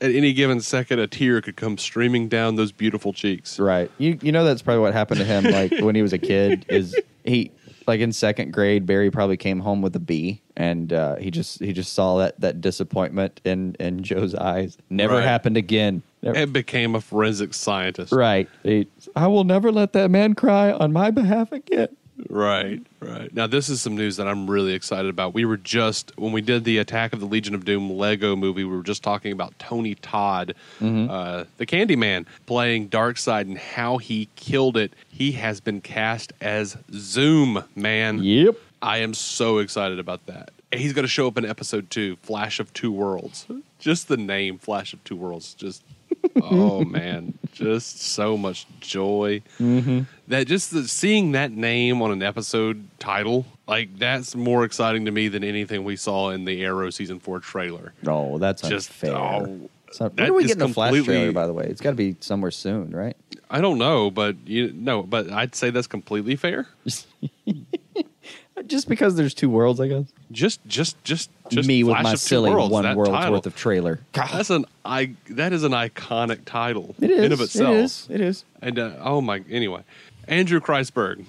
at 0.00 0.10
any 0.12 0.32
given 0.32 0.60
second, 0.60 0.98
a 0.98 1.06
tear 1.06 1.40
could 1.40 1.56
come 1.56 1.76
streaming 1.78 2.28
down 2.28 2.56
those 2.56 2.72
beautiful 2.72 3.12
cheeks. 3.12 3.58
Right. 3.58 3.90
You 3.98 4.18
you 4.22 4.32
know 4.32 4.44
that's 4.44 4.62
probably 4.62 4.80
what 4.82 4.92
happened 4.92 5.20
to 5.20 5.26
him 5.26 5.44
like 5.44 5.72
when 5.80 5.94
he 5.94 6.02
was 6.02 6.12
a 6.12 6.18
kid 6.18 6.64
is 6.70 6.96
he 7.24 7.50
like 7.86 8.00
in 8.00 8.12
second 8.12 8.52
grade 8.52 8.86
Barry 8.86 9.10
probably 9.10 9.36
came 9.36 9.58
home 9.60 9.82
with 9.82 9.96
a 9.96 10.00
B 10.00 10.40
and 10.56 10.92
uh, 10.92 11.16
he 11.16 11.30
just 11.30 11.60
he 11.60 11.72
just 11.72 11.92
saw 11.92 12.18
that 12.18 12.40
that 12.40 12.60
disappointment 12.60 13.40
in 13.44 13.74
in 13.80 14.02
Joe's 14.02 14.34
eyes. 14.34 14.76
Never 14.90 15.14
Right. 15.16 15.24
happened 15.24 15.56
again. 15.56 16.02
Never- 16.22 16.36
And 16.38 16.52
became 16.52 16.94
a 16.94 17.00
forensic 17.00 17.54
scientist. 17.54 18.12
right. 18.12 18.48
He, 18.62 18.86
I 19.16 19.26
will 19.26 19.44
never 19.44 19.72
let 19.72 19.92
that 19.94 20.10
man 20.10 20.34
cry 20.34 20.70
on 20.70 20.92
my 20.92 21.10
behalf 21.10 21.50
again. 21.52 21.88
Right, 22.28 22.80
right. 23.00 23.32
Now, 23.34 23.46
this 23.46 23.68
is 23.68 23.80
some 23.80 23.96
news 23.96 24.16
that 24.16 24.28
I'm 24.28 24.50
really 24.50 24.74
excited 24.74 25.08
about. 25.08 25.34
We 25.34 25.44
were 25.44 25.56
just, 25.56 26.12
when 26.18 26.32
we 26.32 26.40
did 26.40 26.64
the 26.64 26.78
Attack 26.78 27.12
of 27.12 27.20
the 27.20 27.26
Legion 27.26 27.54
of 27.54 27.64
Doom 27.64 27.90
Lego 27.90 28.36
movie, 28.36 28.64
we 28.64 28.76
were 28.76 28.82
just 28.82 29.02
talking 29.02 29.32
about 29.32 29.58
Tony 29.58 29.94
Todd, 29.94 30.54
uh, 30.80 31.44
the 31.56 31.66
Candyman, 31.66 32.26
playing 32.46 32.88
Darkseid 32.88 33.42
and 33.42 33.58
how 33.58 33.98
he 33.98 34.28
killed 34.36 34.76
it. 34.76 34.92
He 35.10 35.32
has 35.32 35.60
been 35.60 35.80
cast 35.80 36.32
as 36.40 36.76
Zoom, 36.92 37.64
man. 37.74 38.22
Yep. 38.22 38.56
I 38.82 38.98
am 38.98 39.14
so 39.14 39.58
excited 39.58 39.98
about 39.98 40.26
that. 40.26 40.50
He's 40.72 40.92
going 40.92 41.04
to 41.04 41.08
show 41.08 41.26
up 41.26 41.36
in 41.36 41.44
episode 41.44 41.90
two, 41.90 42.16
Flash 42.22 42.60
of 42.60 42.72
Two 42.72 42.92
Worlds. 42.92 43.46
Just 43.78 44.08
the 44.08 44.16
name, 44.16 44.58
Flash 44.58 44.92
of 44.92 45.02
Two 45.04 45.16
Worlds, 45.16 45.54
just 45.54 45.82
oh 46.42 46.84
man, 46.84 47.34
just 47.52 48.00
so 48.00 48.36
much 48.36 48.66
joy. 48.80 49.42
Mm-hmm. 49.58 50.00
That 50.30 50.46
just 50.46 50.70
the, 50.70 50.86
seeing 50.86 51.32
that 51.32 51.50
name 51.50 52.00
on 52.02 52.12
an 52.12 52.22
episode 52.22 52.86
title, 53.00 53.46
like 53.66 53.98
that's 53.98 54.34
more 54.36 54.64
exciting 54.64 55.04
to 55.06 55.10
me 55.10 55.26
than 55.28 55.42
anything 55.42 55.82
we 55.84 55.96
saw 55.96 56.30
in 56.30 56.44
the 56.44 56.64
Arrow 56.64 56.90
season 56.90 57.18
four 57.18 57.40
trailer. 57.40 57.92
No, 58.02 58.38
that's 58.38 58.62
Just 58.62 58.90
unfair. 58.90 59.16
oh, 59.16 59.68
So, 59.90 60.08
when 60.08 60.28
are 60.30 60.32
we 60.32 60.44
getting 60.46 60.62
a 60.62 60.68
Flash 60.68 61.02
trailer? 61.04 61.32
By 61.32 61.46
the 61.48 61.52
way, 61.52 61.64
it's 61.64 61.80
got 61.80 61.90
to 61.90 61.96
be 61.96 62.14
somewhere 62.20 62.52
soon, 62.52 62.90
right? 62.92 63.16
I 63.50 63.60
don't 63.60 63.78
know, 63.78 64.08
but 64.10 64.36
you 64.46 64.72
no, 64.72 65.02
but 65.02 65.30
I'd 65.32 65.56
say 65.56 65.70
that's 65.70 65.88
completely 65.88 66.36
fair. 66.36 66.68
Just 68.66 68.88
because 68.88 69.16
there's 69.16 69.32
two 69.32 69.48
worlds, 69.48 69.80
I 69.80 69.88
guess. 69.88 70.04
Just, 70.30 70.64
just, 70.66 71.02
just, 71.02 71.30
just 71.48 71.66
Me 71.66 71.82
with 71.82 72.02
my 72.02 72.14
silly 72.14 72.50
Worlds, 72.50 72.70
one 72.70 72.84
world's 72.94 73.10
title. 73.10 73.32
worth 73.32 73.46
of 73.46 73.56
trailer. 73.56 74.00
That's 74.12 74.50
an 74.50 74.66
I. 74.84 75.14
That 75.30 75.54
is 75.54 75.64
an 75.64 75.72
iconic 75.72 76.40
title 76.44 76.94
It 77.00 77.10
is. 77.10 77.24
in 77.24 77.32
of 77.32 77.40
itself. 77.40 77.74
It 77.74 77.78
is. 77.80 78.06
It 78.10 78.20
is. 78.20 78.44
And 78.60 78.78
uh, 78.78 78.92
oh 79.00 79.22
my, 79.22 79.42
anyway, 79.48 79.82
Andrew 80.30 80.60
Kreisberg. 80.60 81.24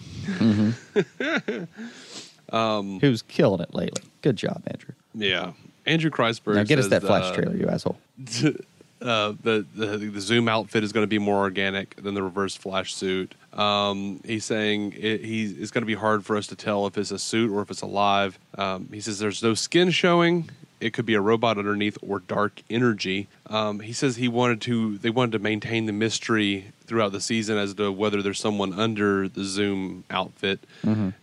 Who's 3.01 3.21
killing 3.23 3.61
it 3.61 3.73
lately? 3.73 4.03
Good 4.21 4.37
job, 4.37 4.63
Andrew. 4.67 4.93
Yeah, 5.13 5.53
Andrew 5.85 6.11
Kreisberg. 6.11 6.55
Now 6.55 6.63
get 6.63 6.79
us 6.79 6.87
that 6.87 7.01
Flash 7.01 7.31
uh, 7.31 7.35
trailer, 7.35 7.57
you 7.57 7.67
asshole. 7.67 7.97
Uh, 9.01 9.33
the, 9.41 9.65
the 9.75 9.97
the 9.97 10.21
Zoom 10.21 10.47
outfit 10.47 10.83
is 10.83 10.93
going 10.93 11.01
to 11.01 11.07
be 11.07 11.17
more 11.17 11.39
organic 11.39 11.95
than 11.95 12.13
the 12.13 12.21
reverse 12.21 12.55
Flash 12.55 12.93
suit. 12.93 13.33
Um, 13.51 14.19
he's 14.23 14.45
saying 14.45 14.93
it, 14.95 15.25
he's, 15.25 15.57
it's 15.57 15.71
going 15.71 15.81
to 15.81 15.87
be 15.87 15.95
hard 15.95 16.23
for 16.23 16.37
us 16.37 16.45
to 16.47 16.55
tell 16.55 16.85
if 16.85 16.99
it's 16.99 17.09
a 17.09 17.17
suit 17.17 17.49
or 17.51 17.63
if 17.63 17.71
it's 17.71 17.81
alive. 17.81 18.37
Um, 18.59 18.87
he 18.93 19.01
says 19.01 19.17
there's 19.17 19.41
no 19.41 19.55
skin 19.55 19.89
showing, 19.89 20.51
it 20.81 20.93
could 20.93 21.05
be 21.05 21.13
a 21.13 21.21
robot 21.21 21.57
underneath 21.57 21.97
or 22.01 22.19
dark 22.19 22.61
energy. 22.69 23.27
Um, 23.47 23.79
he 23.79 23.93
says 23.93 24.15
he 24.17 24.27
wanted 24.27 24.59
to 24.61 24.97
they 24.97 25.09
wanted 25.09 25.31
to 25.33 25.39
maintain 25.39 25.85
the 25.85 25.93
mystery 25.93 26.71
throughout 26.85 27.11
the 27.13 27.21
season 27.21 27.57
as 27.57 27.73
to 27.75 27.91
whether 27.91 28.21
there's 28.21 28.39
someone 28.39 28.73
under 28.73 29.29
the 29.29 29.43
Zoom 29.45 30.03
outfit, 30.09 30.59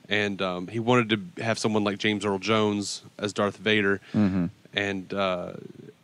and 0.09 0.40
um, 0.40 0.68
he 0.68 0.79
wanted 0.79 1.11
to 1.37 1.42
have 1.42 1.59
someone 1.59 1.85
like 1.85 1.99
James 1.99 2.25
Earl 2.25 2.38
Jones 2.38 3.03
as 3.18 3.33
Darth 3.33 3.59
Vader, 3.59 4.01
and 4.73 5.12
uh, 5.12 5.53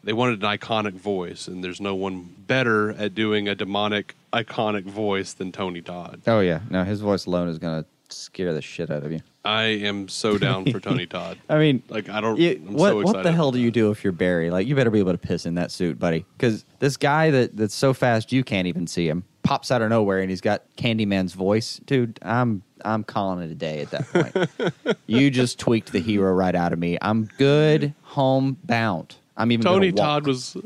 they 0.02 0.12
wanted 0.12 0.42
an 0.42 0.58
iconic 0.58 0.92
voice, 0.94 1.48
and 1.48 1.62
there's 1.64 1.80
no 1.80 1.94
one 1.94 2.28
better 2.46 2.90
at 2.92 3.14
doing 3.14 3.48
a 3.48 3.54
demonic 3.54 4.14
iconic 4.32 4.84
voice 4.84 5.32
than 5.32 5.52
Tony 5.52 5.80
Todd. 5.80 6.20
Oh 6.26 6.40
yeah, 6.40 6.60
no, 6.68 6.84
his 6.84 7.00
voice 7.00 7.24
alone 7.26 7.48
is 7.48 7.58
gonna 7.58 7.86
scare 8.08 8.52
the 8.52 8.60
shit 8.62 8.90
out 8.90 9.04
of 9.04 9.12
you. 9.12 9.20
I 9.44 9.64
am 9.64 10.08
so 10.08 10.38
down 10.38 10.70
for 10.70 10.80
Tony 10.80 11.06
Todd. 11.06 11.38
I 11.48 11.58
mean, 11.58 11.82
Like 11.88 12.08
I 12.08 12.20
don't. 12.20 12.40
I'm 12.40 12.72
what 12.74 12.90
so 12.90 13.02
what 13.02 13.22
the 13.22 13.32
hell 13.32 13.52
do 13.52 13.58
you 13.58 13.70
do 13.70 13.90
if 13.90 14.02
you're 14.02 14.12
Barry? 14.12 14.50
Like, 14.50 14.66
you 14.66 14.74
better 14.74 14.90
be 14.90 14.98
able 15.00 15.12
to 15.12 15.18
piss 15.18 15.46
in 15.46 15.54
that 15.56 15.70
suit, 15.70 15.98
buddy. 15.98 16.24
Because 16.36 16.64
this 16.78 16.96
guy 16.96 17.30
that 17.30 17.56
that's 17.56 17.74
so 17.74 17.92
fast 17.92 18.32
you 18.32 18.42
can't 18.42 18.66
even 18.66 18.86
see 18.86 19.08
him 19.08 19.24
pops 19.44 19.70
out 19.70 19.82
of 19.82 19.90
nowhere, 19.90 20.20
and 20.20 20.30
he's 20.30 20.40
got 20.40 20.62
Candyman's 20.76 21.34
voice, 21.34 21.80
dude. 21.86 22.18
I'm 22.22 22.62
I'm 22.84 23.04
calling 23.04 23.44
it 23.44 23.52
a 23.52 23.54
day 23.54 23.80
at 23.80 23.90
that 23.90 24.08
point. 24.08 24.96
you 25.06 25.30
just 25.30 25.58
tweaked 25.58 25.92
the 25.92 26.00
hero 26.00 26.32
right 26.32 26.54
out 26.54 26.72
of 26.72 26.78
me. 26.78 26.98
I'm 27.00 27.26
good, 27.38 27.94
homebound. 28.02 29.14
I'm 29.36 29.50
even 29.52 29.64
Tony. 29.64 29.92
Todd 29.92 30.26
was 30.26 30.56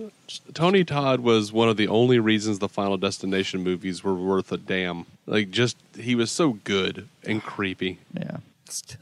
Tony 0.54 0.84
Todd 0.84 1.20
was 1.20 1.52
one 1.52 1.68
of 1.68 1.76
the 1.76 1.88
only 1.88 2.18
reasons 2.18 2.58
the 2.58 2.68
Final 2.68 2.96
Destination 2.96 3.62
movies 3.62 4.04
were 4.04 4.14
worth 4.14 4.52
a 4.52 4.56
damn. 4.56 5.06
Like 5.26 5.50
just 5.50 5.76
he 5.98 6.14
was 6.14 6.30
so 6.30 6.54
good 6.64 7.08
and 7.24 7.42
creepy. 7.42 7.98
yeah. 8.14 8.38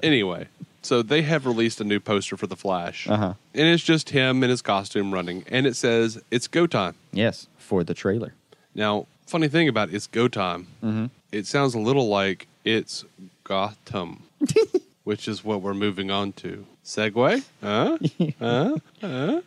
Anyway, 0.02 0.46
so 0.82 1.02
they 1.02 1.22
have 1.22 1.46
released 1.46 1.80
a 1.80 1.84
new 1.84 1.98
poster 2.00 2.36
for 2.36 2.46
the 2.46 2.56
Flash, 2.56 3.08
Uh-huh. 3.08 3.34
and 3.54 3.68
it's 3.68 3.82
just 3.82 4.10
him 4.10 4.42
in 4.44 4.50
his 4.50 4.62
costume 4.62 5.12
running, 5.12 5.44
and 5.48 5.66
it 5.66 5.74
says 5.76 6.20
it's 6.30 6.46
go 6.48 6.66
time. 6.66 6.94
Yes, 7.12 7.46
for 7.58 7.82
the 7.84 7.94
trailer. 7.94 8.34
Now, 8.74 9.06
funny 9.26 9.48
thing 9.48 9.68
about 9.68 9.92
it's 9.92 10.06
go 10.06 10.28
time, 10.28 10.68
Mm-hmm. 10.82 11.06
it 11.32 11.46
sounds 11.46 11.74
a 11.74 11.78
little 11.80 12.08
like 12.08 12.46
it's 12.64 13.04
Gotham, 13.44 14.22
which 15.04 15.26
is 15.28 15.44
what 15.44 15.62
we're 15.62 15.74
moving 15.74 16.10
on 16.10 16.32
to. 16.34 16.66
Segway? 16.84 17.42
Huh? 17.62 17.98
huh? 18.40 18.76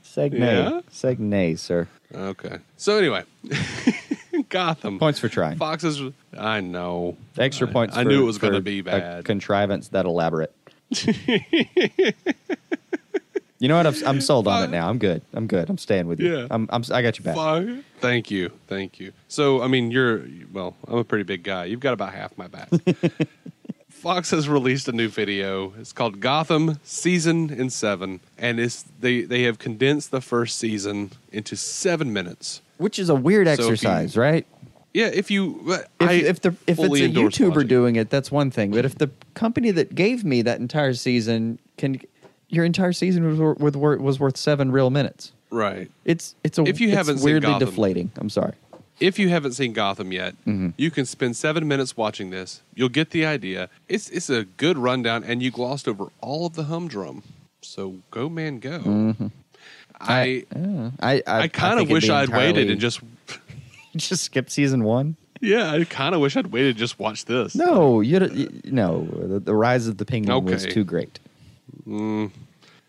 Segnay, 0.03 0.39
Yeah? 0.39 0.81
Segnay, 0.91 1.57
sir. 1.57 1.87
Okay. 2.13 2.57
So 2.75 2.97
anyway, 2.97 3.23
Gotham. 4.49 4.99
Points 4.99 5.19
for 5.19 5.29
trying. 5.29 5.57
Fox 5.57 5.83
is. 5.83 6.01
I 6.39 6.61
know. 6.61 7.17
Extra 7.37 7.67
points. 7.67 7.95
I, 7.95 8.03
for- 8.03 8.09
knew 8.09 8.21
it 8.21 8.25
was 8.25 8.37
going 8.37 8.53
to 8.53 8.61
be 8.61 8.79
a 8.79 8.83
bad. 8.83 9.25
contrivance 9.25 9.89
that 9.89 10.05
elaborate. 10.05 10.53
you 13.59 13.67
know 13.67 13.75
what? 13.77 13.85
I'm, 13.87 13.95
I'm 14.07 14.21
sold 14.21 14.47
on 14.47 14.63
it 14.63 14.69
now. 14.69 14.89
I'm 14.89 14.97
good. 14.97 15.21
I'm 15.33 15.47
good. 15.47 15.69
I'm 15.69 15.77
staying 15.77 16.07
with 16.07 16.19
you. 16.19 16.37
Yeah. 16.37 16.47
I'm, 16.49 16.67
I'm, 16.71 16.83
I 16.91 17.01
got 17.01 17.17
you 17.19 17.25
back. 17.25 17.35
Fuck. 17.35 17.83
Thank 17.99 18.31
you. 18.31 18.51
Thank 18.67 18.99
you. 18.99 19.11
So, 19.27 19.61
I 19.61 19.67
mean, 19.67 19.91
you're, 19.91 20.23
well, 20.53 20.75
I'm 20.87 20.97
a 20.97 21.03
pretty 21.03 21.23
big 21.25 21.43
guy. 21.43 21.65
You've 21.65 21.81
got 21.81 21.93
about 21.93 22.13
half 22.13 22.37
my 22.37 22.47
back. 22.47 22.69
Fox 23.89 24.31
has 24.31 24.47
released 24.47 24.87
a 24.87 24.93
new 24.93 25.09
video. 25.09 25.73
It's 25.77 25.91
called 25.91 26.21
Gotham 26.21 26.79
Season 26.83 27.49
in 27.49 27.69
Seven, 27.69 28.21
and 28.37 28.57
it's 28.57 28.85
they 29.01 29.23
they 29.23 29.43
have 29.43 29.59
condensed 29.59 30.11
the 30.11 30.21
first 30.21 30.57
season 30.57 31.11
into 31.33 31.57
seven 31.57 32.13
minutes. 32.13 32.61
Which 32.77 32.97
is 32.97 33.09
a 33.09 33.15
weird 33.15 33.47
So 33.47 33.51
if 33.51 33.59
you- 33.59 33.65
exercise, 33.65 34.15
right? 34.15 34.47
Yeah, 34.93 35.07
if 35.07 35.29
you, 35.29 35.61
If, 35.99 36.09
if 36.11 36.41
the 36.41 36.49
if 36.65 36.79
it's 36.79 36.79
a 36.79 37.09
YouTuber 37.09 37.49
watching. 37.55 37.67
doing 37.67 37.95
it, 37.95 38.09
that's 38.09 38.31
one 38.31 38.49
thing. 38.51 38.71
But 38.71 38.85
if 38.85 38.97
the 38.97 39.11
company 39.35 39.69
that 39.71 39.93
gave 39.93 40.23
me 40.25 40.41
that 40.41 40.59
entire 40.59 40.93
season 40.95 41.59
can, 41.77 42.01
your 42.49 42.65
entire 42.65 42.91
season 42.93 43.23
was 43.25 43.57
was 43.59 43.73
worth, 43.77 44.01
was 44.01 44.19
worth 44.19 44.37
seven 44.37 44.71
real 44.71 44.89
minutes. 44.89 45.31
right. 45.51 45.91
It's 46.05 46.35
it's 46.43 46.57
a 46.57 46.63
If 46.63 46.81
you 46.81 46.89
haven't 46.91 47.21
weirdly 47.21 47.51
Gotham- 47.51 47.67
deflating. 47.69 48.11
I'm 48.17 48.29
sorry. 48.31 48.53
if 48.99 49.19
you 49.19 49.29
haven't 49.29 49.53
seen 49.53 49.73
Gotham 49.73 50.11
yet, 50.11 50.33
Mm-hmm. 50.47 50.69
you 50.75 50.89
can 50.91 51.05
spend 51.05 51.37
seven 51.37 51.67
minutes 51.67 51.95
watching 51.95 52.31
this. 52.31 52.61
You'll 52.73 52.89
get 52.89 53.11
the 53.11 53.25
idea. 53.27 53.69
It's 53.87 54.09
it's 54.09 54.29
a 54.31 54.45
good 54.57 54.77
rundown, 54.79 55.23
and 55.23 55.43
you 55.43 55.51
glossed 55.51 55.87
over 55.87 56.07
all 56.19 56.47
of 56.47 56.55
the 56.55 56.63
humdrum. 56.63 57.21
So 57.61 57.97
go, 58.09 58.27
man, 58.27 58.57
go. 58.59 59.15
I 60.01 60.45
Yeah. 60.55 60.91
I 60.99 61.21
I, 61.27 61.41
I, 61.43 61.47
kind 61.47 61.79
of 61.79 61.89
wish 61.91 62.09
I'd 62.09 62.29
waited 62.29 62.69
and 62.71 62.79
just 62.81 63.01
just 63.95 64.23
skip 64.23 64.49
season 64.49 64.83
one. 64.83 65.15
yeah. 65.41 65.71
I 65.71 65.83
kind 65.83 66.15
of 66.15 66.21
wish 66.21 66.35
I'd 66.37 66.47
waited 66.47 66.77
just 66.77 66.99
watch 66.99 67.25
this. 67.25 67.55
No, 67.55 68.01
you, 68.01 68.19
you 68.27 68.61
no. 68.65 69.05
The, 69.05 69.39
the 69.39 69.55
rise 69.55 69.87
of 69.87 69.97
the 69.97 70.05
penguin 70.05 70.43
was 70.45 70.65
too 70.65 70.83
great. 70.83 71.19
Mm. 71.87 72.31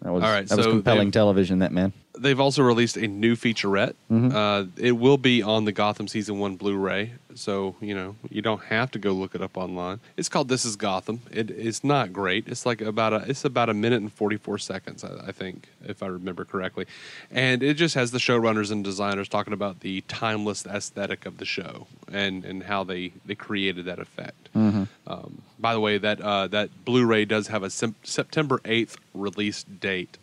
that 0.02 0.12
was 0.12 0.22
right, 0.22 0.48
that 0.48 0.56
was 0.58 0.66
compelling 0.66 1.10
television. 1.10 1.60
That 1.60 1.72
man. 1.72 1.92
They've 2.20 2.38
also 2.38 2.62
released 2.62 2.96
a 2.96 3.08
new 3.08 3.34
featurette. 3.34 3.94
Mm-hmm. 4.10 4.36
Uh, 4.36 4.64
it 4.76 4.92
will 4.92 5.16
be 5.16 5.42
on 5.42 5.64
the 5.64 5.72
Gotham 5.72 6.06
season 6.06 6.38
one 6.38 6.56
Blu-ray, 6.56 7.12
so 7.34 7.76
you 7.80 7.94
know 7.94 8.16
you 8.28 8.42
don't 8.42 8.62
have 8.64 8.90
to 8.90 8.98
go 8.98 9.12
look 9.12 9.34
it 9.34 9.40
up 9.40 9.56
online. 9.56 10.00
It's 10.16 10.28
called 10.28 10.48
"This 10.48 10.64
Is 10.64 10.76
Gotham." 10.76 11.22
It, 11.30 11.50
it's 11.50 11.82
not 11.82 12.12
great. 12.12 12.46
It's 12.46 12.66
like 12.66 12.80
about 12.82 13.12
a 13.12 13.24
it's 13.28 13.44
about 13.44 13.70
a 13.70 13.74
minute 13.74 14.02
and 14.02 14.12
forty 14.12 14.36
four 14.36 14.58
seconds, 14.58 15.02
I, 15.02 15.28
I 15.28 15.32
think, 15.32 15.68
if 15.84 16.02
I 16.02 16.06
remember 16.06 16.44
correctly, 16.44 16.86
and 17.30 17.62
it 17.62 17.74
just 17.74 17.94
has 17.94 18.10
the 18.10 18.18
showrunners 18.18 18.70
and 18.70 18.84
designers 18.84 19.28
talking 19.28 19.54
about 19.54 19.80
the 19.80 20.02
timeless 20.02 20.66
aesthetic 20.66 21.24
of 21.24 21.38
the 21.38 21.46
show 21.46 21.86
and 22.12 22.44
and 22.44 22.64
how 22.64 22.84
they 22.84 23.12
they 23.24 23.34
created 23.34 23.86
that 23.86 23.98
effect. 23.98 24.50
Mm-hmm. 24.54 24.84
Um, 25.06 25.42
by 25.58 25.72
the 25.72 25.80
way, 25.80 25.96
that 25.98 26.20
uh, 26.20 26.48
that 26.48 26.84
Blu-ray 26.84 27.24
does 27.24 27.48
have 27.48 27.62
a 27.62 27.70
Sep- 27.70 28.04
September 28.04 28.60
eighth 28.64 28.98
release 29.14 29.62
date. 29.64 30.18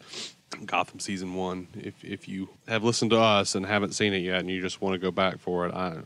Gotham 0.66 1.00
season 1.00 1.34
one. 1.36 1.68
If 1.76 2.04
if 2.04 2.28
you 2.28 2.50
have 2.68 2.84
listened 2.84 3.12
to 3.12 3.20
us 3.20 3.56
and 3.56 3.66
haven't 3.66 3.94
seen 3.94 4.14
it 4.14 4.20
yet, 4.20 4.40
and 4.40 4.50
you 4.50 4.62
just 4.62 4.82
want 4.82 4.94
to 4.94 5.00
go 5.00 5.12
back 5.12 5.40
for 5.40 5.68
it, 5.68 5.74
I 5.74 5.98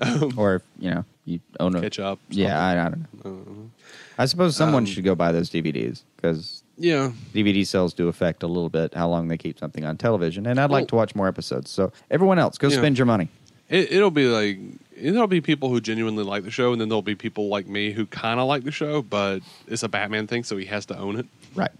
Or 0.36 0.56
if, 0.56 0.62
you 0.78 0.90
know 0.90 1.04
you 1.24 1.40
own 1.60 1.74
a 1.74 1.80
catch 1.80 1.98
up. 1.98 2.18
Yeah, 2.28 2.62
I, 2.62 2.72
I 2.72 2.88
don't 2.90 3.24
know. 3.24 3.70
I 4.18 4.26
suppose 4.26 4.56
someone 4.56 4.82
Um, 4.82 4.86
should 4.86 5.04
go 5.04 5.14
buy 5.14 5.32
those 5.32 5.48
DVDs 5.50 6.02
because 6.16 6.62
yeah. 6.76 7.12
DVD 7.32 7.66
sales 7.66 7.94
do 7.94 8.08
affect 8.08 8.42
a 8.42 8.46
little 8.46 8.68
bit 8.68 8.92
how 8.94 9.08
long 9.08 9.28
they 9.28 9.38
keep 9.38 9.58
something 9.58 9.84
on 9.84 9.96
television. 9.96 10.46
And 10.46 10.60
I'd 10.60 10.70
Well- 10.70 10.80
like 10.80 10.88
to 10.88 10.96
watch 10.96 11.14
more 11.14 11.28
episodes. 11.28 11.70
So 11.70 11.92
everyone 12.10 12.38
else, 12.38 12.58
go 12.58 12.68
spend 12.68 12.98
your 12.98 13.06
money. 13.06 13.28
It, 13.70 13.92
it'll 13.92 14.10
be 14.10 14.26
like 14.26 14.58
there'll 14.96 15.26
be 15.26 15.40
people 15.40 15.70
who 15.70 15.80
genuinely 15.80 16.22
like 16.24 16.44
the 16.44 16.50
show, 16.50 16.72
and 16.72 16.80
then 16.80 16.88
there'll 16.88 17.00
be 17.02 17.14
people 17.14 17.48
like 17.48 17.66
me 17.66 17.92
who 17.92 18.04
kind 18.06 18.38
of 18.38 18.46
like 18.46 18.64
the 18.64 18.70
show, 18.70 19.00
but 19.02 19.40
it's 19.66 19.82
a 19.82 19.88
Batman 19.88 20.26
thing, 20.26 20.44
so 20.44 20.56
he 20.56 20.66
has 20.66 20.84
to 20.86 20.98
own 20.98 21.16
it. 21.18 21.26
Right. 21.54 21.70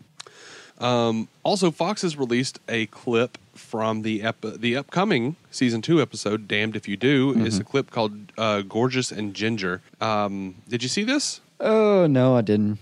Also, 0.80 1.70
Fox 1.70 2.02
has 2.02 2.16
released 2.16 2.60
a 2.68 2.86
clip 2.86 3.38
from 3.54 4.02
the 4.02 4.22
ep- 4.22 4.40
the 4.40 4.76
upcoming 4.76 5.36
season 5.50 5.82
two 5.82 6.00
episode. 6.02 6.48
Damned 6.48 6.76
if 6.76 6.88
you 6.88 6.96
do. 6.96 7.34
It's 7.36 7.58
a 7.58 7.64
clip 7.64 7.90
called 7.90 8.32
uh, 8.36 8.62
"Gorgeous 8.62 9.12
and 9.12 9.34
Ginger." 9.34 9.80
Um, 10.00 10.56
did 10.68 10.82
you 10.82 10.88
see 10.88 11.04
this? 11.04 11.40
Oh 11.60 12.06
no, 12.06 12.36
I 12.36 12.40
didn't. 12.40 12.78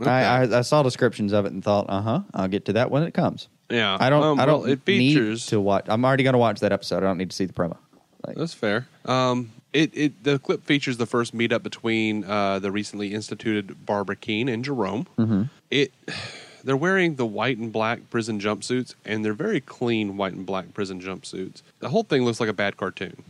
Okay. 0.00 0.10
I, 0.10 0.44
I 0.44 0.58
I 0.58 0.60
saw 0.62 0.82
descriptions 0.82 1.32
of 1.32 1.44
it 1.44 1.52
and 1.52 1.62
thought, 1.62 1.86
uh 1.88 2.00
huh, 2.00 2.20
I'll 2.32 2.48
get 2.48 2.64
to 2.66 2.72
that 2.74 2.90
when 2.90 3.02
it 3.02 3.12
comes. 3.12 3.48
Yeah, 3.68 3.96
I 4.00 4.10
don't. 4.10 4.22
Um, 4.22 4.40
I 4.40 4.46
don't 4.46 4.62
well, 4.62 4.70
it 4.70 4.82
features 4.82 5.46
need 5.46 5.50
to 5.50 5.60
watch. 5.60 5.84
I'm 5.88 6.04
already 6.04 6.24
going 6.24 6.34
to 6.34 6.38
watch 6.38 6.60
that 6.60 6.72
episode. 6.72 6.98
I 6.98 7.00
don't 7.00 7.18
need 7.18 7.30
to 7.30 7.36
see 7.36 7.44
the 7.44 7.52
promo. 7.52 7.76
Like, 8.26 8.36
That's 8.36 8.54
fair. 8.54 8.88
Um, 9.04 9.52
it, 9.72 9.90
it 9.94 10.24
the 10.24 10.38
clip 10.38 10.64
features 10.64 10.96
the 10.96 11.06
first 11.06 11.36
meetup 11.36 11.62
between 11.62 12.24
uh, 12.24 12.58
the 12.58 12.72
recently 12.72 13.14
instituted 13.14 13.86
Barbara 13.86 14.16
Kean 14.16 14.48
and 14.48 14.64
Jerome. 14.64 15.06
Mm-hmm. 15.18 15.42
It 15.70 15.92
they're 16.64 16.76
wearing 16.76 17.16
the 17.16 17.26
white 17.26 17.58
and 17.58 17.72
black 17.72 18.10
prison 18.10 18.40
jumpsuits, 18.40 18.94
and 19.04 19.24
they're 19.24 19.32
very 19.32 19.60
clean 19.60 20.16
white 20.16 20.32
and 20.32 20.46
black 20.46 20.72
prison 20.74 21.00
jumpsuits. 21.00 21.62
The 21.80 21.88
whole 21.88 22.02
thing 22.04 22.24
looks 22.24 22.40
like 22.40 22.48
a 22.48 22.54
bad 22.54 22.76
cartoon. 22.76 23.22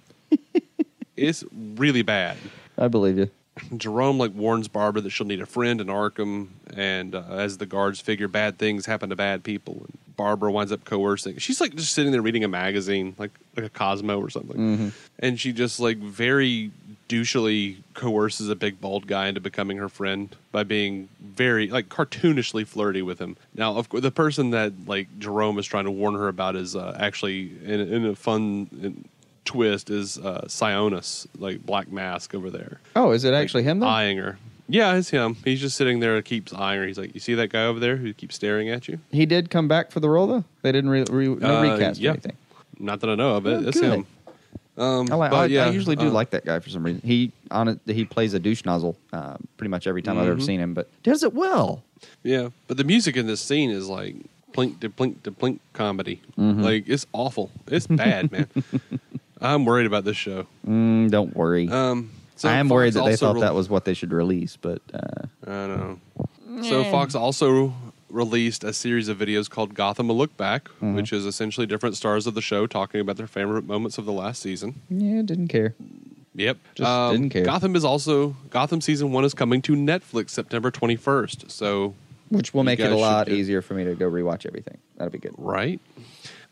it's 1.17 1.45
really 1.53 2.03
bad. 2.03 2.37
I 2.79 2.89
believe 2.89 3.19
you. 3.19 3.31
Jerome 3.77 4.19
like 4.19 4.33
warns 4.35 4.69
Barbara 4.69 5.03
that 5.03 5.11
she'll 5.11 5.27
need 5.27 5.41
a 5.41 5.47
friend 5.47 5.81
in 5.81 5.89
Arkham, 5.89 6.49
and 6.75 7.15
uh, 7.15 7.25
as 7.29 7.59
the 7.59 7.67
guards 7.67 8.01
figure 8.01 8.29
bad 8.29 8.59
things 8.59 8.87
happen 8.87 9.11
to 9.11 9.17
bad 9.17 9.43
people, 9.45 9.75
and 9.75 9.99
Barbara 10.17 10.51
winds 10.51 10.73
up 10.73 10.85
coercing. 10.85 11.37
She's 11.39 11.61
like 11.61 11.75
just 11.75 11.93
sitting 11.93 12.13
there 12.13 12.23
reading 12.23 12.45
a 12.45 12.49
magazine, 12.49 13.15
like 13.19 13.33
like 13.57 13.67
a 13.67 13.69
Cosmo 13.69 14.19
or 14.19 14.31
something, 14.31 14.93
and 15.19 15.39
she 15.39 15.53
just 15.53 15.79
like 15.79 15.99
very 15.99 16.71
douchily 17.11 17.77
coerces 17.95 18.49
a 18.49 18.55
big 18.57 18.81
bald 18.81 19.07
guy 19.07 19.27
into 19.27 19.41
becoming 19.41 19.77
her 19.79 19.89
friend 19.89 20.35
by 20.53 20.63
being 20.63 21.09
very 21.21 21.67
like 21.69 21.89
cartoonishly 21.89 22.67
flirty 22.67 23.03
with 23.03 23.19
him. 23.19 23.37
Now, 23.55 23.77
of 23.77 23.89
course, 23.89 24.03
the 24.03 24.11
person 24.11 24.51
that 24.51 24.73
like 24.87 25.09
Jerome 25.19 25.59
is 25.59 25.67
trying 25.67 25.85
to 25.85 25.91
warn 25.91 26.15
her 26.15 26.29
about 26.29 26.57
is 26.57 26.77
uh, 26.77 26.97
actually 26.99 27.51
in, 27.65 27.81
in 27.81 28.07
a 28.07 28.15
fun. 28.15 28.69
In, 28.83 29.05
twist 29.47 29.91
is 29.91 30.17
uh 30.19 30.43
Sionis, 30.47 31.27
like 31.39 31.65
Black 31.67 31.91
Mask 31.91 32.35
over 32.35 32.51
there 32.51 32.79
Oh, 32.95 33.11
is 33.11 33.25
it 33.25 33.35
actually 33.35 33.65
him 33.65 33.81
though? 33.81 33.87
eyeing 33.89 34.19
her. 34.19 34.39
Yeah, 34.69 34.95
it's 34.95 35.11
him. 35.11 35.35
He's 35.45 35.61
just 35.61 35.77
sitting 35.77 35.99
there, 35.99 36.21
keeps 36.23 36.53
eyeing 36.53 36.81
her. 36.83 36.87
He's 36.87 36.99
like, 36.99 37.15
"You 37.15 37.21
see 37.21 37.35
that 37.35 37.49
guy 37.49 37.65
over 37.65 37.81
there 37.81 37.97
who 37.97 38.13
keeps 38.13 38.37
staring 38.37 38.69
at 38.69 38.87
you?" 38.87 39.01
he 39.11 39.27
did 39.27 39.51
come 39.51 39.67
back 39.67 39.91
for 39.91 39.99
the 39.99 40.09
role 40.09 40.27
though. 40.29 40.45
They 40.63 40.71
didn't 40.71 40.91
re, 40.91 41.05
re, 41.11 41.27
no 41.35 41.57
Uh, 41.57 41.63
recast 41.73 41.99
or 41.99 42.03
yeah. 42.05 42.11
anything. 42.11 42.37
Not 42.79 43.01
that 43.01 43.11
I 43.11 43.15
know 43.17 43.35
of 43.37 43.47
it. 43.47 43.55
Oh, 43.65 43.69
it's 43.69 43.81
good. 43.81 43.93
him. 43.93 44.07
Um, 44.79 45.09
I, 45.11 45.15
like, 45.17 45.31
but 45.31 45.37
I, 45.37 45.45
yeah, 45.47 45.67
I 45.67 45.71
usually 45.71 45.97
do 45.97 46.09
uh, 46.09 46.13
like 46.13 46.31
that 46.31 46.45
guy 46.45 46.59
for 46.61 46.71
some 46.71 46.83
reason. 46.83 47.03
He 47.05 47.33
on 47.51 47.69
it. 47.69 47.81
He 47.87 48.05
plays 48.05 48.33
a 48.35 48.39
douche 48.39 48.65
nozzle 48.65 48.97
uh, 49.13 49.37
pretty 49.57 49.69
much 49.71 49.87
every 49.87 50.01
time 50.03 50.19
I've 50.19 50.29
ever 50.29 50.41
Mhm. 50.41 50.47
seen 50.47 50.61
him, 50.61 50.75
but 50.75 50.89
does 51.03 51.23
it 51.23 51.35
well. 51.35 51.83
Yeah, 52.23 52.49
but 52.67 52.77
the 52.77 52.85
music 52.85 53.17
in 53.17 53.27
this 53.27 53.41
scene 53.41 53.71
is 53.71 53.89
like 53.89 54.15
plink 54.53 54.81
to 54.81 54.89
plink 54.89 55.23
to 55.25 55.33
plink 55.33 55.59
comedy. 55.75 56.21
Mm-hmm. 56.39 56.63
Like 56.63 56.85
it's 56.89 57.07
awful. 57.13 57.51
It's 57.67 57.87
bad, 57.87 58.33
man. 58.33 58.47
I'm 59.43 59.65
worried 59.65 59.87
about 59.87 60.05
this 60.05 60.17
show. 60.17 60.47
Mm, 60.67 61.11
don't 61.11 61.35
worry. 61.37 61.69
Um, 61.69 62.11
so 62.37 62.49
I 62.49 62.55
am 62.55 62.69
Fox 62.69 62.75
worried 62.75 62.93
that 62.95 63.05
they 63.05 63.17
thought 63.17 63.35
re- 63.37 63.41
that 63.43 63.55
was 63.55 63.69
what 63.69 63.85
they 63.85 63.95
should 63.95 64.13
release, 64.13 64.57
but 64.57 64.81
uh, 64.95 65.27
I 65.47 65.51
don't 65.67 66.01
know. 66.57 66.63
So 66.63 66.85
Fox 66.85 67.15
also 67.15 67.73
released 68.11 68.65
a 68.65 68.73
series 68.73 69.09
of 69.09 69.19
videos 69.19 69.49
called 69.49 69.75
Gotham: 69.75 70.11
A 70.11 70.13
Look 70.13 70.37
Back, 70.37 70.65
Mm-hmm. 70.65 70.95
which 70.95 71.13
is 71.13 71.27
essentially 71.27 71.67
different 71.67 71.97
stars 71.97 72.27
of 72.27 72.35
the 72.35 72.43
show 72.43 72.67
talking 72.67 73.01
about 73.01 73.17
their 73.17 73.27
favorite 73.27 73.65
moments 73.67 73.99
of 73.99 74.05
the 74.07 74.13
last 74.13 74.41
season. 74.43 74.81
yeah, 74.89 75.23
didn't 75.23 75.49
care. 75.49 75.75
Yep, 76.35 76.59
Just 76.77 77.13
didn't 77.13 77.31
care. 77.31 77.45
Gotham 77.45 77.75
is 77.75 77.85
also 77.85 78.37
Gotham 78.51 78.81
season 78.81 79.11
one 79.13 79.25
is 79.25 79.35
coming 79.35 79.61
to 79.63 79.75
Netflix 79.75 80.31
September 80.31 80.71
21st. 80.71 81.51
So 81.51 81.95
Which 82.29 82.55
will 82.55 82.63
make 82.63 82.79
it 82.79 82.93
a 82.93 82.97
lot 82.97 83.29
easier 83.29 83.61
for 83.63 83.75
me 83.75 83.85
to 83.85 83.95
go 83.97 84.09
rewatch 84.09 84.47
everything. 84.47 84.79
That'll 84.97 85.11
be 85.11 85.19
good. 85.19 85.35
Right. 85.37 85.81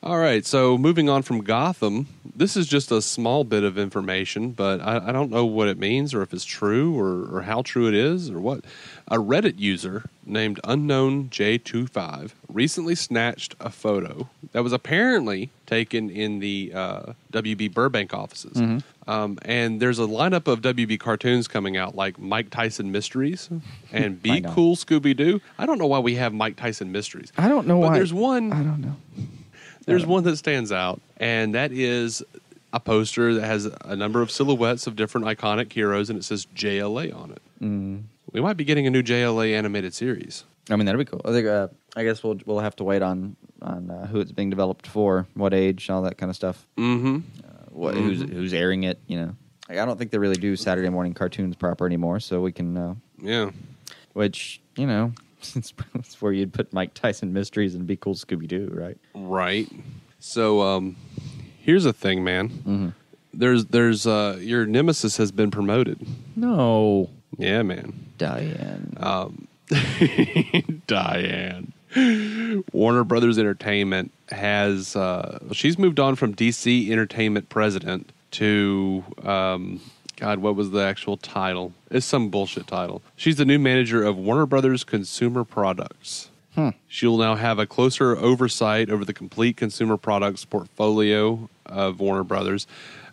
All 0.01 0.19
right. 0.19 0.47
So 0.47 0.79
moving 0.79 1.09
on 1.09 1.23
from 1.23 1.43
Gotham, 1.43 2.07
this 2.37 2.57
is 2.57 2.69
just 2.69 2.93
a 2.93 3.03
small 3.03 3.43
bit 3.43 3.65
of 3.65 3.77
information, 3.77 4.53
but 4.53 4.81
I, 4.81 5.09
I 5.09 5.13
don't 5.13 5.29
know 5.29 5.45
what 5.45 5.67
it 5.67 5.77
means 5.77 6.15
or 6.15 6.23
if 6.23 6.33
it's 6.33 6.45
true 6.45 6.97
or, 6.97 7.37
or 7.39 7.43
how 7.43 7.63
true 7.63 7.89
it 7.89 7.95
is 7.95 8.31
or 8.31 8.39
what. 8.39 8.65
A 9.09 9.17
Reddit 9.17 9.59
user 9.59 10.05
named 10.25 10.61
Unknown 10.63 11.31
J25 11.31 12.31
recently 12.49 12.95
snatched 12.95 13.57
a 13.59 13.71
photo 13.71 14.29
that 14.53 14.63
was 14.63 14.73
apparently 14.73 15.51
taken 15.67 16.11
in 16.11 16.39
the 16.39 16.71
uh, 16.73 17.13
WB 17.33 17.75
Burbank 17.75 18.15
offices. 18.15 18.83
Um, 19.09 19.39
and 19.43 19.81
there's 19.83 19.99
a 19.99 20.03
lineup 20.03 20.47
of 20.47 20.61
WB 20.63 21.01
cartoons 21.01 21.49
coming 21.49 21.77
out, 21.77 21.97
like 21.97 22.21
Mike 22.21 22.51
Tyson 22.51 22.93
Mysteries 22.93 23.51
and 23.91 24.23
Be 24.23 24.43
Cool 24.43 24.77
Scooby 24.77 25.17
Doo. 25.17 25.41
I 25.59 25.67
don't 25.67 25.79
know 25.79 25.87
why 25.89 25.99
we 25.99 26.15
have 26.15 26.33
Mike 26.33 26.55
Tyson 26.57 26.93
Mysteries. 26.93 27.33
I 27.37 27.49
don't 27.49 27.67
know 27.67 27.81
But 27.81 27.89
why. 27.89 27.95
there's 27.97 28.13
one. 28.15 28.53
I 28.53 28.63
don't 28.63 28.81
know. 28.81 28.95
There's 29.89 30.07
one 30.07 30.25
that 30.25 30.37
stands 30.37 30.71
out, 30.73 31.01
and 31.17 31.55
that 31.55 31.73
is 31.73 32.23
a 32.73 32.81
poster 32.81 33.35
that 33.35 33.45
has 33.47 33.65
a 33.85 33.97
number 33.97 34.21
of 34.23 34.31
silhouettes 34.31 34.87
of 34.87 34.95
different 34.97 35.27
iconic 35.27 35.73
heroes, 35.73 36.11
and 36.11 36.19
it 36.19 36.23
says 36.23 36.47
JLA 36.55 37.15
on 37.15 37.31
it. 37.33 37.43
Mm. 37.63 38.03
We 38.33 38.41
might 38.41 38.57
be 38.59 38.65
getting 38.65 38.87
a 38.87 38.91
new 38.91 39.03
JLA 39.03 39.55
animated 39.55 39.95
series. 39.95 40.45
I 40.71 40.77
mean, 40.77 40.85
that'd 40.87 40.99
be 40.99 41.05
cool. 41.07 41.23
I 41.25 41.31
think. 41.33 41.47
Uh, 41.47 41.69
I 41.97 42.05
guess 42.05 42.23
we'll 42.23 42.39
we'll 42.45 42.61
have 42.61 42.77
to 42.77 42.85
wait 42.85 43.01
on 43.03 43.35
on 43.63 43.91
uh, 43.91 44.07
who 44.07 44.21
it's 44.21 44.31
being 44.33 44.51
developed 44.51 44.87
for, 44.87 45.27
what 45.35 45.55
age, 45.55 45.89
and 45.89 45.97
all 45.97 46.03
that 46.03 46.19
kind 46.19 46.29
of 46.31 46.37
stuff. 46.37 46.67
Mm-hmm. 46.77 47.17
Uh, 47.43 47.49
what 47.71 47.95
who's 47.95 48.21
who's 48.21 48.53
airing 48.53 48.85
it? 48.85 49.01
You 49.07 49.19
know, 49.19 49.37
like, 49.69 49.79
I 49.79 49.85
don't 49.87 49.97
think 49.99 50.11
they 50.11 50.19
really 50.19 50.37
do 50.37 50.55
Saturday 50.55 50.91
morning 50.91 51.15
cartoons 51.15 51.57
proper 51.57 51.87
anymore. 51.87 52.21
So 52.21 52.41
we 52.43 52.53
can, 52.53 52.77
uh, 52.77 52.95
Yeah. 53.21 53.51
which 54.13 54.61
you 54.77 54.87
know, 54.87 55.13
it's, 55.55 55.73
where 56.21 56.33
you'd 56.33 56.53
put 56.53 56.73
Mike 56.73 56.95
Tyson 56.95 57.33
mysteries 57.33 57.75
and 57.75 57.87
Be 57.87 57.97
Cool 57.97 58.15
Scooby 58.15 58.49
Doo, 58.49 58.69
right? 58.73 58.97
Right. 59.15 59.69
So, 60.19 60.63
um, 60.63 60.97
here's 61.61 61.85
a 61.85 61.93
thing, 61.93 62.25
man. 62.25 62.49
Mm-hmm. 62.49 62.89
There's, 63.35 63.67
there's, 63.67 64.07
uh, 64.07 64.39
your 64.41 64.67
nemesis 64.67 65.17
has 65.19 65.31
been 65.31 65.51
promoted. 65.51 66.05
No, 66.35 67.11
Yeah, 67.37 67.63
man. 67.63 68.07
Diane. 68.19 68.97
Diane. 70.87 71.73
Warner 72.73 73.05
Brothers 73.05 73.39
Entertainment 73.39 74.13
has 74.31 74.95
uh, 74.95 75.39
she's 75.53 75.79
moved 75.79 75.99
on 75.99 76.17
from 76.17 76.35
DC 76.35 76.91
Entertainment 76.91 77.49
president 77.49 78.11
to 78.33 79.05
um, 79.23 79.81
God, 80.19 80.41
what 80.41 80.57
was 80.57 80.71
the 80.73 80.81
actual 80.81 81.17
title? 81.17 81.73
It's 81.93 82.05
some 82.05 82.29
bullshit 82.29 82.67
title. 82.67 83.03
She's 83.15 83.37
the 83.37 83.45
new 83.45 83.59
manager 83.59 84.03
of 84.03 84.17
Warner 84.17 84.47
Brothers 84.47 84.83
Consumer 84.83 85.45
Products. 85.45 86.31
She'll 86.89 87.19
now 87.19 87.37
have 87.37 87.61
a 87.61 87.67
closer 87.67 88.17
oversight 88.17 88.91
over 88.91 89.05
the 89.05 89.13
complete 89.15 89.57
consumer 89.57 89.97
products 89.97 90.45
portfolio 90.45 91.49
of 91.65 92.01
Warner 92.01 92.25
Brothers. 92.25 92.67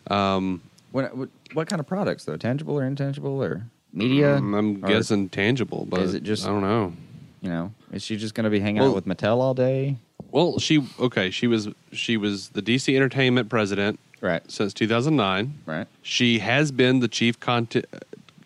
Um, 0.07 0.61
what, 0.91 1.15
what 1.15 1.29
what 1.53 1.67
kind 1.67 1.79
of 1.79 1.85
products 1.85 2.25
though? 2.25 2.37
Tangible 2.37 2.79
or 2.79 2.83
intangible 2.83 3.43
or 3.43 3.67
media? 3.93 4.35
I'm 4.37 4.83
Or, 4.83 4.87
guessing 4.87 5.29
tangible, 5.29 5.85
but 5.87 5.99
is 6.01 6.15
it 6.15 6.23
just- 6.23 6.43
I 6.43 6.47
don't 6.47 6.61
know. 6.63 6.93
you 7.41 7.49
know, 7.49 7.71
is 7.91 8.01
she 8.01 8.17
just 8.17 8.33
going 8.33 8.45
to 8.45 8.49
be 8.49 8.59
hanging 8.61 8.81
Well- 8.81 8.89
out 8.89 8.95
with 8.95 9.05
Mattel 9.05 9.37
all 9.37 9.53
day? 9.53 9.97
Well, 10.31 10.57
she 10.57 10.83
okay. 10.99 11.29
She 11.29 11.45
was 11.45 11.69
she 11.91 12.17
was 12.17 12.49
the 12.49 12.63
DC 12.63 12.95
Entertainment 12.95 13.47
president 13.49 13.99
Right. 14.25 14.51
since 14.51 14.73
2009. 14.73 15.59
Right. 15.65 15.87
She 16.01 16.39
has 16.39 16.71
been 16.71 16.99
the 16.99 17.07
chief 17.07 17.39
content 17.39 17.85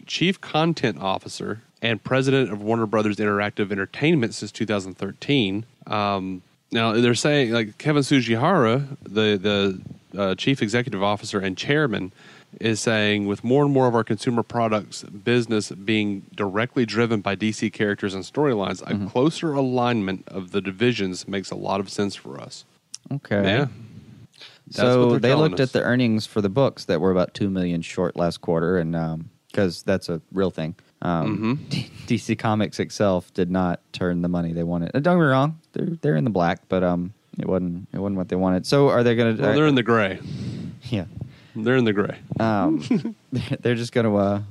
chief 0.06 0.42
content 0.42 1.00
officer 1.00 1.62
and 1.82 2.04
president 2.04 2.52
of 2.52 2.62
Warner 2.62 2.86
Brothers 2.86 3.18
Interactive 3.18 3.72
Entertainment 3.72 4.34
since 4.34 4.52
2013. 4.52 5.66
Um, 5.88 6.42
now 6.72 6.94
they're 6.94 7.16
saying 7.16 7.52
like 7.52 7.78
Kevin 7.78 8.04
Tsujihara, 8.04 8.98
the 9.04 9.80
the 10.14 10.22
uh, 10.22 10.36
chief 10.36 10.62
executive 10.62 11.02
officer 11.02 11.40
and 11.40 11.58
chairman, 11.58 12.12
is 12.60 12.80
saying 12.80 13.28
with 13.28 13.44
more 13.44 13.64
and 13.64 13.74
more 13.74 13.88
of 13.88 13.96
our 13.96 14.04
consumer 14.04 14.44
products 14.44 15.04
business 15.04 15.72
being 15.72 16.26
directly 16.36 16.86
driven 16.86 17.22
by 17.22 17.36
DC 17.36 17.72
characters 17.72 18.14
and 18.14 18.24
storylines, 18.24 18.82
a 18.86 19.10
closer 19.10 19.54
alignment 19.54 20.28
of 20.28 20.52
the 20.52 20.62
divisions 20.62 21.28
makes 21.28 21.52
a 21.52 21.56
lot 21.56 21.80
of 21.80 21.90
sense 21.90 22.16
for 22.16 22.40
us. 22.40 22.66
Okay. 23.12 23.44
Yeah. 23.44 23.68
That's 24.70 24.78
so 24.78 25.18
they 25.18 25.34
looked 25.34 25.60
us. 25.60 25.70
at 25.70 25.74
the 25.74 25.82
earnings 25.82 26.26
for 26.26 26.42
the 26.42 26.50
books 26.50 26.86
that 26.86 27.02
were 27.02 27.12
about 27.12 27.34
two 27.34 27.50
million 27.50 27.82
short 27.82 28.16
last 28.16 28.42
quarter, 28.42 28.78
and 28.78 29.28
because 29.48 29.84
that's 29.84 30.10
a 30.10 30.22
real 30.32 30.52
thing, 30.52 30.76
um, 31.02 31.58
Mm-hmm. 31.72 31.96
DC 32.08 32.38
Comics 32.38 32.80
itself 32.80 33.34
did 33.34 33.50
not 33.52 33.82
turn 33.94 34.22
the 34.22 34.28
money 34.30 34.54
they 34.54 34.64
wanted. 34.64 34.92
Uh, 34.96 35.00
Don't 35.00 35.18
get 35.18 35.22
me 35.24 35.28
wrong; 35.28 35.60
they're 35.74 35.90
they're 36.02 36.16
in 36.16 36.24
the 36.24 36.30
black, 36.30 36.62
but 36.70 36.84
um, 36.84 37.14
it 37.38 37.48
wasn't 37.48 37.88
it 37.94 38.00
wasn't 38.00 38.18
what 38.18 38.30
they 38.30 38.36
wanted. 38.36 38.66
So 38.66 38.90
are 38.90 39.04
they 39.04 39.16
going 39.16 39.38
to? 39.38 39.42
Well, 39.42 39.54
they're 39.56 39.68
in 39.68 39.76
the 39.76 39.84
gray. 39.84 40.20
yeah. 40.84 41.06
They're 41.56 41.78
in 41.78 41.86
the 41.86 41.94
gray. 41.94 42.18
Um, 42.40 43.16
they're 43.32 43.76
just 43.76 43.92
going 43.92 44.06
to. 44.06 44.16
Uh, 44.16 44.42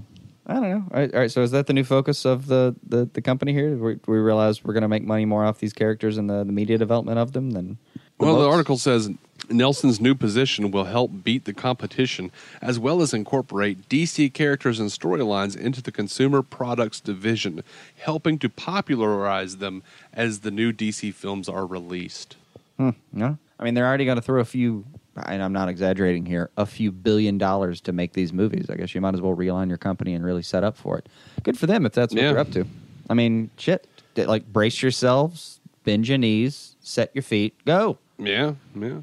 I 0.46 0.54
don't 0.54 0.70
know. 0.70 0.84
All 0.92 1.00
right, 1.00 1.12
all 1.14 1.20
right, 1.20 1.30
so 1.30 1.42
is 1.42 1.50
that 1.50 1.66
the 1.66 1.74
new 1.74 1.84
focus 1.84 2.24
of 2.24 2.46
the 2.46 2.74
the, 2.86 3.08
the 3.12 3.20
company 3.20 3.52
here? 3.52 3.76
We, 3.76 3.98
we 4.06 4.18
realize 4.18 4.64
we're 4.64 4.72
going 4.72 4.82
to 4.82 4.88
make 4.88 5.04
money 5.04 5.26
more 5.26 5.44
off 5.44 5.58
these 5.58 5.72
characters 5.72 6.16
and 6.18 6.28
the, 6.28 6.42
the 6.44 6.52
media 6.52 6.78
development 6.78 7.18
of 7.18 7.32
them 7.32 7.50
than. 7.52 7.78
The 8.18 8.24
well, 8.26 8.40
the 8.40 8.48
article 8.48 8.78
says 8.78 9.10
Nelson's 9.50 10.00
new 10.00 10.14
position 10.14 10.70
will 10.70 10.84
help 10.84 11.10
beat 11.24 11.44
the 11.44 11.52
competition 11.54 12.30
as 12.60 12.78
well 12.78 13.00
as 13.02 13.14
incorporate 13.14 13.88
DC 13.88 14.32
characters 14.34 14.78
and 14.80 14.90
storylines 14.90 15.56
into 15.56 15.82
the 15.82 15.92
consumer 15.92 16.42
products 16.42 17.00
division, 17.00 17.62
helping 17.96 18.38
to 18.40 18.48
popularize 18.48 19.56
them 19.58 19.82
as 20.12 20.40
the 20.40 20.50
new 20.50 20.72
DC 20.72 21.12
films 21.14 21.48
are 21.48 21.66
released. 21.66 22.36
Hmm, 22.76 22.90
no, 23.12 23.38
I 23.58 23.64
mean 23.64 23.74
they're 23.74 23.86
already 23.86 24.04
going 24.04 24.16
to 24.16 24.22
throw 24.22 24.40
a 24.40 24.44
few. 24.44 24.84
And 25.26 25.42
I'm 25.42 25.52
not 25.52 25.68
exaggerating 25.68 26.26
here. 26.26 26.48
A 26.56 26.64
few 26.64 26.92
billion 26.92 27.38
dollars 27.38 27.80
to 27.80 27.92
make 27.92 28.12
these 28.12 28.32
movies. 28.32 28.70
I 28.70 28.76
guess 28.76 28.94
you 28.94 29.00
might 29.00 29.14
as 29.14 29.20
well 29.20 29.34
realign 29.34 29.68
your 29.68 29.76
company 29.76 30.14
and 30.14 30.24
really 30.24 30.44
set 30.44 30.62
up 30.62 30.76
for 30.76 30.96
it. 30.96 31.08
Good 31.42 31.58
for 31.58 31.66
them 31.66 31.84
if 31.84 31.92
that's 31.92 32.14
what 32.14 32.22
Yeah. 32.22 32.30
they're 32.30 32.40
up 32.40 32.52
to. 32.52 32.64
I 33.10 33.14
mean, 33.14 33.50
shit. 33.56 33.88
Like 34.16 34.46
brace 34.52 34.80
yourselves, 34.80 35.58
bend 35.82 36.06
your 36.06 36.18
knees, 36.18 36.76
set 36.82 37.10
your 37.14 37.22
feet, 37.22 37.54
go. 37.64 37.98
Yeah, 38.18 38.54
yeah. 38.74 39.02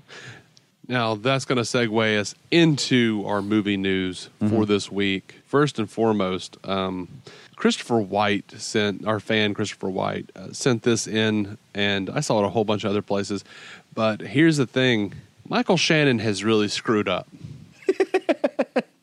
Now 0.88 1.16
that's 1.16 1.46
going 1.46 1.58
to 1.58 1.64
segue 1.64 2.20
us 2.20 2.36
into 2.52 3.24
our 3.26 3.42
movie 3.42 3.78
news 3.78 4.30
for 4.50 4.66
this 4.66 4.92
week. 4.92 5.36
First 5.48 5.80
and 5.80 5.90
foremost, 5.90 6.58
um, 6.64 7.08
Christopher 7.56 8.00
White 8.00 8.52
sent 8.52 9.08
our 9.08 9.20
fan 9.20 9.54
Christopher 9.56 9.90
White 9.90 10.30
uh, 10.36 10.52
sent 10.52 10.84
this 10.84 11.08
in, 11.08 11.58
and 11.74 12.10
I 12.10 12.20
saw 12.20 12.44
it 12.44 12.46
a 12.46 12.50
whole 12.50 12.66
bunch 12.66 12.84
of 12.84 12.92
other 12.92 13.02
places. 13.02 13.44
But 13.96 14.22
here's 14.22 14.58
the 14.58 14.68
thing: 14.68 15.14
Michael 15.48 15.78
Shannon 15.78 16.20
has 16.20 16.44
really 16.44 16.68
screwed 16.68 17.08
up. 17.10 17.28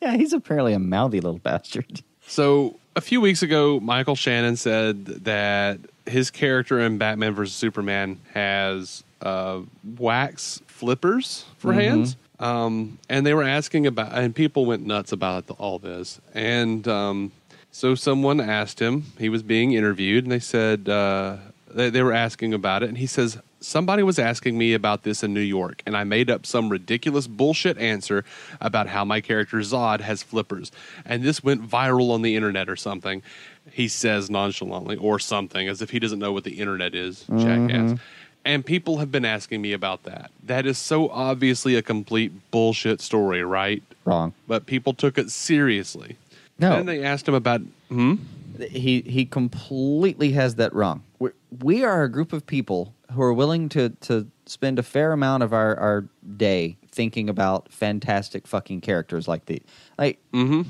Yeah, 0.02 0.16
he's 0.16 0.32
apparently 0.32 0.72
a 0.72 0.80
mouthy 0.80 1.20
little 1.20 1.38
bastard. 1.38 2.02
So 2.26 2.76
a 2.96 3.00
few 3.00 3.20
weeks 3.20 3.42
ago, 3.42 3.78
Michael 3.78 4.16
Shannon 4.16 4.56
said 4.56 5.06
that 5.06 5.78
his 6.06 6.30
character 6.30 6.80
in 6.80 6.98
Batman 6.98 7.34
vs 7.34 7.54
Superman 7.54 8.20
has 8.34 9.04
uh, 9.20 9.60
wax 9.98 10.60
flippers 10.66 11.44
for 11.58 11.72
hands. 11.72 12.16
Um, 12.40 12.98
and 13.08 13.24
they 13.24 13.34
were 13.34 13.44
asking 13.44 13.86
about, 13.86 14.12
and 14.12 14.34
people 14.34 14.66
went 14.66 14.84
nuts 14.84 15.12
about 15.12 15.48
all 15.58 15.78
this. 15.78 16.20
And 16.34 16.86
um, 16.88 17.30
so 17.70 17.94
someone 17.94 18.40
asked 18.40 18.80
him, 18.80 19.04
he 19.16 19.28
was 19.28 19.44
being 19.44 19.72
interviewed, 19.72 20.24
and 20.24 20.32
they 20.32 20.40
said, 20.40 20.88
uh, 20.88 21.36
they, 21.70 21.88
they 21.88 22.02
were 22.02 22.12
asking 22.12 22.52
about 22.52 22.82
it. 22.82 22.88
And 22.88 22.98
he 22.98 23.06
says, 23.06 23.38
Somebody 23.62 24.02
was 24.02 24.18
asking 24.18 24.58
me 24.58 24.74
about 24.74 25.02
this 25.02 25.22
in 25.22 25.32
New 25.32 25.40
York, 25.40 25.82
and 25.86 25.96
I 25.96 26.04
made 26.04 26.30
up 26.30 26.46
some 26.46 26.68
ridiculous 26.68 27.26
bullshit 27.26 27.78
answer 27.78 28.24
about 28.60 28.88
how 28.88 29.04
my 29.04 29.20
character 29.20 29.58
Zod 29.58 30.00
has 30.00 30.22
flippers. 30.22 30.72
And 31.04 31.22
this 31.22 31.42
went 31.42 31.68
viral 31.68 32.10
on 32.10 32.22
the 32.22 32.36
internet 32.36 32.68
or 32.68 32.76
something. 32.76 33.22
He 33.70 33.88
says 33.88 34.28
nonchalantly, 34.28 34.96
or 34.96 35.18
something, 35.18 35.68
as 35.68 35.80
if 35.80 35.90
he 35.90 35.98
doesn't 35.98 36.18
know 36.18 36.32
what 36.32 36.44
the 36.44 36.58
internet 36.58 36.94
is, 36.94 37.24
jackass. 37.38 37.98
And 38.44 38.66
people 38.66 38.98
have 38.98 39.12
been 39.12 39.24
asking 39.24 39.62
me 39.62 39.72
about 39.72 40.02
that. 40.02 40.32
That 40.42 40.66
is 40.66 40.76
so 40.76 41.08
obviously 41.10 41.76
a 41.76 41.82
complete 41.82 42.32
bullshit 42.50 43.00
story, 43.00 43.44
right? 43.44 43.82
Wrong. 44.04 44.34
But 44.48 44.66
people 44.66 44.94
took 44.94 45.16
it 45.16 45.30
seriously. 45.30 46.16
No. 46.58 46.70
Then 46.70 46.86
they 46.86 47.04
asked 47.04 47.28
him 47.28 47.34
about, 47.34 47.60
hmm? 47.88 48.16
he 48.60 49.02
he 49.02 49.24
completely 49.24 50.32
has 50.32 50.56
that 50.56 50.74
wrong. 50.74 51.02
We're, 51.18 51.32
we 51.60 51.84
are 51.84 52.02
a 52.02 52.08
group 52.10 52.32
of 52.32 52.46
people 52.46 52.92
who 53.14 53.22
are 53.22 53.32
willing 53.32 53.68
to 53.70 53.90
to 54.02 54.26
spend 54.46 54.78
a 54.78 54.82
fair 54.82 55.12
amount 55.12 55.42
of 55.42 55.52
our 55.52 55.78
our 55.78 56.04
day 56.36 56.76
thinking 56.90 57.28
about 57.28 57.72
fantastic 57.72 58.46
fucking 58.46 58.80
characters 58.80 59.26
like 59.28 59.46
the 59.46 59.62
Like, 59.98 60.18
Mm-hmm. 60.32 60.62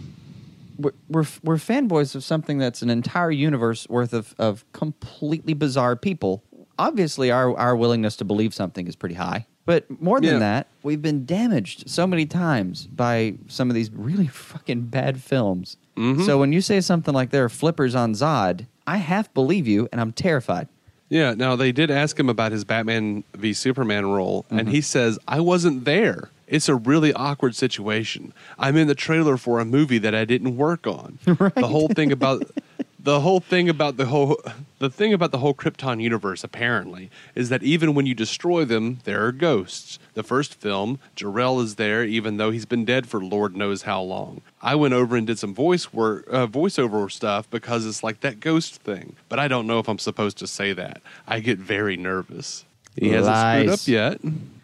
we're, 0.78 0.92
we're 1.08 1.26
we're 1.42 1.56
fanboys 1.56 2.14
of 2.14 2.24
something 2.24 2.58
that's 2.58 2.82
an 2.82 2.90
entire 2.90 3.30
universe 3.30 3.86
worth 3.88 4.12
of 4.12 4.34
of 4.38 4.64
completely 4.72 5.54
bizarre 5.54 5.96
people. 5.96 6.42
Obviously, 6.78 7.30
our 7.30 7.56
our 7.56 7.76
willingness 7.76 8.16
to 8.16 8.24
believe 8.24 8.54
something 8.54 8.86
is 8.86 8.96
pretty 8.96 9.14
high. 9.14 9.46
But 9.64 9.88
more 10.02 10.20
than 10.20 10.34
Yeah. 10.34 10.38
that, 10.40 10.66
we've 10.82 11.00
been 11.02 11.24
damaged 11.24 11.88
so 11.88 12.04
many 12.04 12.26
times 12.26 12.88
by 12.88 13.34
some 13.46 13.70
of 13.70 13.74
these 13.76 13.92
really 13.92 14.26
fucking 14.50 14.86
bad 14.86 15.22
films. 15.22 15.76
Mm-hmm. 15.96 16.24
So 16.24 16.38
when 16.38 16.52
you 16.52 16.60
say 16.60 16.80
something 16.80 17.14
like 17.14 17.30
there 17.30 17.44
are 17.44 17.48
flippers 17.48 17.94
on 17.94 18.14
Zod, 18.14 18.66
I 18.88 18.96
half 18.96 19.32
believe 19.34 19.68
you, 19.68 19.88
and 19.92 20.00
I'm 20.00 20.10
terrified. 20.12 20.66
Yeah, 21.12 21.34
now 21.34 21.56
they 21.56 21.72
did 21.72 21.90
ask 21.90 22.18
him 22.18 22.30
about 22.30 22.52
his 22.52 22.64
Batman 22.64 23.22
v 23.34 23.52
Superman 23.52 24.06
role, 24.06 24.46
and 24.48 24.60
Mm-hmm. 24.60 24.70
he 24.70 24.80
says, 24.80 25.18
I 25.28 25.40
wasn't 25.40 25.84
there. 25.84 26.30
It's 26.46 26.70
a 26.70 26.74
really 26.74 27.12
awkward 27.12 27.54
situation. 27.54 28.32
I'm 28.58 28.78
in 28.78 28.86
the 28.86 28.94
trailer 28.94 29.36
for 29.36 29.60
a 29.60 29.64
movie 29.66 29.98
that 29.98 30.14
I 30.14 30.24
didn't 30.24 30.56
work 30.56 30.86
on. 30.86 31.18
The 31.26 31.68
whole 31.68 31.88
thing 31.88 32.12
about 32.12 32.44
the 33.02 33.20
whole 33.20 33.40
thing 33.40 33.68
about 33.68 33.96
the 33.96 34.06
whole 34.06 34.40
the 34.78 34.88
thing 34.90 35.12
about 35.12 35.32
the 35.32 35.38
whole 35.38 35.54
Krypton 35.54 36.00
universe 36.00 36.44
apparently 36.44 37.10
is 37.34 37.48
that 37.48 37.62
even 37.62 37.94
when 37.94 38.06
you 38.06 38.14
destroy 38.14 38.64
them, 38.64 39.00
there 39.04 39.24
are 39.26 39.32
ghosts. 39.32 39.98
The 40.14 40.22
first 40.22 40.54
film, 40.54 41.00
Jor-El 41.16 41.60
is 41.60 41.74
there 41.76 42.04
even 42.04 42.36
though 42.36 42.50
he's 42.50 42.66
been 42.66 42.84
dead 42.84 43.06
for 43.08 43.20
Lord 43.20 43.56
knows 43.56 43.82
how 43.82 44.02
long. 44.02 44.42
I 44.60 44.74
went 44.74 44.94
over 44.94 45.16
and 45.16 45.26
did 45.26 45.38
some 45.38 45.54
voice 45.54 45.92
work, 45.92 46.26
uh, 46.30 46.46
voiceover 46.46 47.10
stuff 47.10 47.50
because 47.50 47.86
it's 47.86 48.02
like 48.02 48.20
that 48.20 48.40
ghost 48.40 48.76
thing. 48.82 49.16
But 49.28 49.38
I 49.38 49.48
don't 49.48 49.66
know 49.66 49.78
if 49.78 49.88
I'm 49.88 49.98
supposed 49.98 50.38
to 50.38 50.46
say 50.46 50.72
that. 50.72 51.02
I 51.26 51.40
get 51.40 51.58
very 51.58 51.96
nervous. 51.96 52.64
He 52.96 53.08
hasn't 53.10 53.34
screwed 53.36 53.68
up 53.68 53.88
yet. 53.88 54.20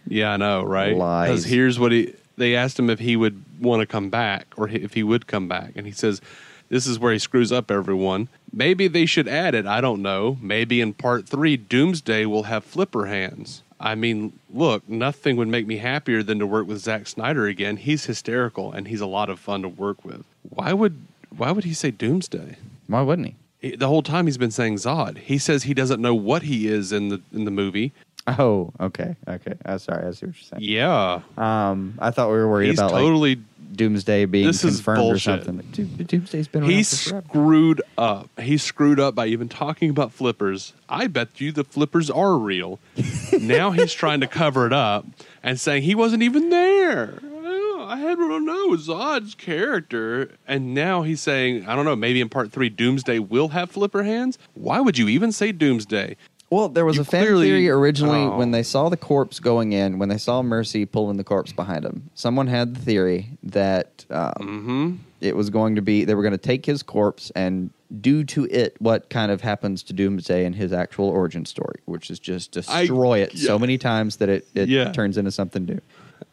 Yeah, 0.07 0.33
I 0.33 0.37
know, 0.37 0.63
right? 0.63 0.95
Because 1.29 1.45
here's 1.45 1.79
what 1.79 1.93
he. 1.93 2.15
They 2.37 2.55
asked 2.55 2.79
him 2.79 2.89
if 2.89 3.01
he 3.01 3.17
would 3.17 3.43
want 3.61 3.81
to 3.81 3.87
come 3.87 4.11
back 4.11 4.47
or 4.57 4.69
if 4.69 4.95
he 4.95 5.03
would 5.03 5.27
come 5.27 5.49
back, 5.49 5.73
and 5.75 5.87
he 5.87 5.93
says, 5.93 6.21
"This 6.69 6.87
is 6.87 6.99
where 6.99 7.13
he 7.13 7.19
screws 7.19 7.53
up 7.53 7.71
everyone. 7.71 8.29
Maybe 8.53 8.89
they 8.89 9.07
should 9.07 9.29
add 9.29 9.55
it. 9.55 9.67
I 9.67 9.81
don't 9.81 10.03
know. 10.03 10.39
Maybe 10.41 10.81
in 10.81 10.95
part 10.95 11.27
three, 11.29 11.57
Doomsday 11.57 12.27
will 12.27 12.45
have 12.45 12.65
flipper 12.65 13.07
hands." 13.07 13.63
I 13.81 13.95
mean, 13.95 14.33
look, 14.53 14.89
nothing 14.89 15.37
would 15.37 15.47
make 15.49 15.67
me 15.67 15.77
happier 15.77 16.23
than 16.23 16.41
to 16.41 16.47
work 16.47 16.67
with 16.67 16.79
Zack 16.81 17.07
Snyder 17.07 17.47
again. 17.47 17.77
He's 17.77 18.07
hysterical 18.07 18.73
and 18.73 18.89
he's 18.89 19.01
a 19.01 19.07
lot 19.07 19.31
of 19.31 19.39
fun 19.39 19.63
to 19.63 19.69
work 19.69 20.05
with. 20.05 20.25
Why 20.51 20.73
would 20.73 20.97
why 21.37 21.53
would 21.53 21.65
he 21.65 21.75
say 21.75 21.91
Doomsday? 21.93 22.57
Why 22.89 23.03
wouldn't 23.03 23.29
he? 23.29 23.35
He- 23.71 23.77
The 23.77 23.87
whole 23.89 24.03
time 24.03 24.27
he's 24.27 24.39
been 24.39 24.51
saying 24.51 24.77
Zod. 24.77 25.19
He 25.19 25.39
says 25.39 25.63
he 25.63 25.75
doesn't 25.75 26.01
know 26.03 26.15
what 26.15 26.43
he 26.43 26.67
is 26.67 26.91
in 26.91 27.09
the 27.09 27.21
in 27.33 27.45
the 27.45 27.51
movie. 27.53 27.93
Oh, 28.39 28.73
okay, 28.81 29.17
okay. 29.27 29.55
I'm 29.65 29.79
sorry. 29.79 30.07
I 30.07 30.11
see 30.11 30.27
what 30.27 30.35
you're 30.35 30.61
saying. 30.61 30.63
Yeah, 30.63 31.21
Um, 31.37 31.95
I 31.99 32.11
thought 32.11 32.29
we 32.29 32.37
were 32.37 32.49
worried 32.49 32.69
he's 32.69 32.79
about 32.79 32.91
totally 32.91 33.37
like 33.37 33.45
Doomsday 33.79 34.25
being 34.27 34.47
This 34.47 34.65
is 34.65 34.77
confirmed 34.77 35.17
or 35.17 35.19
something. 35.19 35.59
Doomsday's 35.59 36.49
been 36.49 36.65
He 36.65 36.83
screwed 36.83 37.81
up. 37.97 38.29
He 38.39 38.59
screwed 38.59 39.01
up 39.01 39.15
by 39.15 39.27
even 39.27 39.49
talking 39.49 39.89
about 39.91 40.13
flippers. 40.13 40.75
I 40.89 41.07
bet 41.07 41.41
you 41.41 41.53
the 41.53 41.65
flippers 41.65 42.11
are 42.11 42.37
real. 42.37 42.81
now 43.41 43.71
he's 43.71 43.93
trying 43.93 44.21
to 44.21 44.27
cover 44.27 44.67
it 44.67 44.73
up 44.73 45.07
and 45.43 45.59
saying 45.59 45.85
he 45.85 45.95
wasn't 45.95 46.23
even 46.23 46.51
there. 46.51 47.21
Oh, 47.25 47.87
I 47.89 47.97
had 47.97 48.17
to 48.17 48.41
know 48.41 48.71
Zod's 48.77 49.35
character, 49.35 50.33
and 50.47 50.75
now 50.75 51.03
he's 51.03 51.21
saying 51.21 51.67
I 51.67 51.77
don't 51.77 51.85
know. 51.85 51.97
Maybe 51.97 52.21
in 52.21 52.29
part 52.29 52.53
three, 52.53 52.69
Doomsday 52.69 53.21
will 53.21 53.49
have 53.49 53.71
flipper 53.71 54.03
hands. 54.03 54.39
Why 54.55 54.81
would 54.81 54.99
you 54.99 55.09
even 55.09 55.33
say 55.33 55.53
Doomsday? 55.53 56.17
Well, 56.51 56.69
there 56.71 56.85
was 56.87 56.97
You 56.97 57.03
a 57.03 57.05
fan 57.05 57.23
clearly- 57.25 57.47
theory 57.49 57.69
originally 57.69 58.21
Oh. 58.23 58.39
when 58.39 58.53
they 58.53 58.63
saw 58.63 58.89
the 58.89 58.97
corpse 58.97 59.39
going 59.39 59.73
in, 59.73 59.99
when 59.99 60.09
they 60.09 60.17
saw 60.19 60.43
Mercy 60.43 60.87
pulling 60.87 61.19
the 61.19 61.25
corpse 61.25 61.53
behind 61.53 61.85
him. 61.85 62.09
Someone 62.15 62.47
had 62.47 62.75
the 62.75 62.81
theory 62.81 63.31
that 63.43 64.05
um, 64.11 64.33
Mm-hmm. 64.41 64.93
it 65.21 65.37
was 65.37 65.51
going 65.51 65.77
to 65.77 65.83
be 65.83 66.05
they 66.05 66.15
were 66.15 66.23
going 66.23 66.33
to 66.33 66.39
take 66.39 66.65
his 66.65 66.83
corpse 66.83 67.31
and 67.37 67.69
do 68.01 68.23
to 68.25 68.45
it 68.47 68.77
what 68.81 69.09
kind 69.11 69.31
of 69.31 69.41
happens 69.43 69.83
to 69.83 69.93
Doomsday 69.93 70.45
in 70.45 70.55
his 70.55 70.73
actual 70.73 71.07
origin 71.09 71.45
story, 71.45 71.77
which 71.87 72.11
is 72.11 72.19
just 72.19 72.53
destroy 72.53 73.19
it 73.19 73.37
so 73.37 73.59
many 73.59 73.77
times 73.79 74.17
that 74.17 74.29
it, 74.31 74.47
it 74.55 74.69
Yeah. 74.71 74.93
turns 74.93 75.17
into 75.19 75.31
something 75.31 75.65
new. 75.67 75.81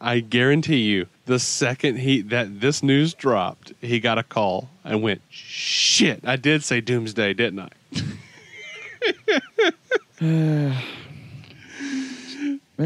I 0.00 0.20
guarantee 0.20 0.80
you, 0.82 1.06
the 1.26 1.38
second 1.38 1.98
he 1.98 2.20
that 2.22 2.60
this 2.60 2.82
news 2.82 3.14
dropped, 3.14 3.72
he 3.80 4.00
got 4.00 4.18
a 4.18 4.22
call 4.22 4.68
and 4.84 5.02
went, 5.02 5.20
"Shit, 5.30 6.20
I 6.24 6.36
did 6.36 6.62
say 6.64 6.80
Doomsday, 6.80 7.32
didn't 7.34 7.60
I?" 7.60 7.68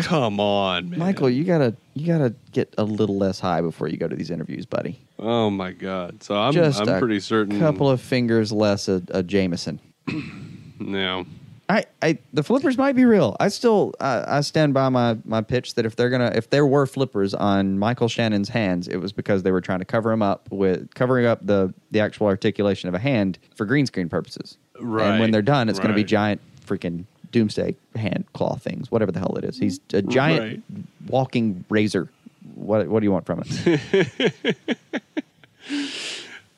Come 0.01 0.41
on, 0.41 0.91
man. 0.91 0.99
Michael, 0.99 1.31
you 1.31 1.45
gotta 1.45 1.77
you 1.95 2.07
gotta 2.07 2.35
get 2.51 2.75
a 2.77 2.85
little 2.85 3.19
less 3.19 3.39
high 3.39 3.61
before 3.61 3.87
you 3.87 3.97
go 3.97 4.09
to 4.09 4.17
these 4.17 4.31
interviews, 4.31 4.67
buddy. 4.67 4.99
Oh 5.19 5.49
my 5.49 5.71
god. 5.71 6.23
So 6.25 6.37
I'm 6.37 6.53
just 6.53 6.81
I'm 6.81 6.89
a 6.89 6.99
pretty 6.99 7.21
certain. 7.21 7.57
A 7.57 7.61
couple 7.61 7.89
of 7.89 8.01
fingers 8.01 8.51
less 8.51 8.89
a, 8.89 9.03
a 9.11 9.23
Jameson. 9.23 9.79
no. 10.81 11.27
I, 11.69 11.85
I 12.03 12.19
the 12.33 12.43
flippers 12.43 12.77
might 12.77 12.97
be 12.97 13.05
real. 13.05 13.37
I 13.39 13.47
still 13.47 13.95
uh, 14.01 14.25
I 14.27 14.41
stand 14.41 14.75
by 14.75 14.89
my 14.89 15.17
my 15.25 15.41
pitch 15.41 15.75
that 15.75 15.87
if 15.87 15.95
they're 15.95 16.11
gonna 16.11 16.33
if 16.35 16.51
there 16.51 16.67
were 16.67 16.85
flippers 16.85 17.33
on 17.33 17.79
Michael 17.79 18.09
Shannon's 18.09 18.49
hands, 18.49 18.89
it 18.89 18.97
was 18.97 19.13
because 19.13 19.45
they 19.45 19.53
were 19.53 19.61
trying 19.61 19.79
to 19.79 19.85
cover 19.85 20.11
him 20.11 20.21
up 20.21 20.51
with 20.51 20.93
covering 20.95 21.27
up 21.27 21.47
the 21.47 21.73
the 21.93 22.01
actual 22.01 22.27
articulation 22.27 22.89
of 22.89 22.97
a 22.97 22.99
hand 22.99 23.39
for 23.55 23.67
green 23.67 23.87
screen 23.87 24.09
purposes. 24.09 24.59
Right. 24.81 25.07
And 25.07 25.21
when 25.21 25.31
they're 25.31 25.43
done, 25.43 25.69
it's 25.69 25.79
going 25.79 25.91
to 25.91 25.95
be 25.95 26.05
giant 26.05 26.41
freaking 26.67 27.05
doomsday 27.33 27.75
hand 27.95 28.25
claw 28.33 28.57
things, 28.57 28.91
whatever 28.91 29.13
the 29.13 29.19
hell 29.19 29.37
it 29.37 29.45
is. 29.45 29.59
He's 29.59 29.81
a 29.93 30.03
giant 30.03 30.41
Right. 30.73 30.85
walking 31.09 31.65
razor. 31.69 32.09
What 32.55 32.89
what 32.89 33.01
do 33.01 33.05
you 33.05 33.13
want 33.13 33.27
from 33.27 33.43
it? 33.47 34.33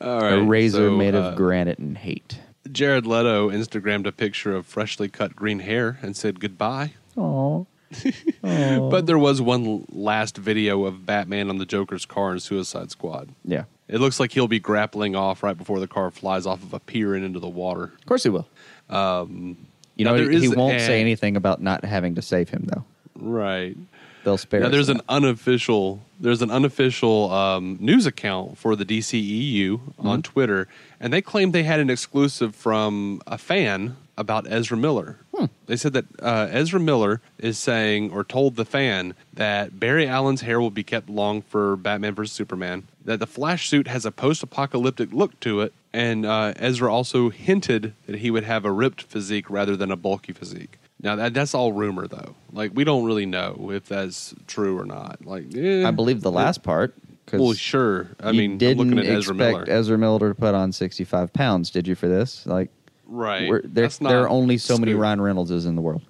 All 0.01 0.19
right. 0.19 0.33
a 0.33 0.43
razor 0.43 0.89
so, 0.89 0.97
made 0.97 1.15
uh, 1.15 1.19
of 1.19 1.35
granite 1.35 1.79
and 1.79 1.97
hate. 1.97 2.39
Jared 2.71 3.05
Leto 3.05 3.49
Instagrammed 3.49 4.05
a 4.07 4.11
picture 4.11 4.55
of 4.55 4.65
freshly 4.65 5.07
cut 5.07 5.35
green 5.35 5.59
hair 5.59 5.99
and 6.01 6.15
said 6.15 6.39
goodbye. 6.39 6.93
Oh, 7.15 7.67
But 8.41 9.05
there 9.05 9.19
was 9.19 9.41
one 9.41 9.85
last 9.91 10.37
video 10.37 10.83
of 10.85 11.05
Batman 11.05 11.49
on 11.49 11.57
the 11.57 11.65
Joker's 11.65 12.05
car 12.05 12.33
in 12.33 12.39
Suicide 12.39 12.91
Squad. 12.91 13.29
yeah. 13.45 13.65
It 13.89 13.99
looks 13.99 14.17
like 14.19 14.31
he'll 14.31 14.47
be 14.47 14.61
grappling 14.61 15.13
off 15.15 15.43
right 15.43 15.57
before 15.57 15.79
the 15.79 15.87
car 15.87 16.09
flies 16.09 16.45
off 16.47 16.63
of 16.63 16.73
a 16.73 16.79
pier 16.79 17.13
and 17.15 17.23
into 17.23 17.39
the 17.39 17.49
water. 17.49 17.83
Of 17.83 18.05
course 18.07 18.23
he 18.23 18.29
will. 18.29 18.47
Um, 18.89 19.57
You 19.95 20.05
now 20.05 20.15
know, 20.15 20.27
he, 20.27 20.39
he 20.39 20.47
won't 20.49 20.77
a- 20.77 20.85
say 20.85 21.01
anything 21.01 21.35
about 21.35 21.61
not 21.61 21.83
having 21.85 22.15
to 22.15 22.21
save 22.21 22.49
him, 22.49 22.67
though. 22.67 22.83
Right. 23.15 23.77
They'll 24.23 24.37
spare. 24.37 24.61
Now 24.61 24.69
there's 24.69 24.87
that. 24.87 24.97
an 24.97 25.01
unofficial 25.09 26.01
there's 26.19 26.41
an 26.41 26.49
unofficial 26.51 27.29
um, 27.31 27.77
news 27.81 28.05
account 28.05 28.57
for 28.57 28.75
the 28.75 28.85
DCEU 28.85 29.81
on 29.99 30.21
Twitter, 30.21 30.69
and 30.99 31.11
they 31.11 31.21
claimed 31.21 31.51
they 31.53 31.63
had 31.63 31.81
an 31.81 31.89
exclusive 31.89 32.55
from 32.55 33.21
a 33.27 33.37
fan 33.37 33.97
about 34.17 34.49
Ezra 34.49 34.77
Miller. 34.77 35.17
They 35.65 35.75
said 35.75 35.93
that 35.93 36.05
uh, 36.21 36.47
Ezra 36.51 36.79
Miller 36.79 37.19
is 37.37 37.57
saying 37.57 38.11
or 38.11 38.23
told 38.23 38.55
the 38.55 38.65
fan 38.65 39.13
that 39.33 39.79
Barry 39.79 40.07
Allen's 40.07 40.41
hair 40.41 40.61
will 40.61 40.71
be 40.71 40.83
kept 40.83 41.09
long 41.09 41.41
for 41.41 41.75
Batman 41.75 42.15
vs 42.15 42.33
Superman. 42.33 42.87
That 43.03 43.19
the 43.19 43.27
Flash 43.27 43.67
suit 43.67 43.87
has 43.87 44.05
a 44.05 44.11
post-apocalyptic 44.11 45.11
look 45.11 45.37
to 45.41 45.61
it, 45.61 45.73
and 45.93 46.25
uh, 46.25 46.53
Ezra 46.55 46.93
also 46.93 47.29
hinted 47.29 47.93
that 48.07 48.17
he 48.17 48.31
would 48.31 48.43
have 48.43 48.65
a 48.65 48.71
ripped 48.71 49.03
physique 49.03 49.49
rather 49.49 49.75
than 49.75 49.91
a 49.91 49.95
bulky 49.95 50.33
physique. 50.33 50.79
Now 51.01 51.15
that 51.17 51.33
that's 51.33 51.53
all 51.53 51.73
rumor 51.73 52.07
though. 52.07 52.35
Like 52.51 52.71
we 52.73 52.83
don't 52.83 53.03
really 53.05 53.25
know 53.25 53.71
if 53.71 53.87
that's 53.87 54.33
true 54.47 54.79
or 54.79 54.85
not. 54.85 55.25
Like 55.25 55.55
eh, 55.55 55.85
I 55.85 55.91
believe 55.91 56.21
the 56.21 56.31
last 56.31 56.63
part. 56.63 56.95
Well, 57.31 57.53
sure. 57.53 58.09
I 58.19 58.31
mean, 58.31 58.51
I'm 58.51 58.57
didn't 58.57 58.77
looking 58.77 58.99
at 58.99 59.05
Ezra 59.05 59.33
expect 59.33 59.37
Miller. 59.37 59.65
Ezra 59.67 59.97
Miller 59.97 60.29
to 60.29 60.35
put 60.35 60.53
on 60.53 60.71
65 60.71 61.33
pounds, 61.33 61.71
did 61.71 61.87
you, 61.87 61.95
for 61.95 62.07
this? 62.07 62.45
Like, 62.45 62.69
right. 63.07 63.49
there, 63.63 63.87
there 63.87 64.23
are 64.23 64.29
only 64.29 64.57
so 64.57 64.77
many. 64.77 64.93
Ryan 64.93 65.21
Reynoldses 65.21 65.65
in 65.65 65.75
the 65.75 65.81
world. 65.81 66.03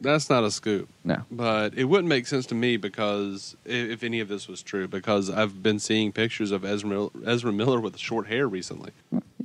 That's 0.00 0.28
not 0.28 0.44
a 0.44 0.50
scoop. 0.50 0.88
No. 1.04 1.22
But 1.30 1.74
it 1.74 1.84
wouldn't 1.84 2.08
make 2.08 2.26
sense 2.26 2.46
to 2.46 2.54
me 2.54 2.76
because 2.76 3.56
if 3.64 4.02
any 4.02 4.20
of 4.20 4.28
this 4.28 4.46
was 4.46 4.62
true, 4.62 4.86
because 4.86 5.30
I've 5.30 5.62
been 5.62 5.78
seeing 5.78 6.12
pictures 6.12 6.50
of 6.50 6.64
Ezra 6.64 6.88
Mil- 6.90 7.12
Ezra 7.24 7.52
Miller 7.52 7.80
with 7.80 7.96
short 7.96 8.26
hair 8.26 8.46
recently. 8.46 8.90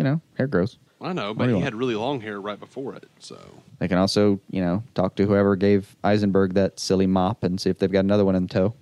You 0.02 0.10
know, 0.10 0.22
hair 0.36 0.47
grows. 0.47 0.78
I 0.99 1.14
know, 1.14 1.34
but 1.34 1.47
he 1.47 1.54
want? 1.54 1.64
had 1.64 1.76
really 1.76 1.95
long 1.95 2.22
hair 2.22 2.39
right 2.41 2.60
before 2.60 2.95
it. 2.95 3.08
So 3.20 3.38
They 3.80 3.88
can 3.88 3.97
also, 3.97 4.39
you 4.49 4.62
know, 4.62 4.84
talk 4.95 5.16
to 5.16 5.26
whoever 5.26 5.56
gave 5.56 5.95
Eisenberg 6.04 6.54
that 6.56 6.80
silly 6.80 7.08
mop 7.08 7.43
and 7.43 7.62
see 7.62 7.70
if 7.70 7.80
they've 7.80 7.91
got 7.91 8.02
another 8.02 8.26
one 8.26 8.36
in 8.36 8.47
tow. 8.47 8.74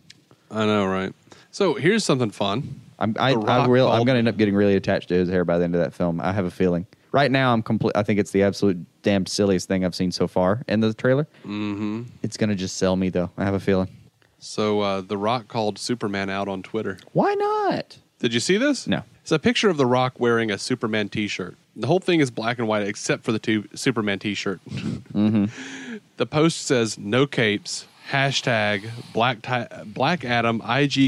I 0.51 0.65
know, 0.65 0.85
right? 0.85 1.13
So 1.51 1.73
here's 1.73 2.03
something 2.03 2.31
fun. 2.31 2.81
I'm, 2.99 3.15
I, 3.19 3.33
I 3.33 3.65
real, 3.67 3.89
I'm 3.89 4.03
going 4.05 4.15
to 4.15 4.19
end 4.19 4.27
up 4.27 4.37
getting 4.37 4.55
really 4.55 4.75
attached 4.75 5.09
to 5.09 5.15
his 5.15 5.29
hair 5.29 5.45
by 5.45 5.57
the 5.57 5.63
end 5.63 5.75
of 5.75 5.81
that 5.81 5.93
film. 5.93 6.19
I 6.21 6.31
have 6.31 6.45
a 6.45 6.51
feeling. 6.51 6.85
Right 7.11 7.31
now, 7.31 7.53
I'm 7.53 7.63
complete. 7.63 7.95
I 7.95 8.03
think 8.03 8.19
it's 8.19 8.31
the 8.31 8.43
absolute 8.43 8.77
damn 9.01 9.25
silliest 9.25 9.67
thing 9.67 9.83
I've 9.83 9.95
seen 9.95 10.11
so 10.11 10.27
far 10.27 10.63
in 10.67 10.79
the 10.79 10.93
trailer. 10.93 11.27
Mm-hmm. 11.43 12.03
It's 12.21 12.37
going 12.37 12.49
to 12.49 12.55
just 12.55 12.77
sell 12.77 12.95
me, 12.95 13.09
though. 13.09 13.31
I 13.37 13.45
have 13.45 13.55
a 13.55 13.59
feeling. 13.59 13.89
So 14.37 14.81
uh, 14.81 15.01
The 15.01 15.17
Rock 15.17 15.47
called 15.47 15.79
Superman 15.79 16.29
out 16.29 16.47
on 16.47 16.61
Twitter. 16.63 16.97
Why 17.13 17.33
not? 17.33 17.97
Did 18.19 18.33
you 18.33 18.39
see 18.39 18.57
this? 18.57 18.85
No. 18.85 19.03
It's 19.29 19.35
a 19.35 19.37
picture 19.37 19.69
of 19.69 19.77
The 19.77 19.85
Rock 19.85 20.19
wearing 20.19 20.49
a 20.49 20.57
Superman 20.57 21.07
T-shirt. 21.07 21.55
The 21.75 21.85
whole 21.85 21.99
thing 21.99 22.19
is 22.19 22.31
black 22.31 22.57
and 22.57 22.67
white 22.67 22.87
except 22.87 23.23
for 23.23 23.31
the 23.31 23.37
two 23.37 23.69
Superman 23.75 24.17
T-shirt. 24.17 24.59
Mm-hmm. 24.67 25.45
The 26.17 26.25
post 26.25 26.61
says 26.61 26.97
no 26.97 27.27
capes. 27.27 27.85
Hashtag 28.09 28.89
Black 29.13 29.43
Ti- 29.43 29.83
Black 29.85 30.25
Adam 30.25 30.61
IGKSDITD. 30.61 31.05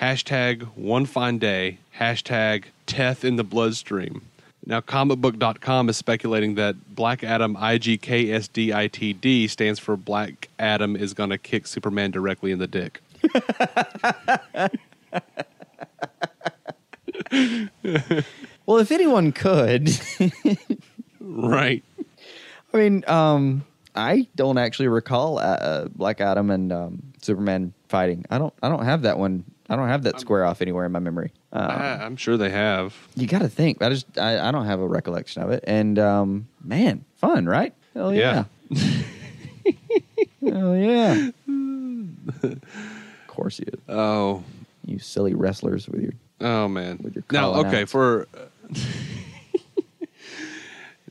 Hashtag 0.00 0.62
One 0.74 1.04
Fine 1.04 1.36
Day. 1.36 1.76
Hashtag 1.98 2.64
Teth 2.86 3.26
in 3.26 3.36
the 3.36 3.44
bloodstream. 3.44 4.22
Now, 4.64 4.80
comicbook.com 4.80 5.90
is 5.90 5.98
speculating 5.98 6.54
that 6.54 6.94
Black 6.94 7.22
Adam 7.22 7.56
IGKSDITD 7.56 9.50
stands 9.50 9.78
for 9.78 9.98
Black 9.98 10.48
Adam 10.58 10.96
is 10.96 11.12
going 11.12 11.28
to 11.28 11.36
kick 11.36 11.66
Superman 11.66 12.10
directly 12.10 12.52
in 12.52 12.58
the 12.58 12.66
dick. 12.66 13.02
Well, 18.64 18.78
if 18.78 18.92
anyone 18.92 19.32
could, 19.32 19.90
Right. 21.20 21.82
I 22.72 22.76
mean, 22.76 23.04
um, 23.08 23.64
I 23.94 24.28
don't 24.36 24.56
actually 24.56 24.86
recall 24.88 25.38
uh, 25.38 25.42
uh, 25.42 25.88
Black 25.88 26.20
Adam 26.20 26.50
and 26.50 26.72
um, 26.72 27.02
Superman 27.20 27.74
fighting. 27.88 28.24
I 28.30 28.38
don't. 28.38 28.54
I 28.62 28.68
don't 28.68 28.84
have 28.84 29.02
that 29.02 29.18
one. 29.18 29.44
I 29.68 29.74
don't 29.76 29.88
have 29.88 30.04
that 30.04 30.20
square 30.20 30.44
off 30.44 30.62
anywhere 30.62 30.86
in 30.86 30.92
my 30.92 31.00
memory. 31.00 31.32
Uh, 31.52 31.58
I, 31.58 32.04
I'm 32.04 32.16
sure 32.16 32.36
they 32.36 32.50
have. 32.50 32.94
you 33.16 33.26
got 33.26 33.40
to 33.40 33.48
think. 33.48 33.82
I 33.82 33.88
just. 33.88 34.06
I, 34.18 34.48
I 34.48 34.52
don't 34.52 34.66
have 34.66 34.80
a 34.80 34.86
recollection 34.86 35.42
of 35.42 35.50
it. 35.50 35.64
And 35.66 35.98
um, 35.98 36.46
man, 36.62 37.04
fun, 37.16 37.46
right? 37.46 37.74
Hell 37.94 38.14
yeah. 38.14 38.44
Hell 40.40 40.76
yeah. 40.76 41.30
of 42.42 42.60
course 43.26 43.58
you. 43.58 43.66
Oh, 43.88 44.42
You 44.86 44.98
silly 44.98 45.34
wrestlers 45.34 45.88
with 45.88 46.00
your. 46.02 46.12
Oh 46.42 46.68
man. 46.68 47.24
Now, 47.30 47.54
okay, 47.66 47.82
outs. 47.82 47.90
for 47.90 48.26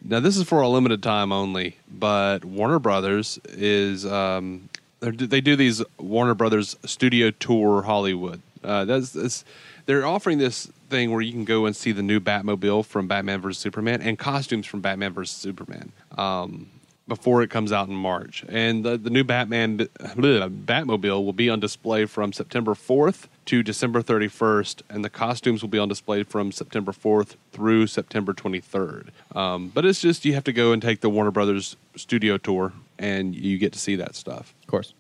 now 0.04 0.20
this 0.20 0.38
is 0.38 0.44
for 0.44 0.62
a 0.62 0.68
limited 0.68 1.02
time 1.02 1.32
only, 1.32 1.78
but 1.90 2.44
Warner 2.44 2.80
Brothers 2.80 3.40
is 3.46 4.06
um, 4.06 4.70
they 5.00 5.42
do 5.42 5.56
these 5.56 5.82
Warner 5.98 6.36
Brothers 6.36 6.76
Studio 6.86 7.32
Tour 7.32 7.84
Hollywood. 7.84 8.42
Uh, 8.64 8.86
that's, 8.86 9.12
that's 9.12 9.46
they're 9.86 10.06
offering 10.06 10.38
this 10.38 10.68
thing 10.90 11.12
where 11.12 11.22
you 11.22 11.32
can 11.32 11.46
go 11.46 11.66
and 11.66 11.76
see 11.76 11.92
the 11.92 12.04
new 12.04 12.20
Batmobile 12.20 12.86
from 12.86 13.08
Batman 13.08 13.42
vs 13.42 13.58
Superman 13.58 14.02
and 14.02 14.20
costumes 14.20 14.68
from 14.68 14.82
Batman 14.82 15.14
vs 15.14 15.36
Superman. 15.36 15.92
Um, 16.18 16.70
before 17.08 17.42
it 17.44 17.50
comes 17.50 17.74
out 17.74 17.90
in 17.90 17.96
March. 17.96 18.46
And 18.48 18.86
the, 18.86 18.98
the 18.98 19.10
new 19.10 19.26
Batman 19.26 19.80
bleh, 19.80 20.64
Batmobile 20.66 21.26
will 21.26 21.34
be 21.34 21.50
on 21.50 21.60
display 21.60 22.06
from 22.06 22.32
September 22.32 22.74
4th 22.74 23.28
to 23.52 23.62
December 23.62 24.02
31st, 24.02 24.82
and 24.90 25.04
the 25.04 25.10
costumes 25.10 25.62
will 25.62 25.68
be 25.68 25.78
on 25.78 25.90
display 25.90 26.24
from 26.24 26.54
September 26.54 26.94
4th 26.94 27.36
through 27.52 27.86
September 27.86 28.34
23rd. 28.34 29.10
Um, 29.36 29.68
but 29.68 29.84
it's 29.84 30.00
just 30.00 30.24
you 30.24 30.34
have 30.36 30.46
to 30.46 30.54
go 30.54 30.72
and 30.72 30.82
take 30.82 31.02
the 31.02 31.10
Warner 31.10 31.32
Brothers 31.32 31.76
studio 31.98 32.38
tour, 32.38 32.72
and 32.98 33.36
you 33.36 33.58
get 33.58 33.74
to 33.74 33.80
see 33.80 33.98
that 33.98 34.16
stuff. 34.16 34.54
Of 34.62 34.68
course. 34.68 34.94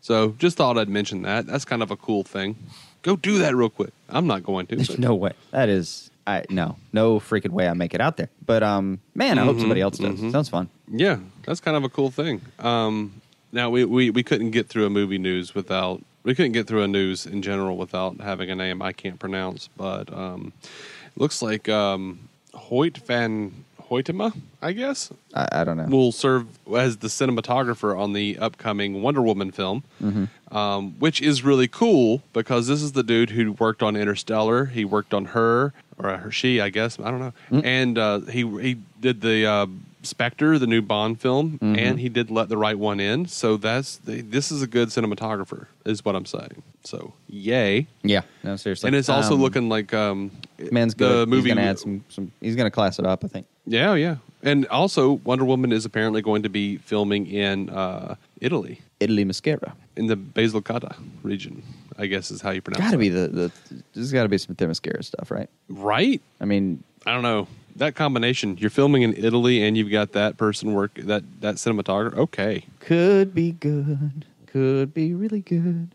So 0.00 0.36
just 0.38 0.56
thought 0.56 0.78
I'd 0.78 0.88
mention 0.88 1.22
that. 1.22 1.48
That's 1.48 1.64
kind 1.64 1.82
of 1.82 1.90
a 1.90 1.96
cool 1.96 2.22
thing. 2.22 2.54
Go 3.02 3.16
do 3.16 3.38
that 3.38 3.56
real 3.56 3.70
quick. 3.70 3.90
I'm 4.08 4.28
not 4.28 4.44
going 4.44 4.68
to. 4.68 4.76
There's 4.76 5.00
no 5.00 5.16
way. 5.16 5.32
That 5.50 5.68
is. 5.68 6.08
I 6.28 6.44
no 6.48 6.76
no 6.92 7.18
freaking 7.18 7.50
way 7.50 7.68
I 7.68 7.72
make 7.74 7.92
it 7.92 8.00
out 8.00 8.18
there. 8.18 8.28
But 8.44 8.62
um, 8.62 9.00
man, 9.16 9.36
I 9.40 9.44
hope 9.44 9.58
somebody 9.58 9.80
else 9.80 9.98
does. 9.98 10.20
Sounds 10.30 10.48
fun. 10.48 10.68
Yeah, 10.86 11.18
that's 11.44 11.58
kind 11.58 11.76
of 11.76 11.82
a 11.82 11.88
cool 11.88 12.12
thing. 12.12 12.40
Um, 12.60 13.20
now 13.50 13.68
we, 13.68 13.84
we 13.84 14.10
we 14.10 14.22
couldn't 14.22 14.52
get 14.52 14.68
through 14.68 14.86
a 14.86 14.90
movie 14.90 15.18
news 15.18 15.56
without 15.56 16.04
we 16.26 16.34
couldn't 16.34 16.52
get 16.52 16.66
through 16.66 16.82
a 16.82 16.88
news 16.88 17.24
in 17.24 17.40
general 17.40 17.76
without 17.76 18.20
having 18.20 18.50
a 18.50 18.54
name 18.56 18.82
I 18.82 18.92
can't 18.92 19.18
pronounce. 19.18 19.68
But 19.76 20.12
um, 20.12 20.52
looks 21.16 21.40
like 21.40 21.68
um, 21.68 22.28
Hoyte 22.52 22.98
van 22.98 23.64
Hoytema, 23.88 24.36
I 24.60 24.72
guess, 24.72 25.12
I, 25.32 25.48
I 25.52 25.64
don't 25.64 25.76
know. 25.76 25.86
will 25.86 26.10
serve 26.10 26.46
as 26.74 26.96
the 26.96 27.06
cinematographer 27.06 27.96
on 27.96 28.12
the 28.12 28.36
upcoming 28.38 29.00
Wonder 29.02 29.22
Woman 29.22 29.52
film, 29.52 29.84
um, 30.50 30.96
which 30.98 31.22
is 31.22 31.44
really 31.44 31.68
cool 31.68 32.22
because 32.32 32.66
this 32.66 32.82
is 32.82 32.92
the 32.92 33.04
dude 33.04 33.30
who 33.30 33.52
worked 33.52 33.84
on 33.84 33.94
Interstellar. 33.94 34.64
He 34.66 34.84
worked 34.84 35.14
on 35.14 35.26
her 35.26 35.72
or 35.98 36.16
her, 36.16 36.32
she, 36.32 36.60
I 36.60 36.70
guess. 36.70 36.98
I 36.98 37.12
don't 37.12 37.20
know. 37.20 37.32
And 37.64 37.96
uh, 37.96 38.20
he 38.22 38.42
he 38.60 38.78
did 39.00 39.20
the 39.20 39.46
uh, 39.46 39.66
Spectre, 40.06 40.58
the 40.58 40.66
new 40.66 40.80
Bond 40.82 41.20
film, 41.20 41.58
and 41.60 42.00
he 42.00 42.08
did 42.08 42.30
Let 42.30 42.48
the 42.48 42.56
Right 42.56 42.78
One 42.78 43.00
In. 43.00 43.26
So 43.26 43.56
that's 43.56 43.96
the, 43.98 44.22
this 44.22 44.50
is 44.50 44.62
a 44.62 44.66
good 44.66 44.88
cinematographer, 44.88 45.66
is 45.84 46.04
what 46.04 46.16
I'm 46.16 46.26
saying. 46.26 46.62
So 46.84 47.12
yay! 47.28 47.86
yeah, 48.02 48.22
no 48.44 48.56
seriously. 48.56 48.88
and 48.88 48.96
it's 48.96 49.08
also 49.08 49.34
Um, 49.34 49.40
looking 49.42 49.68
like 49.68 49.92
um, 49.92 50.30
man's 50.72 50.94
the 50.94 51.04
good. 51.24 51.28
movie 51.28 51.48
He's 51.50 51.54
gonna 51.54 51.66
add 51.66 51.78
some 51.78 52.04
some. 52.08 52.32
He's 52.40 52.56
gonna 52.56 52.70
class 52.70 52.98
it 52.98 53.06
up. 53.06 53.24
I 53.24 53.28
think. 53.28 53.46
yeah, 53.66 53.94
yeah. 53.94 54.16
And 54.42 54.66
also, 54.68 55.12
Wonder 55.24 55.44
Woman 55.44 55.72
is 55.72 55.84
apparently 55.84 56.22
going 56.22 56.42
to 56.44 56.48
be 56.48 56.76
filming 56.76 57.26
in 57.26 57.68
uh, 57.70 58.14
Italy, 58.40 58.80
Italy 59.00 59.24
mascara. 59.24 59.74
in 59.96 60.06
the 60.06 60.16
Basilicata 60.16 60.94
region. 61.24 61.62
I 61.98 62.06
guess 62.06 62.30
is 62.30 62.40
how 62.42 62.50
you 62.50 62.60
pronounce. 62.60 62.84
Got 62.84 62.90
to 62.90 62.96
it. 62.96 63.00
be 63.00 63.08
the 63.08 63.26
the. 63.28 63.52
There's 63.94 64.12
got 64.12 64.22
to 64.24 64.28
be 64.28 64.38
some 64.38 64.54
Themyscira 64.54 65.02
stuff, 65.04 65.30
right? 65.32 65.48
right. 65.68 66.20
I 66.40 66.44
mean, 66.44 66.84
I 67.06 67.12
don't 67.14 67.22
know 67.22 67.48
that 67.78 67.94
combination. 67.94 68.56
You're 68.58 68.70
filming 68.70 69.02
in 69.02 69.14
Italy, 69.14 69.62
and 69.62 69.76
you've 69.76 69.90
got 69.90 70.12
that 70.12 70.36
person 70.36 70.72
work 70.74 70.94
that 70.94 71.22
that 71.40 71.56
cinematographer. 71.56 72.16
Okay, 72.16 72.64
could 72.80 73.34
be 73.34 73.52
good. 73.52 74.24
Could 74.46 74.94
be 74.94 75.12
really 75.14 75.40
good. 75.40 75.88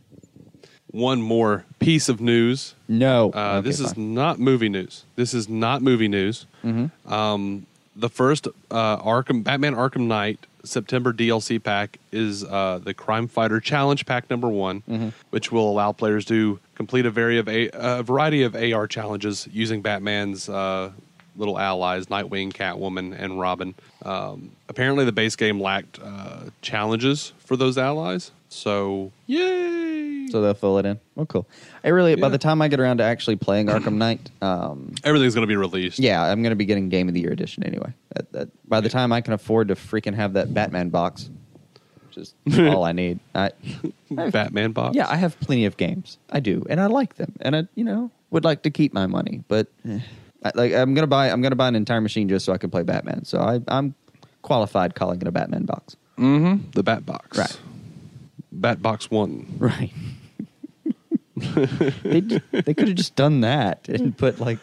one 0.92 1.22
more 1.22 1.64
piece 1.80 2.10
of 2.10 2.20
news. 2.20 2.76
No, 2.90 3.32
Uh, 3.34 3.58
Okay, 3.60 3.68
this 3.70 3.80
is 3.80 3.94
fine. 3.94 4.14
not 4.14 4.40
movie 4.40 4.68
news. 4.70 5.06
This 5.16 5.34
is 5.34 5.48
not 5.48 5.82
movie 5.82 6.10
news. 6.10 6.46
Mm-hmm. 6.66 7.12
Um, 7.14 7.66
the 7.96 8.10
first 8.10 8.48
uh, 8.70 8.98
Arkham 8.98 9.42
Batman 9.44 9.74
Arkham 9.76 10.08
Knight 10.08 10.46
September 10.64 11.12
DLC 11.14 11.62
pack 11.64 11.98
is 12.12 12.44
uh, 12.44 12.80
the 12.84 12.94
Crime 12.94 13.28
Fighter 13.28 13.60
Challenge 13.62 14.06
Pack 14.06 14.30
number 14.30 14.48
one, 14.50 14.84
Mm-hmm. 14.90 15.10
which 15.32 15.52
will 15.52 15.70
allow 15.70 15.92
players 15.94 16.26
to 16.26 16.60
complete 16.76 17.06
a, 17.06 17.12
vari 17.12 17.38
of 17.38 17.48
a, 17.48 17.70
a 17.74 18.04
variety 18.04 18.44
of 18.44 18.54
AR 18.56 18.86
challenges 18.88 19.48
using 19.52 19.82
Batman's 19.82 20.50
uh, 20.50 20.92
little 21.36 21.58
allies, 21.60 22.08
Nightwing, 22.08 22.52
Catwoman, 22.54 23.16
and 23.18 23.40
Robin. 23.40 23.74
Um, 24.04 24.52
apparently, 24.70 25.06
the 25.06 25.12
base 25.12 25.36
game 25.36 25.60
lacked 25.60 26.00
uh, 26.04 26.46
challenges 26.62 27.34
for 27.40 27.56
those 27.56 27.78
allies, 27.78 28.32
so 28.50 29.12
yay! 29.28 30.28
So 30.30 30.42
they'll 30.42 30.54
fill 30.54 30.78
it 30.78 30.86
in. 30.86 31.00
Oh, 31.18 31.26
cool. 31.26 31.46
I 31.84 31.90
really, 31.90 32.16
by 32.16 32.30
the 32.30 32.38
time 32.38 32.62
I 32.62 32.68
get 32.70 32.80
around 32.80 32.98
to 32.98 33.04
actually 33.04 33.36
playing 33.36 33.68
Arkham 33.68 33.96
Knight, 33.96 34.30
um, 34.42 34.96
Everything's 35.04 35.34
going 35.36 35.44
to 35.44 35.48
be 35.48 35.58
released. 35.58 36.00
yeah, 36.00 36.24
I'm 36.24 36.42
going 36.42 36.52
to 36.52 36.56
be 36.56 36.66
getting 36.66 36.88
Game 36.90 37.08
of 37.10 37.14
the 37.14 37.20
Year 37.22 37.32
edition 37.32 37.64
anyway. 37.66 37.94
That, 38.16 38.32
that, 38.32 38.70
by 38.70 38.80
the 38.82 38.88
time 38.90 39.12
I 39.12 39.20
can 39.22 39.34
afford 39.34 39.68
to 39.70 39.76
freaking 39.76 40.14
have 40.16 40.34
that 40.34 40.54
Batman 40.54 40.90
box, 40.90 41.30
which 42.08 42.18
is 42.18 42.34
all 42.60 42.84
I 42.86 42.94
need. 42.94 43.20
I, 43.36 43.52
Batman 44.12 44.72
box. 44.72 44.96
yeah, 44.96 45.10
I 45.10 45.16
have 45.18 45.38
plenty 45.42 45.66
of 45.66 45.76
games. 45.76 46.18
I 46.30 46.40
do, 46.40 46.66
and 46.70 46.80
I 46.80 46.86
like 46.86 47.16
them, 47.16 47.34
and 47.42 47.56
I, 47.56 47.68
you 47.76 47.84
know, 47.84 48.10
would 48.30 48.46
like 48.46 48.62
to 48.64 48.70
keep 48.70 48.94
my 48.94 49.08
money, 49.08 49.44
but 49.50 49.68
eh, 49.88 50.00
like 50.56 50.74
I'm 50.74 50.94
gonna 50.94 51.08
buy, 51.08 51.30
I'm 51.30 51.42
gonna 51.42 51.56
buy 51.56 51.68
an 51.68 51.76
entire 51.76 52.02
machine 52.02 52.30
just 52.30 52.46
so 52.46 52.54
I 52.54 52.58
can 52.58 52.70
play 52.70 52.84
Batman. 52.84 53.26
So 53.26 53.40
I, 53.40 53.60
I'm 53.68 53.96
qualified 54.42 54.96
calling 54.96 55.22
it 55.22 55.28
a 55.28 55.32
Batman 55.32 55.66
box. 55.66 55.96
the 56.18 56.84
Bat 56.84 57.06
box. 57.06 57.38
Right. 57.38 57.60
Bat 58.52 58.82
box 58.82 59.10
one. 59.10 59.48
Right. 59.58 59.92
they 62.04 62.22
d- 62.22 62.42
they 62.52 62.74
could 62.74 62.88
have 62.88 62.98
just 62.98 63.16
done 63.16 63.42
that 63.42 63.88
and 63.90 64.16
put 64.16 64.40
like, 64.40 64.60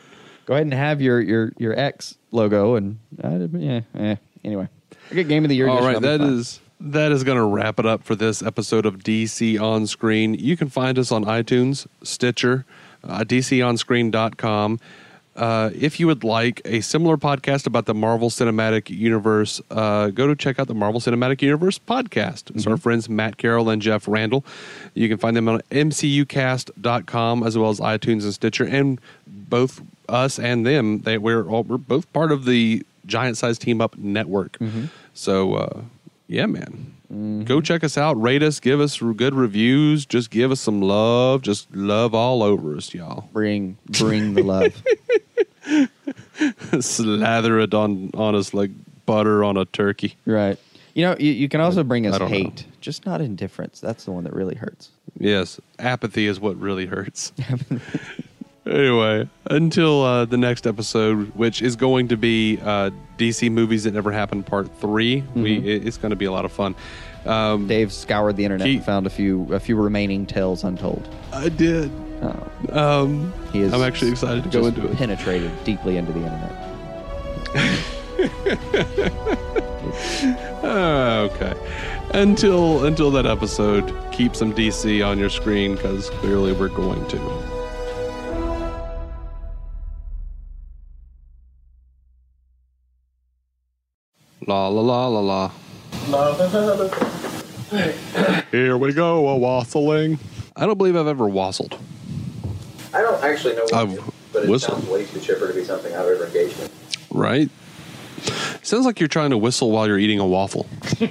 go 0.46 0.54
ahead 0.54 0.66
and 0.66 0.74
have 0.74 1.00
your 1.00 1.20
your 1.20 1.52
your 1.58 1.78
X 1.78 2.16
logo 2.30 2.74
and 2.76 2.98
uh, 3.22 3.48
yeah, 3.52 3.80
eh. 3.96 4.16
Anyway, 4.44 4.68
I 5.10 5.14
get 5.14 5.28
Game 5.28 5.44
of 5.44 5.48
the 5.48 5.56
Year. 5.56 5.68
All 5.68 5.82
right, 5.82 6.00
that 6.00 6.20
is 6.20 6.60
that 6.80 7.10
is 7.12 7.24
going 7.24 7.38
to 7.38 7.44
wrap 7.44 7.78
it 7.78 7.86
up 7.86 8.04
for 8.04 8.14
this 8.14 8.42
episode 8.42 8.86
of 8.86 8.98
DC 8.98 9.60
on 9.60 9.86
Screen. 9.86 10.34
You 10.34 10.56
can 10.56 10.68
find 10.68 10.98
us 10.98 11.10
on 11.10 11.24
iTunes, 11.24 11.86
Stitcher, 12.02 12.64
uh, 13.02 13.24
DCOnScreen.com. 13.24 14.78
Uh, 15.38 15.70
if 15.72 16.00
you 16.00 16.06
would 16.08 16.24
like 16.24 16.60
a 16.64 16.80
similar 16.80 17.16
podcast 17.16 17.64
about 17.66 17.86
the 17.86 17.94
Marvel 17.94 18.28
Cinematic 18.28 18.90
Universe, 18.90 19.60
uh, 19.70 20.08
go 20.08 20.26
to 20.26 20.34
check 20.34 20.58
out 20.58 20.66
the 20.66 20.74
Marvel 20.74 21.00
Cinematic 21.00 21.40
Universe 21.42 21.78
podcast. 21.78 22.54
It's 22.54 22.66
our 22.66 22.76
friends 22.76 23.08
Matt 23.08 23.36
Carroll 23.36 23.70
and 23.70 23.80
Jeff 23.80 24.08
Randall. 24.08 24.44
You 24.94 25.08
can 25.08 25.16
find 25.16 25.36
them 25.36 25.48
on 25.48 25.60
MCUcast.com 25.70 27.42
as 27.44 27.56
well 27.56 27.70
as 27.70 27.78
iTunes 27.78 28.24
and 28.24 28.34
Stitcher. 28.34 28.64
And 28.64 29.00
both 29.26 29.80
us 30.08 30.38
and 30.40 30.66
them, 30.66 30.98
they 31.00 31.18
we're 31.18 31.48
all, 31.48 31.62
we're 31.62 31.76
both 31.78 32.12
part 32.12 32.32
of 32.32 32.44
the 32.44 32.84
Giant 33.06 33.36
Size 33.36 33.58
Team 33.58 33.80
Up 33.80 33.96
network. 33.96 34.58
So 35.14 35.54
uh, 35.54 35.80
yeah, 36.26 36.46
man. 36.46 36.94
Go 37.10 37.14
mm-hmm. 37.14 37.60
check 37.60 37.82
us 37.84 37.96
out. 37.96 38.20
Rate 38.20 38.42
us. 38.42 38.60
Give 38.60 38.80
us 38.80 38.98
good 38.98 39.34
reviews. 39.34 40.04
Just 40.04 40.30
give 40.30 40.50
us 40.50 40.60
some 40.60 40.82
love. 40.82 41.40
Just 41.40 41.74
love 41.74 42.14
all 42.14 42.42
over 42.42 42.76
us, 42.76 42.92
y'all. 42.92 43.30
bring 43.32 43.78
bring 43.86 44.34
the 44.34 44.42
love. 44.42 44.82
Slather 46.84 47.60
it 47.60 47.72
on, 47.72 48.10
on 48.12 48.34
us 48.34 48.52
like 48.52 48.70
butter 49.06 49.42
on 49.42 49.56
a 49.56 49.64
turkey. 49.64 50.16
right. 50.26 50.58
You 50.94 51.04
know, 51.04 51.16
you, 51.18 51.30
you 51.30 51.48
can 51.48 51.60
also 51.60 51.84
bring 51.84 52.06
us 52.06 52.18
don't 52.18 52.28
know. 52.28 52.36
hate, 52.36 52.66
just 52.80 53.06
not 53.06 53.20
indifference. 53.20 53.80
That's 53.80 54.04
the 54.04 54.10
one 54.10 54.24
that 54.24 54.34
really 54.34 54.56
hurts. 54.56 54.90
Yes, 55.16 55.60
apathy 55.78 56.26
is 56.26 56.40
what 56.40 56.60
really 56.60 56.86
hurts. 56.86 57.32
Anyway, 58.68 59.28
until 59.46 60.02
uh, 60.02 60.24
the 60.26 60.36
next 60.36 60.66
episode, 60.66 61.34
which 61.34 61.62
is 61.62 61.74
going 61.74 62.08
to 62.08 62.16
be 62.16 62.58
uh, 62.62 62.90
DC 63.16 63.50
movies 63.50 63.84
that 63.84 63.94
never 63.94 64.12
happened, 64.12 64.44
part 64.46 64.68
3 64.80 65.24
We 65.34 65.56
it- 65.58 65.86
it's 65.86 65.96
going 65.96 66.10
to 66.10 66.16
be 66.16 66.26
a 66.26 66.32
lot 66.32 66.44
of 66.44 66.52
fun. 66.52 66.74
Um, 67.24 67.66
Dave 67.66 67.92
scoured 67.92 68.36
the 68.36 68.44
internet 68.44 68.66
He- 68.66 68.76
and 68.76 68.84
found 68.84 69.06
a 69.06 69.10
few 69.10 69.52
a 69.54 69.58
few 69.60 69.76
remaining 69.76 70.26
tales 70.26 70.64
untold. 70.64 71.08
I 71.32 71.48
did. 71.48 71.90
Oh, 72.20 72.50
Um, 72.72 73.32
he 73.52 73.60
is 73.60 73.72
I'm 73.72 73.82
actually 73.82 74.10
excited 74.10 74.44
to 74.44 74.50
go 74.50 74.66
into 74.66 74.86
it. 74.86 74.96
Penetrated 74.96 75.50
deeply 75.64 75.96
into 75.96 76.12
the 76.12 76.20
internet. 76.20 76.54
Ah, 80.62 81.18
okay. 81.30 81.54
Until 82.12 82.84
until 82.86 83.10
that 83.12 83.24
episode, 83.26 83.94
keep 84.12 84.34
some 84.36 84.52
DC 84.54 85.06
on 85.06 85.18
your 85.18 85.30
screen 85.30 85.74
because 85.76 86.10
clearly 86.10 86.52
we're 86.52 86.68
going 86.68 87.06
to. 87.08 87.37
La 94.48 94.66
la 94.68 94.80
la 94.80 95.08
la 95.08 95.20
la. 95.20 95.50
Here 98.50 98.78
we 98.78 98.94
go, 98.94 99.28
a 99.28 99.36
wassailing. 99.36 100.18
I 100.56 100.64
don't 100.64 100.78
believe 100.78 100.96
I've 100.96 101.06
ever 101.06 101.28
wassailed. 101.28 101.78
I 102.94 103.02
don't 103.02 103.22
actually 103.22 103.56
know 103.56 103.64
what 103.64 103.74
I've 103.74 103.92
it 103.92 103.98
is, 103.98 104.04
but 104.32 104.44
it 104.44 104.48
whistled. 104.48 104.78
sounds 104.78 104.90
way 104.90 105.04
too 105.04 105.20
chipper 105.20 105.48
to 105.48 105.52
be 105.52 105.64
something 105.64 105.94
I've 105.94 106.06
ever 106.06 106.24
engaged 106.24 106.58
in. 106.62 106.70
Right? 107.10 107.50
Sounds 108.62 108.86
like 108.86 109.00
you're 109.00 109.08
trying 109.10 109.28
to 109.30 109.36
whistle 109.36 109.70
while 109.70 109.86
you're 109.86 109.98
eating 109.98 110.18
a 110.18 110.26
waffle. 110.26 110.66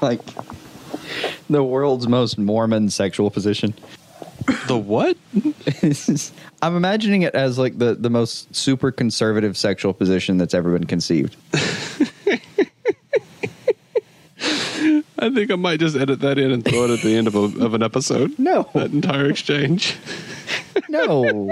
like 0.00 0.20
the 1.50 1.64
world's 1.64 2.06
most 2.06 2.38
Mormon 2.38 2.90
sexual 2.90 3.32
position. 3.32 3.74
The 4.68 4.78
what? 4.78 5.16
I'm 6.62 6.76
imagining 6.76 7.22
it 7.22 7.34
as 7.34 7.58
like 7.58 7.78
the, 7.78 7.94
the 7.94 8.10
most 8.10 8.54
super 8.54 8.90
conservative 8.90 9.56
sexual 9.56 9.92
position 9.92 10.38
that's 10.38 10.54
ever 10.54 10.72
been 10.72 10.86
conceived. 10.86 11.36
I 15.18 15.30
think 15.30 15.50
I 15.50 15.56
might 15.56 15.80
just 15.80 15.96
edit 15.96 16.20
that 16.20 16.38
in 16.38 16.50
and 16.52 16.64
throw 16.64 16.84
it 16.84 16.90
at 16.90 17.00
the 17.00 17.16
end 17.16 17.26
of, 17.26 17.34
a, 17.34 17.64
of 17.64 17.74
an 17.74 17.82
episode. 17.82 18.38
No. 18.38 18.68
That 18.74 18.92
entire 18.92 19.26
exchange. 19.26 19.96
No. 20.88 21.50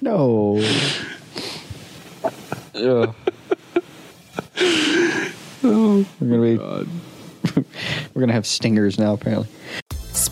no. 0.00 0.62
Ugh. 2.74 3.14
Oh, 5.66 6.06
We're 6.20 6.28
gonna 6.28 6.42
be 6.42 6.56
God. 6.58 6.88
we're 8.14 8.20
gonna 8.20 8.34
have 8.34 8.46
stingers 8.46 8.98
now 8.98 9.14
apparently. 9.14 9.48